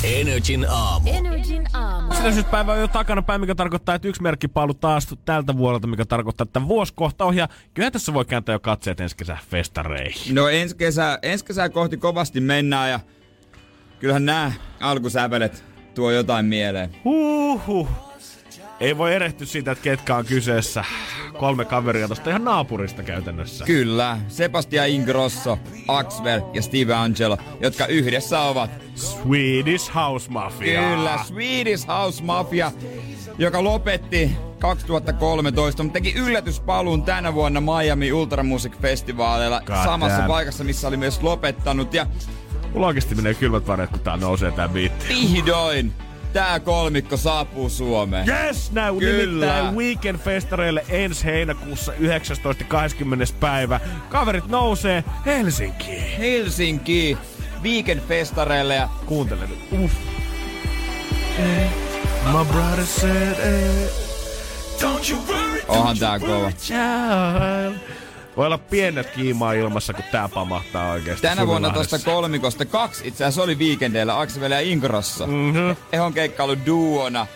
[0.04, 1.10] Energin aamu.
[1.12, 2.08] Energin aamu.
[2.08, 6.44] Itsenäisyyspäivä on jo takana päin, mikä tarkoittaa, että yksi merkkipaalu taas tältä vuodelta, mikä tarkoittaa,
[6.44, 7.38] että vuosi kohta ohi.
[7.38, 10.34] Ja kyllä tässä voi kääntää jo katseet ensi kesän festareihin.
[10.34, 13.00] No ensi kesä, ensi kesää kohti kovasti mennään ja
[14.00, 16.96] kyllähän nämä alkusävelet tuo jotain mieleen.
[17.04, 18.13] Huhhuh.
[18.84, 20.84] Ei voi erehtyä siitä, että ketkä on kyseessä.
[21.38, 23.64] Kolme kaveria tosta ihan naapurista käytännössä.
[23.64, 25.58] Kyllä, Sebastian Ingrosso,
[25.88, 30.80] Axel ja Steve Angelo, jotka yhdessä ovat Swedish House Mafia.
[30.80, 32.72] Kyllä, Swedish House Mafia,
[33.38, 40.28] joka lopetti 2013, mutta teki yllätyspaluun tänä vuonna Miami Ultra Music Festivaaleilla God samassa damn.
[40.28, 41.94] paikassa, missä oli myös lopettanut.
[41.94, 42.06] Ja
[42.72, 45.08] Mulla oikeesti menee kylmät väreet, kun tää nousee tää biitti.
[45.08, 45.92] vihdoin
[46.34, 48.28] tää kolmikko saapuu Suomeen.
[48.28, 49.26] Yes, now Kyllä.
[49.26, 52.64] nimittäin Weekend Festareille ensi heinäkuussa 19.
[52.64, 53.24] 20.
[53.40, 53.80] päivä.
[54.08, 56.18] Kaverit nousee Helsinkiin.
[56.18, 57.18] Helsinki
[57.62, 59.82] Weekend-festareille ja Kuuntele nyt.
[59.84, 59.94] Uff.
[62.32, 63.90] My brother said, eh,
[64.80, 66.52] don't you worry, onhan tää kova.
[66.52, 67.74] child.
[68.36, 71.22] Voi olla pienet kiimaa ilmassa, kun tää pamahtaa oikeesti.
[71.26, 75.26] Tänä vuonna tosta kolmikosta kaksi itse asiassa oli Weekendeillä Axel ja Ingrosso.
[75.26, 75.70] Mhm.
[75.92, 77.26] Ehon keikkailu duona.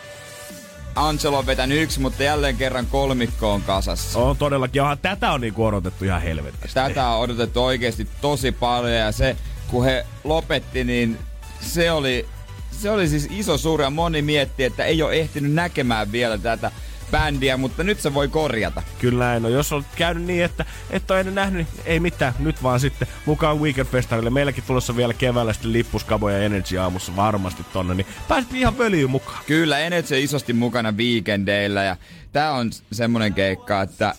[0.94, 4.18] Angelo on vetänyt yksi, mutta jälleen kerran kolmikko on kasassa.
[4.18, 4.82] On todellakin.
[4.82, 6.74] Onhan tätä on niinku odotettu ihan helvetisti.
[6.74, 9.36] Tätä on odotettu oikeasti tosi paljon ja se,
[9.70, 11.18] kun he lopetti, niin
[11.60, 12.26] se oli,
[12.70, 16.70] se oli siis iso suuri ja moni mietti, että ei ole ehtinyt näkemään vielä tätä
[17.10, 18.82] bändiä, mutta nyt se voi korjata.
[18.98, 19.52] Kyllä näin on.
[19.52, 22.34] Jos on käynyt niin, että et ole ennen nähnyt, niin ei mitään.
[22.38, 24.30] Nyt vaan sitten mukaan Weekend Festarille.
[24.30, 29.10] Meilläkin tulossa vielä keväällä sitten lippuskabo ja Energy aamussa varmasti tonne, niin pääset ihan pölyyn
[29.10, 29.44] mukaan.
[29.46, 31.96] Kyllä, Energy on isosti mukana weekendeillä ja
[32.32, 34.14] tää on semmonen keikka, että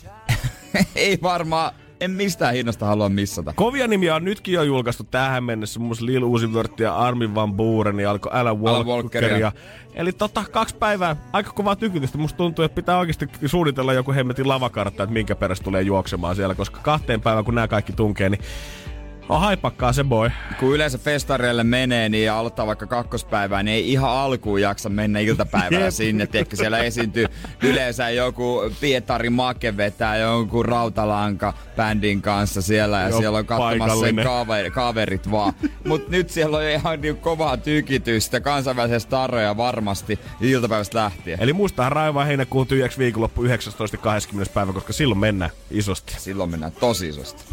[0.96, 1.72] ei varmaan,
[2.02, 3.54] en mistään hinnasta halua missata.
[3.56, 7.36] Kovia nimiä on nytkin jo julkaistu tähän mennessä, muun muassa Lil Uzi Vert ja Armin
[7.36, 8.96] Van Buuren ja alkoi Walkeria.
[8.96, 9.52] Walkeria.
[9.94, 12.18] Eli tota, kaksi päivää, aika kovaa tykytystä.
[12.18, 16.56] Musta tuntuu, että pitää oikeasti suunnitella joku hemmetin lavakartta, että minkä perässä tulee juoksemaan siellä,
[16.56, 18.42] koska kahteen päivään kun nämä kaikki tunkee, niin
[19.30, 20.32] on haipakkaa se boy.
[20.60, 25.20] Kun yleensä festareille menee niin ja aloittaa vaikka kakkospäivää, niin ei ihan alkuun jaksa mennä
[25.20, 26.28] iltapäivällä sinne.
[26.28, 27.26] Tiedätkö, siellä esiintyy
[27.64, 33.78] yleensä joku Pietari Make vetää jonkun rautalanka bändin kanssa siellä ja Joo, siellä on katsomassa
[33.78, 34.26] sen paikallinen.
[34.26, 35.54] kaver, kaverit vaan.
[35.88, 41.40] Mut nyt siellä on ihan niin kovaa tykitystä, kansainvälisiä starroja varmasti iltapäivästä lähtien.
[41.42, 43.50] Eli muistahan raivaa heinäkuun tyhjäksi viikonloppu 19.20.
[44.54, 46.16] päivä, koska silloin mennään isosti.
[46.18, 47.44] Silloin mennään tosi isosti.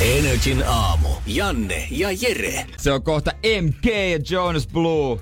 [0.00, 1.08] Energin aamu.
[1.26, 2.66] Janne ja Jere.
[2.76, 3.30] Se on kohta
[3.62, 5.20] MK ja Jonas Blue.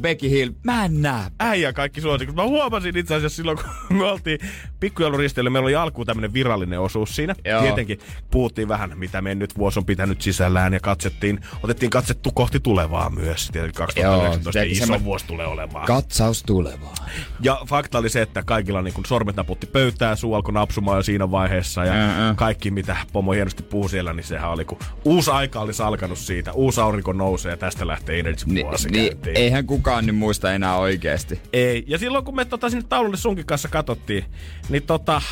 [0.00, 0.50] Becky Hill.
[0.62, 1.30] Mä en näe.
[1.38, 2.34] Äijä kaikki suosikot.
[2.34, 3.66] Mä huomasin itse asiassa silloin, kun
[3.98, 4.38] me oltiin
[4.80, 7.34] pikkujouluristeillä, meillä oli alkuun tämmönen virallinen osuus siinä.
[7.44, 7.62] Joo.
[7.62, 7.98] Tietenkin
[8.30, 13.48] puhuttiin vähän, mitä mennyt vuosi on pitänyt sisällään ja katsettiin, otettiin katsettu kohti tulevaa myös.
[13.52, 15.86] Tietenkin 2019 Joo, iso semmo- vuosi tulee olemaan.
[15.86, 16.94] Katsaus tulevaa.
[17.40, 21.02] ja fakta oli se, että kaikilla niin kun sormet naputti pöytää, suu alkoi napsumaan jo
[21.02, 22.36] siinä vaiheessa ja Mm-mm.
[22.36, 26.52] kaikki mitä Pomo hienosti puhui siellä, niin sehän oli kun uusi aika olisi alkanut siitä.
[26.52, 29.36] Uusi aurinko nousee ja tästä lähtee Energy Ni, vuosi niin, käyntiin.
[29.60, 31.40] Eihän kukaan nyt muista enää oikeesti.
[31.52, 31.84] Ei.
[31.86, 34.24] Ja silloin kun me tota, sinne taululle sunkin kanssa katsottiin,
[34.68, 35.22] niin tota,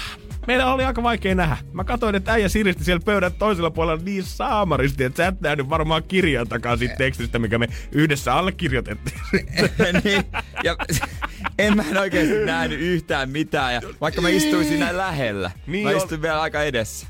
[0.46, 1.56] meidän oli aika vaikea nähdä.
[1.72, 5.68] Mä katsoin, että äijä siristi siellä pöydän toisella puolella niin saamaristi, että sä et nähnyt
[5.68, 9.20] varmaan kirjan takaa siitä tekstistä, mikä me yhdessä allekirjoitettiin.
[10.04, 10.22] niin,
[10.64, 10.76] ja
[11.58, 13.74] en mä en oikeesti nähnyt yhtään mitään.
[13.74, 15.96] Ja vaikka mä istuin siinä lähellä, Niin mä on.
[15.96, 17.06] istuin vielä aika edessä.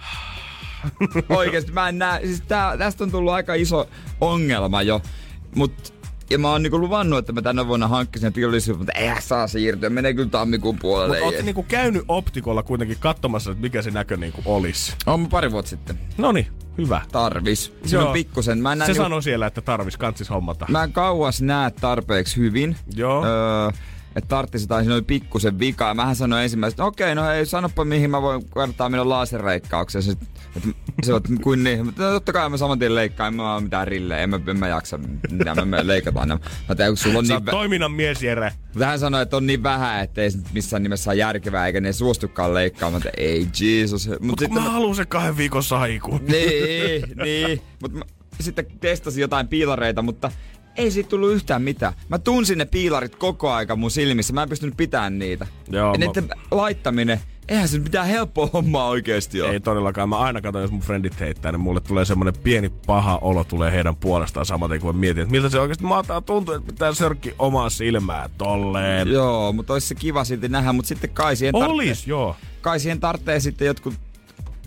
[1.28, 3.88] Oikeesti mä en näe, siis tää, tästä on tullut aika iso
[4.20, 5.02] ongelma jo.
[5.54, 5.99] Mut
[6.30, 9.90] ja mä oon niinku luvannut, että mä tänä vuonna hankkisin tilollisuus, mutta eihän saa siirtyä.
[9.90, 11.20] Menee kyllä tammikuun puolelle.
[11.20, 14.92] Mutta oot niinku käynyt optikolla kuitenkin katsomassa, että mikä se näkö niinku olisi.
[15.06, 15.98] On pari vuotta sitten.
[16.18, 17.00] Noni, hyvä.
[17.12, 17.72] Tarvis.
[17.84, 18.58] Se on pikkusen.
[18.58, 20.66] Mä se niinku- sanoi siellä, että tarvis kantsis hommata.
[20.68, 22.76] Mä en kauas näe tarpeeksi hyvin.
[22.94, 23.24] Joo.
[23.24, 23.70] Öö,
[24.16, 25.88] että tarttisi tai siinä oli pikkusen vika.
[25.88, 30.02] Ja mähän sanoin ensimmäisenä, että okei, no hei, sanoppa mihin mä voin vertaa minun laserreikkaukseen.
[30.02, 30.68] Sitten, että
[31.06, 31.84] se on, kuin niin.
[31.84, 34.40] Mutta no, totta kai mä saman tien leikkaan, en mä ole mitään rillejä, en mä,
[34.46, 34.98] en mä jaksa,
[35.30, 36.28] mitä me, me leikataan.
[36.28, 36.40] nämä.
[36.68, 38.52] Mä tein, kun sulla on Sä niin vä- toiminnan mies, Jere.
[38.66, 41.92] Mutta hän sanoi, että on niin vähän, että ei missään nimessä ole järkevää, eikä ne
[41.92, 43.02] suostukaan leikkaamaan.
[43.02, 44.08] Mutta ei, Jesus.
[44.08, 46.20] Mut Mut kun mä haluun se kahden viikon saiku.
[46.28, 47.60] niin, niin.
[47.82, 48.00] Mutta
[48.40, 50.30] sitten testasin jotain piilareita, mutta
[50.80, 51.92] ei siitä tullut yhtään mitään.
[52.08, 54.32] Mä tunsin ne piilarit koko aika mun silmissä.
[54.32, 55.46] Mä en pystynyt pitämään niitä.
[55.70, 59.50] Joo, ja mä- niiden laittaminen, eihän se mitään helppoa hommaa oikeesti ole.
[59.50, 60.08] Ei todellakaan.
[60.08, 63.72] Mä aina katson, jos mun frendit heittää, niin mulle tulee semmonen pieni paha olo tulee
[63.72, 67.34] heidän puolestaan samaten, kun mä mietin, että miltä se oikeasti mahtaa tuntua, että pitää sörkki
[67.38, 69.08] omaa silmää tolleen.
[69.08, 72.36] Joo, mutta olisi se kiva silti nähdä, mutta sitten kai siihen Olis, joo.
[72.60, 73.94] kai siihen tarvitsee sitten jotkut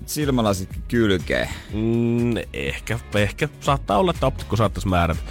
[0.06, 1.50] silmälasitkin kylkeen.
[1.74, 3.50] Mm, ehkä, ehkä.
[3.60, 5.22] Saattaa olla, että optikko saattaisi määrätä.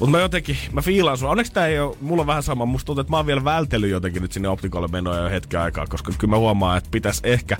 [0.00, 1.30] Mutta mä jotenkin, mä fiilaan sua.
[1.30, 2.66] Onneksi tää ei ole, mulla on vähän sama.
[2.66, 5.86] Musta tuntuu, että mä oon vielä vältellyt jotenkin nyt sinne optikolle menoja jo hetken aikaa,
[5.86, 7.56] koska kyllä mä huomaan, että pitäisi ehkä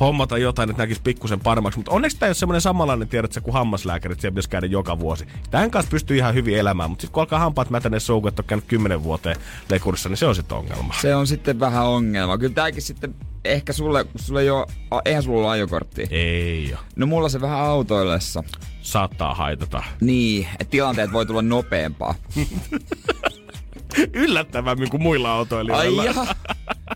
[0.00, 1.78] hommata jotain, että näkisi pikkusen paremmaksi.
[1.78, 4.66] Mutta onneksi tämä ei ole semmoinen samanlainen, tiedät sä, kuin hammaslääkäri, että siellä pitäisi käydä
[4.66, 5.26] joka vuosi.
[5.50, 8.46] Tämän kanssa pystyy ihan hyvin elämään, mutta sitten kun alkaa hampaat mätäneen suukut, että on
[8.46, 9.36] käynyt kymmenen vuoteen
[9.70, 10.94] lekurissa, niin se on sitten ongelma.
[11.00, 12.38] Se on sitten vähän ongelma.
[12.38, 13.14] Kyllä tääkin sitten
[13.44, 14.48] ehkä sulle, sulle ei
[14.90, 16.06] a- eihän sulla ole ajokorttia.
[16.10, 16.80] Ei ole.
[16.96, 18.44] No mulla se vähän autoillessa.
[18.88, 19.82] Saattaa haitata.
[20.00, 22.14] Niin, että tilanteet voi tulla nopeampaa.
[24.12, 26.02] Yllättävämmin kuin muilla autoilijoilla.
[26.02, 26.26] Ai jaha.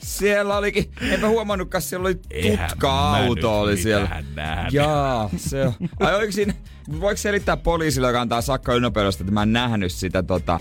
[0.03, 4.23] Siellä olikin, enpä huomannutkaan, siellä oli tutka-auto oli siellä.
[4.71, 5.73] Jaa, se on.
[6.01, 6.55] Ai oliko siinä,
[7.01, 10.61] voiko selittää poliisille, joka antaa sakkoa ylinopeudesta, että mä en nähnyt sitä tota,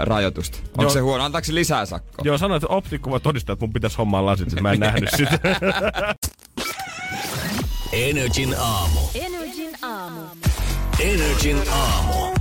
[0.00, 0.58] ö, rajoitusta?
[0.68, 0.90] Onko Joo.
[0.90, 1.24] se huono?
[1.24, 2.22] Antaako se lisää sakkoa?
[2.24, 5.10] Joo, sanoin, että optikko voi todistaa, että mun pitäisi hommaa lasit, että mä en nähnyt
[5.16, 5.38] sitä.
[7.92, 9.00] Energin aamu.
[9.14, 10.20] Energin aamu.
[10.98, 12.34] Energin aamu.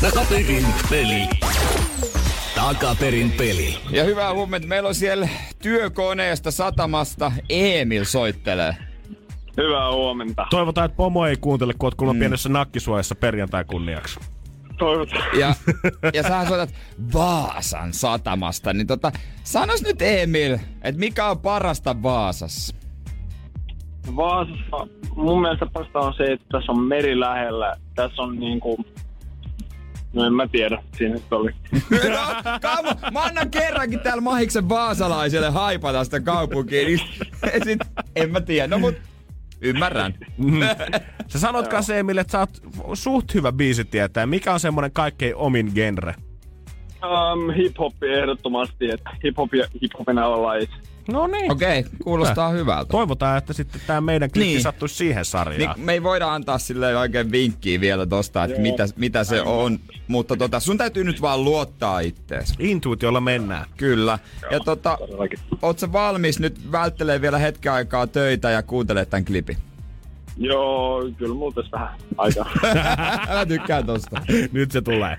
[0.00, 1.28] Takaperin peli.
[2.54, 3.78] Takaperin peli.
[3.90, 4.68] Ja hyvää huomenta.
[4.68, 5.28] Meillä on siellä
[5.62, 8.76] työkoneesta satamasta Emil soittelee.
[9.56, 10.46] Hyvää huomenta.
[10.50, 14.20] Toivotaan, että pomo ei kuuntele, kun oot kuulemma pienessä nakkisuojassa perjantai kunniaksi.
[14.78, 15.38] Toivotaan.
[15.38, 15.54] Ja,
[16.14, 16.74] ja sä soitat
[17.12, 19.12] Vaasan satamasta, niin tota,
[19.44, 22.83] sanos nyt Emil, että mikä on parasta Vaasassa?
[24.16, 24.86] Vaasassa
[25.16, 27.76] mun mielestä parasta on se, että tässä on meri lähellä.
[27.94, 28.84] Tässä on niinku...
[30.12, 31.50] No en mä tiedä, siinä nyt oli.
[31.90, 37.00] No, kamu, mä annan kerrankin täällä mahiksen vaasalaiselle haipata sitä kaupunkia, niin
[37.64, 37.80] sit,
[38.16, 38.66] en mä tiedä.
[38.66, 38.94] No mut,
[39.60, 40.14] ymmärrän.
[41.28, 42.50] Sä sanot kanssa Emil, että sä oot
[42.94, 44.26] suht hyvä biisi tietää.
[44.26, 46.14] Mikä on semmonen kaikkein omin genre?
[47.04, 50.68] Um, hip-hoppi ehdottomasti, että hip-hop ja hip-hopin alalaji.
[51.12, 51.52] No niin.
[51.52, 52.90] Okei, okay, kuulostaa hyvältä.
[52.90, 54.62] Toivotaan, että sitten tämä meidän klippi Niin.
[54.62, 55.76] sattuisi siihen sarjaan.
[55.76, 58.62] Niin, me ei voida antaa sille oikein vinkkiä vielä tosta, että Joo.
[58.62, 59.78] mitä, mitä se on.
[60.08, 62.54] Mutta tota, sun täytyy nyt vaan luottaa ittees.
[62.58, 63.66] Intuitiolla mennään.
[63.76, 64.18] Kyllä.
[64.50, 64.98] Ja tota,
[65.62, 69.56] oot sä valmis nyt välttelee vielä hetken aikaa töitä ja kuuntelee tämän klipin?
[70.36, 72.50] Joo, kyllä mulla tässä vähän aikaa.
[73.34, 74.22] Mä tykkään tosta.
[74.52, 75.16] Nyt se tulee.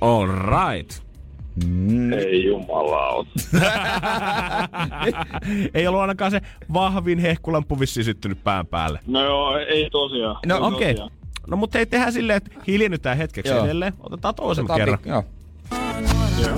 [0.00, 1.02] All right.
[2.18, 3.30] Ei jumalauta.
[5.74, 6.40] Ei ollut ainakaan se
[6.72, 9.00] vahvin hehkulampu vissiin syttynyt pään päälle.
[9.06, 10.36] No joo, ei tosiaan.
[10.46, 10.94] No, Ei Okei.
[10.94, 11.10] tosiaan.
[11.46, 13.64] No mutta ei tehdä silleen, että hiljennytään hetkeksi Joo.
[13.64, 13.92] edelleen.
[14.00, 14.98] Otetaan toisen Otetaan kerran.
[14.98, 15.24] pik- Joo.
[16.42, 16.56] Joo.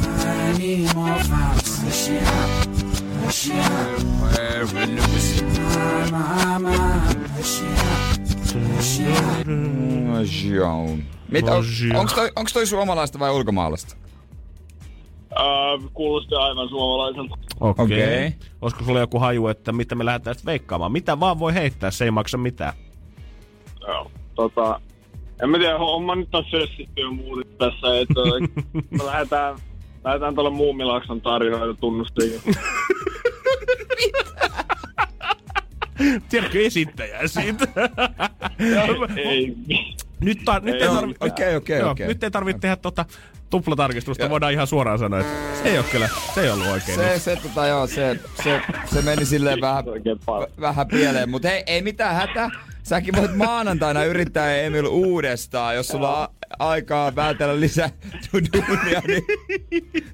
[11.28, 11.64] Mitä, on,
[11.96, 13.96] onks, toi, onks toi suomalaista vai ulkomaalaista?
[15.30, 17.34] Uh, kuulosti aivan suomalaiselta.
[17.60, 17.84] Okei.
[17.84, 18.26] Okei.
[18.26, 18.48] Okay.
[18.60, 20.92] Olisiko sulla joku haju, että mitä me lähdetään sitten veikkaamaan?
[20.92, 22.72] Mitä vaan voi heittää, se ei maksa mitään.
[23.80, 24.10] Joo.
[24.34, 24.80] Tota,
[25.42, 28.20] en mä tiedä, homma nyt on sössitty jo muuten tässä, että
[28.98, 29.58] me lähdetään,
[30.08, 32.40] lähdetään tuolle Muumilakson tarinoita tunnustiin.
[36.28, 37.66] Tiedätkö esittäjää siitä?
[39.16, 39.54] ei.
[40.20, 42.06] nyt, tar- nyt, ei Ei, tarvi- okei, okei, Joo, okei.
[42.06, 43.04] nyt ei tarvitse tehdä tota
[43.50, 45.32] tuplatarkistusta, voidaan ihan suoraan sanoa, että
[45.62, 46.98] se ei ole kyllä, se ei ollut oikein.
[46.98, 48.60] Se, se, tota, joo, se, se,
[48.94, 49.84] se meni silleen vähän,
[50.60, 52.50] vähän pieleen, mutta hei, ei mitään hätää.
[52.88, 57.90] Säkin voit maanantaina yrittää Emil uudestaan, jos sulla on aikaa vältellä lisää
[58.32, 59.22] duunia, niin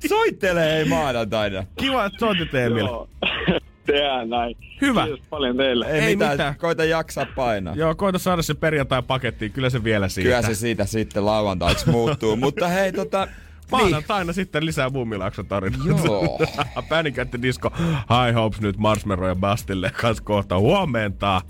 [0.08, 1.64] soittele hei maanantaina.
[1.76, 2.86] Kiva, että soitit Emil.
[2.86, 3.08] Joo.
[3.86, 4.56] Tehdään näin.
[4.80, 5.04] Hyvä.
[5.04, 5.86] Kiitos paljon teille.
[5.86, 6.54] Ei, Ei mitään, mitään.
[6.58, 7.74] koita jaksaa painaa.
[7.74, 10.28] Joo, koita saada se perjantai pakettiin, kyllä se vielä siitä.
[10.28, 13.28] Kyllä se siitä sitten lauantaiksi muuttuu, mutta hei tota...
[13.70, 16.06] Maanantaina sitten lisää Mummilaakson tarinoita.
[16.06, 16.38] Joo.
[16.88, 21.40] Panic at the Disco, High Hopes nyt Marshmallow ja Bastille kanssa kohta huomenta.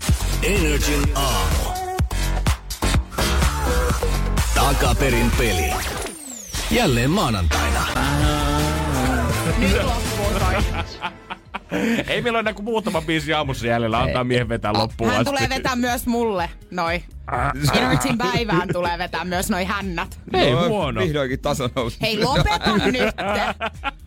[0.43, 1.75] Energin aamu.
[4.55, 5.73] Takaperin peli.
[6.71, 7.85] Jälleen maanantaina.
[12.07, 15.31] Ei meillä ole enää kuin muutama biisi aamussa jäljellä, antaa miehen vetää loppuun Hän asti.
[15.33, 17.03] tulee vetää myös mulle noi.
[17.73, 20.19] Energin päivään tulee vetää myös noi hännät.
[20.33, 21.01] Ei Joo, huono.
[21.01, 21.97] Vihdoinkin taso nousi.
[22.01, 23.15] Hei, lopeta nyt!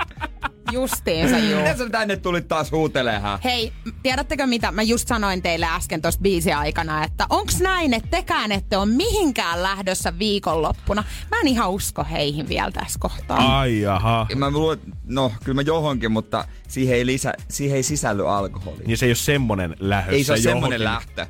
[0.72, 1.60] Justiinsa juu.
[1.60, 3.38] Mitä sä tänne tulit taas huutelemaan?
[3.44, 8.08] Hei, tiedättekö mitä mä just sanoin teille äsken tuossa biisin aikana, että onks näin, että
[8.10, 11.04] tekään ette ole mihinkään lähdössä viikonloppuna?
[11.30, 13.58] Mä en ihan usko heihin vielä tässä kohtaa.
[13.58, 14.26] Ai jaha.
[14.36, 18.82] Mä luulen, no kyllä mä johonkin, mutta siihen ei, lisä, siihen ei sisälly alkoholi.
[18.86, 20.52] Niin se ei ole semmonen lähössä Ei se ole johonkin.
[20.52, 21.26] semmonen lähtö.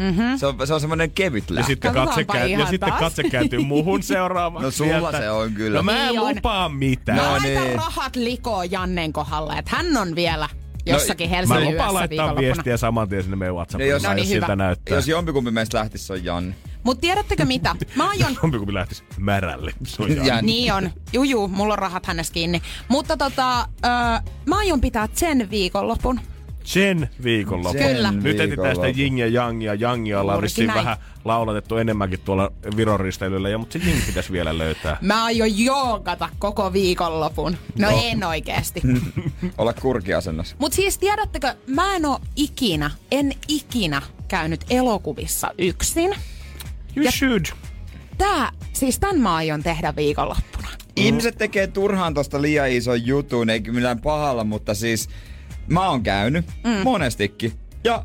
[0.00, 0.36] Mhm.
[0.36, 1.66] Se on, se on semmonen kevyt Ja lähtö.
[1.66, 4.64] sitten, katse, käy, ja sitten katse kääntyy muuhun seuraavaksi.
[4.64, 5.18] No sulla sieltä.
[5.18, 5.76] se on kyllä.
[5.78, 6.34] No mä en Niin on.
[6.36, 7.18] lupaa mitään.
[7.18, 7.74] Mä No niin.
[7.76, 10.48] rahat likoo Jannen kohdalla, että hän on vielä
[10.86, 14.02] jossakin no, Mä Helsingin lupaan yössä laittaa viestiä saman tien sinne meidän No WhatsAppiin, jos-
[14.02, 14.94] jos, No niin, jos siltä näyttää.
[14.96, 16.54] Jos jompikumpi meistä lähtisi, se on Janne.
[16.82, 17.76] Mut tiedättekö mitä?
[17.94, 18.36] Mä aion...
[18.42, 19.72] Jompikumpi lähtisi märälle.
[19.86, 20.42] Se on Janne.
[20.42, 20.90] Niin on.
[21.12, 22.62] Juju, mulla on rahat hänestä kiinni.
[22.88, 23.90] Mutta tota, öö,
[24.46, 26.20] mä aion pitää sen viikonlopun.
[26.64, 27.78] Sen viikonloppu.
[27.82, 28.12] Kyllä.
[28.12, 29.74] Nyt etsitään sitä Jing ja Jangia.
[29.74, 30.78] Jangia ollaan Juurikin vissiin näin.
[30.84, 34.96] vähän laulatettu enemmänkin tuolla Viron risteilyllä, ja, mutta se Jing pitäisi vielä löytää.
[35.00, 37.56] Mä aion joogata koko viikonlopun.
[37.78, 38.00] No, no.
[38.04, 38.82] en oikeesti.
[39.58, 40.56] Olla kurkiasennossa.
[40.58, 46.14] Mut siis tiedättekö, mä en oo ikinä, en ikinä käynyt elokuvissa yksin.
[46.96, 47.44] You Ja- should.
[48.18, 50.68] Tää, siis tän mä aion tehdä viikonloppuna.
[50.96, 55.08] Ihmiset tekee turhaan tosta liian ison jutun, eikä millään pahalla, mutta siis
[55.70, 56.70] mä oon käynyt mm.
[56.84, 57.52] monestikin.
[57.84, 58.04] Ja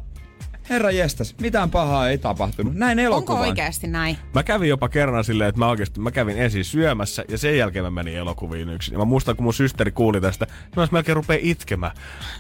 [0.70, 2.76] herra jestas, mitään pahaa ei tapahtunut.
[2.76, 3.42] Näin Onko elokuvan.
[3.42, 4.18] oikeesti näin?
[4.34, 7.86] Mä kävin jopa kerran silleen, että mä oikeasti mä kävin ensin syömässä ja sen jälkeen
[7.86, 8.92] mä menin elokuviin yksin.
[8.92, 11.92] Ja mä muistan, kun mun systeri kuuli tästä, niin mä melkein rupee itkemään.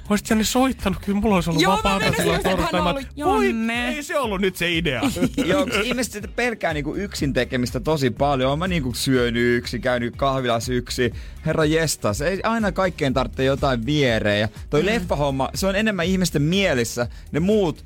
[0.09, 2.89] Oisit Janni soittanut, kyllä mulla olisi ollut Joo, mä vapaata silloin just, että hän torstaina.
[2.89, 3.89] on ollut Voi, Janne.
[3.89, 5.01] ei se ollut nyt se idea.
[5.45, 8.49] Joo, ihmiset pelkää niinku yksin tekemistä tosi paljon.
[8.49, 11.13] Oon mä niinku syönyt yksin, käynyt kahvilassa yksin.
[11.45, 14.39] Herra jestas, ei aina kaikkeen tarvitse jotain viereen.
[14.41, 14.85] Ja toi mm.
[14.85, 17.07] leffahomma, se on enemmän ihmisten mielissä.
[17.31, 17.85] Ne muut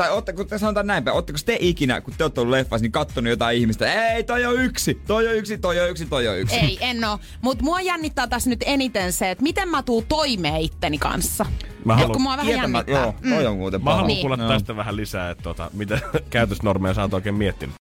[0.00, 3.30] tai ootteko, te sanotaan näinpä, ootteko te ikinä, kun te olette ollut leffassa, niin kattonut
[3.30, 6.56] jotain ihmistä, ei, toi on yksi, toi on yksi, toi on yksi, toi on yksi.
[6.56, 7.18] Ei, en oo.
[7.42, 11.46] Mut mua jännittää tässä nyt eniten se, että miten mä tuun toimeen itteni kanssa.
[11.84, 12.94] Mä haluan- kun mua vähän jännittää.
[12.94, 13.96] Joo, toi on muuten Mä paha.
[13.96, 14.20] haluan Niin.
[14.20, 14.48] kuulla Joo.
[14.48, 15.98] tästä vähän lisää, että tota, mitä
[16.30, 17.74] käytösnormeja sä oot oikein miettinyt.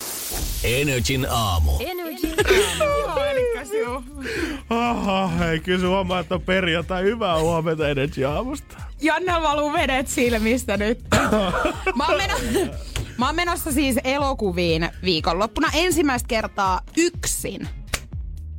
[0.64, 1.72] Energin aamu.
[1.80, 2.34] Energin
[4.70, 7.02] Aha, hei, kyllä se huomaa, että on perjantai.
[7.02, 8.76] Hyvää huomenta Energy aamusta.
[9.02, 11.00] Janne valuu vedet silmistä nyt.
[11.96, 12.44] mä, oon menossa,
[13.18, 17.68] mä oon menossa siis elokuviin viikonloppuna ensimmäistä kertaa yksin.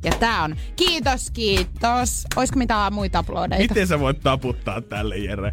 [0.04, 2.24] Ja tää on kiitos, kiitos.
[2.36, 3.74] Oisko mitään muita aplodeita?
[3.74, 5.52] Miten sä voit taputtaa tälle, Jere?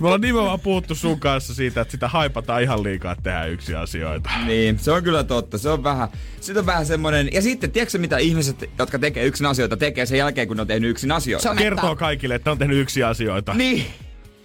[0.00, 3.74] Me ollaan nimenomaan puhuttu sun kanssa siitä, että sitä haipataan ihan liikaa, että tehdään yksi
[3.74, 4.30] asioita.
[4.46, 5.58] Niin, se on kyllä totta.
[5.58, 6.08] Se on vähän,
[6.40, 7.28] sit on vähän semmonen...
[7.32, 10.66] Ja sitten, tiedätkö mitä ihmiset, jotka tekee yksin asioita, tekee sen jälkeen, kun ne on
[10.66, 11.42] tehnyt yksin asioita?
[11.42, 13.54] Se on- Kertoo kaikille, että on tehnyt yksi asioita.
[13.54, 13.84] Niin.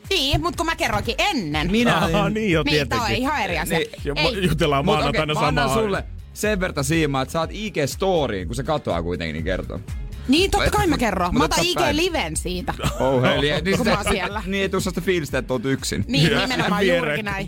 [0.10, 1.72] Niin, mutta kun mä kerroinkin ennen.
[1.72, 3.16] Minä Aha, niin jo Niin, tää on tietenkin.
[3.24, 3.78] ihan eri asia.
[3.78, 5.84] Niin, Ei, jutellaan maanantaina okei, mä annan samaa.
[5.84, 6.04] sulle
[6.34, 9.80] sen verta siimaa, että saat IG-storiin, kun se katoaa kuitenkin, niin kertoo.
[10.28, 11.28] Niin, totta kai mä Mut- kerron.
[11.34, 11.96] mut Mä otan päin.
[11.96, 12.74] IG-liven siitä.
[13.00, 13.62] Oh, heli.
[13.62, 14.44] niin, Kun mä oon siellä.
[14.46, 16.06] niin ei tuu sellaista fiilistä, että oot yksin.
[16.08, 17.48] Niin, Ja nimenomaan juurikin näin.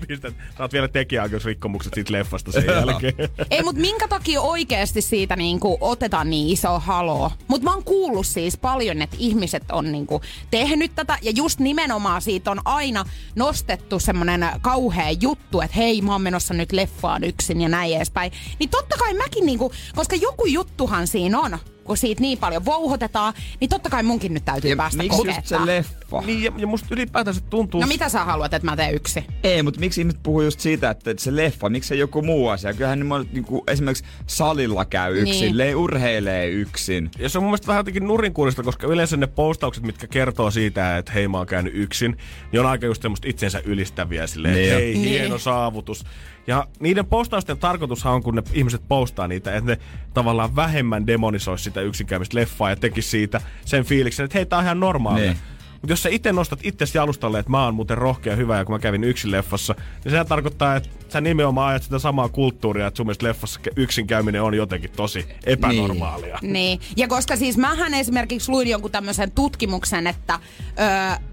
[0.57, 3.13] saat vielä tekijäoikeusrikkomukset siitä leffasta sen jälkeen.
[3.51, 7.31] Ei, mutta minkä takia oikeasti siitä niinku otetaan niin iso haloo?
[7.47, 10.21] Mutta mä oon kuullut siis paljon, että ihmiset on niinku
[10.51, 13.05] tehnyt tätä ja just nimenomaan siitä on aina
[13.35, 18.31] nostettu semmonen kauhea juttu, että hei mä oon menossa nyt leffaan yksin ja näin edespäin.
[18.59, 21.57] Niin totta kai mäkin niinku, koska joku juttuhan siinä on,
[21.87, 25.45] kun siitä niin paljon vouhotetaan, niin totta kai munkin nyt täytyy Ja päästä miksi just
[25.45, 26.21] se leffa?
[26.25, 27.81] niin, ja, ja musta ylipäätänsä tuntuu...
[27.81, 29.23] No mitä sä haluat, että mä teen yksi?
[29.43, 32.73] Ei, mutta miksi ihmiset puhuu just siitä, että se leffa, miksi se joku muu asia?
[32.73, 35.57] Kyllähän ne mon- niinku, esimerkiksi salilla käy yksin, Niin.
[35.57, 35.75] niin.
[35.75, 37.11] urheilee yksin.
[37.19, 40.97] Ja se on mun mielestä vähän jotenkin nurinkuulista, koska yleensä ne postaukset, mitkä kertoo siitä,
[40.97, 42.17] että hei mä oon käynyt yksin,
[42.51, 45.09] niin on aika just semmoista itsensä ylistäviä silleen, Niin hei, Niin.
[45.09, 46.03] hieno saavutus.
[46.47, 49.77] Ja niiden postausten tarkoitushan on, kun ne ihmiset postaa niitä, että ne
[50.13, 54.65] tavallaan vähemmän demonisoisi sitä yksinkäymistä leffaa ja tekisi siitä sen fiiliksen, että hei, tää on
[54.65, 55.31] ihan normaalia.
[55.31, 55.37] Niin.
[55.81, 58.65] Mutta jos sä itse nostat itsesi jalustalle, että mä oon muuten rohkea ja hyvä ja
[58.65, 62.87] kun mä kävin yksin leffassa, niin sehän tarkoittaa, että sä nimenomaan ajat sitä samaa kulttuuria,
[62.87, 66.39] että sun mielestä leffassa yksin käyminen on jotenkin tosi epänormaalia.
[66.41, 70.39] Niin, ja koska siis mähän esimerkiksi luin jonkun tämmöisen tutkimuksen, että
[70.79, 71.27] öö,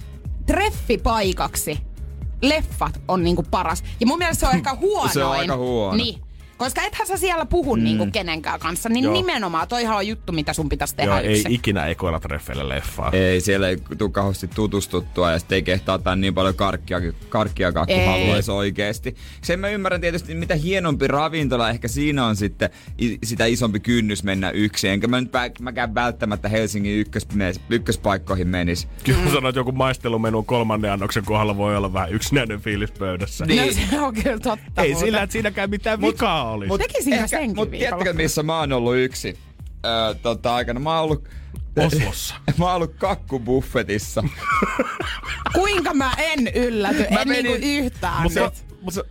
[0.46, 1.78] treffipaikaksi
[2.48, 3.84] leffat on niinku paras.
[4.00, 5.12] Ja mun mielestä se on ehkä huonoin.
[5.12, 5.96] Se on aika huono.
[5.96, 6.23] Niin.
[6.56, 7.85] Koska ethän sä siellä puhu mm.
[7.85, 9.12] niinku kenenkään kanssa, niin Joo.
[9.12, 11.52] nimenomaan toihan on juttu, mitä sun pitäisi tehdä Joo, ei yksin.
[11.52, 13.10] ikinä ekoilla treffeillä leffaa.
[13.12, 17.86] Ei, siellä ei tule kauheasti tutustuttua ja sitten ei kehtaa ottaa niin paljon karkkia, karkkiakaan
[17.86, 18.06] kuin Ei.
[18.06, 19.16] haluaisi oikeesti.
[19.43, 22.70] Sen mä ymmärrän tietysti, mitä hienompi ravintola, ehkä siinä on sitten
[23.24, 24.90] sitä isompi kynnys mennä yksin.
[24.90, 27.28] Enkä mä nyt vä- mäkään välttämättä Helsingin ykkös,
[27.70, 28.89] ykköspaikkoihin menis.
[29.05, 29.32] Kyllä mm.
[29.32, 33.47] sanoit, joku maistelumenu kolmannen annoksen kohdalla voi olla vähän yksinäinen fiilis pöydässä.
[33.47, 33.66] Niin.
[33.66, 34.82] No se on kyllä totta.
[34.82, 35.06] Ei muuten.
[35.06, 36.68] sillä, että siinäkään mitään vikaa olisi.
[36.68, 39.36] Mut Tekisin mä ehkä- senkin Mut tiedättekö, missä mä oon ollut yksin?
[39.86, 41.28] Öö, tota, aikana mä oon ollut...
[41.86, 42.34] Oslossa.
[42.58, 44.22] mä oon ollut kakkubuffetissa.
[45.54, 48.50] Kuinka mä en ylläty, Mä en menin- niinku yhtään Mutta
[48.80, 49.02] mut se,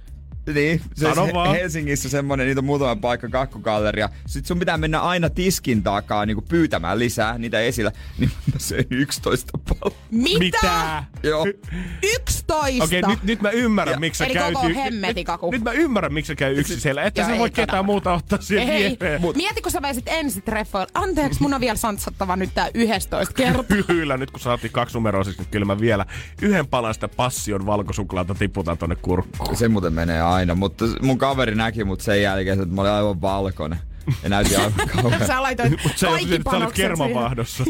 [0.48, 1.56] niin, se Sano se vaan.
[1.56, 4.10] Helsingissä semmonen, niitä on muutama paikka kakkugalleria.
[4.26, 7.92] Sitten sun pitää mennä aina tiskin takaa niinku pyytämään lisää niitä esillä.
[8.18, 9.98] Niin mä söin 11 palloa.
[10.12, 10.40] Mitä?
[10.40, 11.04] Mitä?
[11.24, 11.46] Joo.
[12.48, 12.84] toista.
[12.84, 14.54] Okei, nyt, nyt mä ymmärrän, miksi sä Eli käyt...
[14.54, 15.52] koko hemmetikaku.
[15.52, 17.04] Nyt, nyt mä ymmärrän, miksi sä käy yksin siellä.
[17.04, 19.22] Että sä ei, voi ketään muuta ottaa siihen Ei, viereen.
[19.36, 20.88] mieti kun sä veisit ensitreffoilla.
[20.94, 23.78] Anteeksi, mun on vielä santsattava nyt tää 11 kertaa.
[23.88, 26.06] Kyllä, nyt kun saatiin kaksi numeroisiksi, niin kyllä mä vielä
[26.42, 29.56] yhden palan sitä passion valkosuklaata tiputan tonne kurkkuun.
[29.56, 33.22] Se muuten menee aina, mutta mun kaveri näki mut sen jälkeen, että mä olin aivan
[33.22, 33.80] valkoinen.
[34.24, 35.28] Ja näytin aivan kauhean.
[35.28, 36.90] Sä laitoit Mut sä kaikki olet panokset siihen.
[36.98, 37.64] kermavahdossa.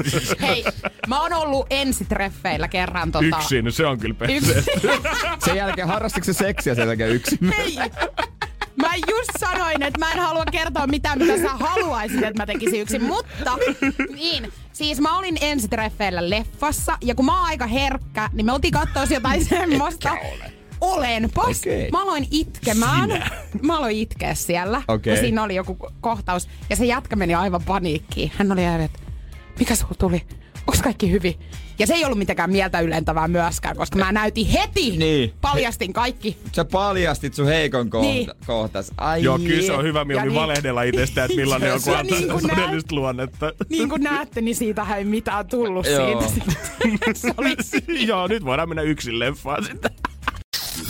[0.46, 0.64] Hei,
[1.06, 3.26] mä oon ollut ensitreffeillä kerran tota...
[3.38, 4.70] Yksin, se on kyllä perseestä.
[5.44, 7.38] Sen jälkeen harrastiko se seksiä sen jälkeen yksin?
[7.56, 7.76] Hei!
[8.76, 12.80] Mä just sanoin, että mä en halua kertoa mitään, mitä sä haluaisit, että mä tekisin
[12.80, 13.02] yksin.
[13.04, 13.56] Mutta,
[14.14, 18.72] niin, siis mä olin ensitreffeillä leffassa, ja kun mä oon aika herkkä, niin me oltiin
[18.72, 20.12] katsoa jotain semmoista.
[20.12, 20.52] ole.
[20.80, 21.30] Olen.
[21.34, 21.58] Pas.
[21.58, 21.90] Okei.
[21.90, 23.30] Mä aloin itkemään.
[23.62, 24.82] Mä aloin itkeä siellä.
[24.88, 25.14] Okei.
[25.14, 26.48] Ja siinä oli joku kohtaus.
[26.70, 28.32] Ja se jätkä meni aivan paniikkiin.
[28.36, 28.98] Hän oli aivan, että
[29.58, 30.22] mikä sulla tuli?
[30.66, 31.34] Onks kaikki hyvin?
[31.78, 34.96] Ja se ei ollut mitenkään mieltä ylentävää myöskään, koska mä näytin heti.
[34.96, 35.32] Niin.
[35.40, 36.36] Paljastin kaikki.
[36.52, 38.30] Sä paljastit sun heikon kohta, Niin.
[38.46, 38.90] kohtas.
[38.96, 41.98] Ai Joo, kyllä se on hyvä mieluummin niin- valehdella itsestä, että millainen on, kun Ja
[41.98, 43.52] antaa niin kuin todellista luonnetta.
[43.68, 46.50] Niin kuin näette, niin siitähän ei mitään tullut siitä.
[48.06, 49.90] Joo, nyt voidaan mennä yksin leffaan sitten.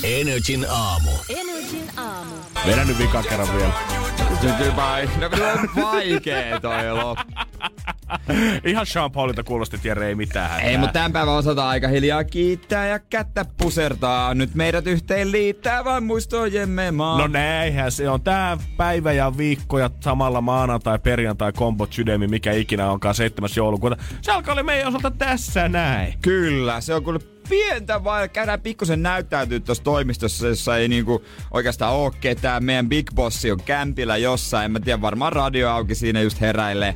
[0.03, 1.11] Energin aamu.
[1.29, 2.35] Energin aamu.
[2.67, 3.73] Vedän nyt vikan kerran vielä.
[5.21, 7.23] No, kyllä on vaikee toi loppu.
[8.65, 10.69] Ihan Sean Paulilta kuulosti, että Jere ei mitään hätää.
[10.69, 14.35] Ei, mutta tämän päivän osataan aika hiljaa kiittää ja kättä pusertaa.
[14.35, 17.19] Nyt meidät yhteen liittää vain muistojemme maa.
[17.19, 18.23] No näinhän se on.
[18.23, 23.51] Tää päivä ja viikko ja samalla maanantai, perjantai, kombot, sydämi, mikä ikinä onkaan 7.
[23.57, 23.97] joulukuuta.
[24.23, 26.15] Se alkaa olla meidän osalta tässä näin.
[26.23, 27.21] Kyllä, se on kyllä
[27.51, 28.31] pientä vaan.
[28.31, 32.65] Käydään pikkusen näyttäytyä tuossa toimistossa, jossa ei niinku oikeastaan oo ketään.
[32.65, 34.65] Meidän Big Bossi on kämpillä jossain.
[34.65, 36.95] En mä tiedä, varmaan radio auki siinä just heräilee.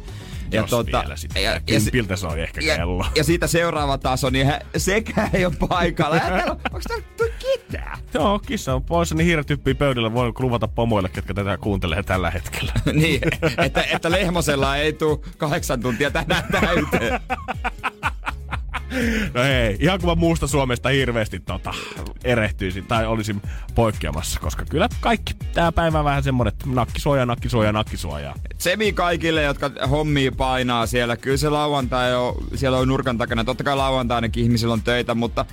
[0.50, 1.42] Jos vielä sitten.
[1.42, 3.06] Ja, ja, Kympiltä soi ehkä ja, kello.
[3.16, 6.16] ja siitä seuraava taso, niin hä, sekään ei ole paikalla.
[6.16, 7.98] Ja on- täällä tuu ketään?
[8.14, 10.12] Joo, kissa on poissa, niin hiiret hyppii pöydällä.
[10.12, 12.72] Voi luvata pomoille, ketkä tätä kuuntelee tällä hetkellä.
[12.92, 13.20] niin,
[13.58, 17.20] että, että Lehmosella ei tuu kahdeksan tuntia tänään täyteen.
[19.34, 21.74] No hei, ihan kun mä muusta Suomesta hirveästi tota,
[22.24, 23.42] erehtyisin tai olisin
[23.74, 28.34] poikkeamassa, koska kyllä kaikki tää päivä on vähän semmonen, että nakkisuoja, nakkisuoja, nakkisuoja.
[28.58, 31.16] Semi kaikille, jotka hommia painaa siellä.
[31.16, 33.44] Kyllä se lauantai on, siellä on nurkan takana.
[33.44, 35.46] Totta kai lauantainakin ihmisillä on töitä, mutta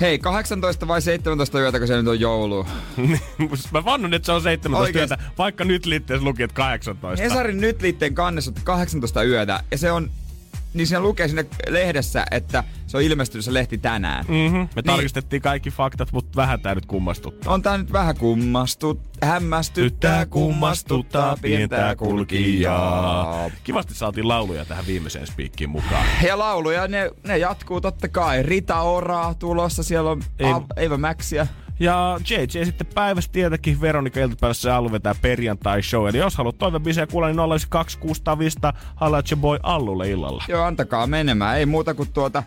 [0.00, 2.66] hei, 18 vai 17 yötä, kun se nyt on joulu.
[3.72, 5.14] mä vannon, että se on 17 Oikeesti?
[5.14, 7.22] yötä, vaikka nyt liitteessä luki, että 18.
[7.22, 10.10] Hesarin nyt liitteen kannessa on 18 yötä, ja se on
[10.74, 14.24] niin siinä lukee siinä lehdessä, että se on ilmestynyt se lehti tänään.
[14.28, 14.58] Mm-hmm.
[14.58, 14.84] Me Niin.
[14.84, 17.54] tarkistettiin kaikki faktat, mutta vähän tää nyt kummastuttaa.
[17.54, 23.50] On tää nyt vähän kummastut, hämmästyttää, kummastuttaa pientää kulkijaa.
[23.64, 26.06] Kivasti saatiin lauluja tähän viimeiseen spiikkiin mukaan.
[26.26, 28.42] Ja lauluja, ne, ne jatkuu totta kai.
[28.42, 30.22] Rita Oraa tulossa, siellä on
[30.76, 31.46] Ei- Maxia.
[31.82, 36.08] Ja JJ sitten päivässä tietenkin Veronika iltapäivässä Allu vetää perjantai show.
[36.08, 38.58] Eli jos haluat toivebisejä kuulla, niin 092 605
[38.96, 40.44] Halatse Boy Allulle illalla.
[40.48, 41.58] Joo, antakaa menemään.
[41.58, 42.42] Ei muuta kuin tuota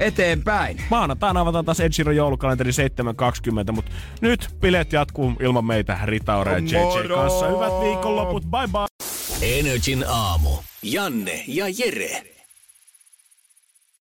[0.00, 0.80] eteenpäin.
[0.90, 6.52] Maanantaina avataan taas Ed Sheeran joulukalenteri 7.20, mutta nyt bileet jatkuu ilman meitä Rita Ora
[6.52, 7.46] ja JJ kanssa.
[7.46, 9.58] Hyvät viikonloput, bye bye!
[9.58, 10.50] Energin aamu.
[10.82, 12.33] Janne ja Jere.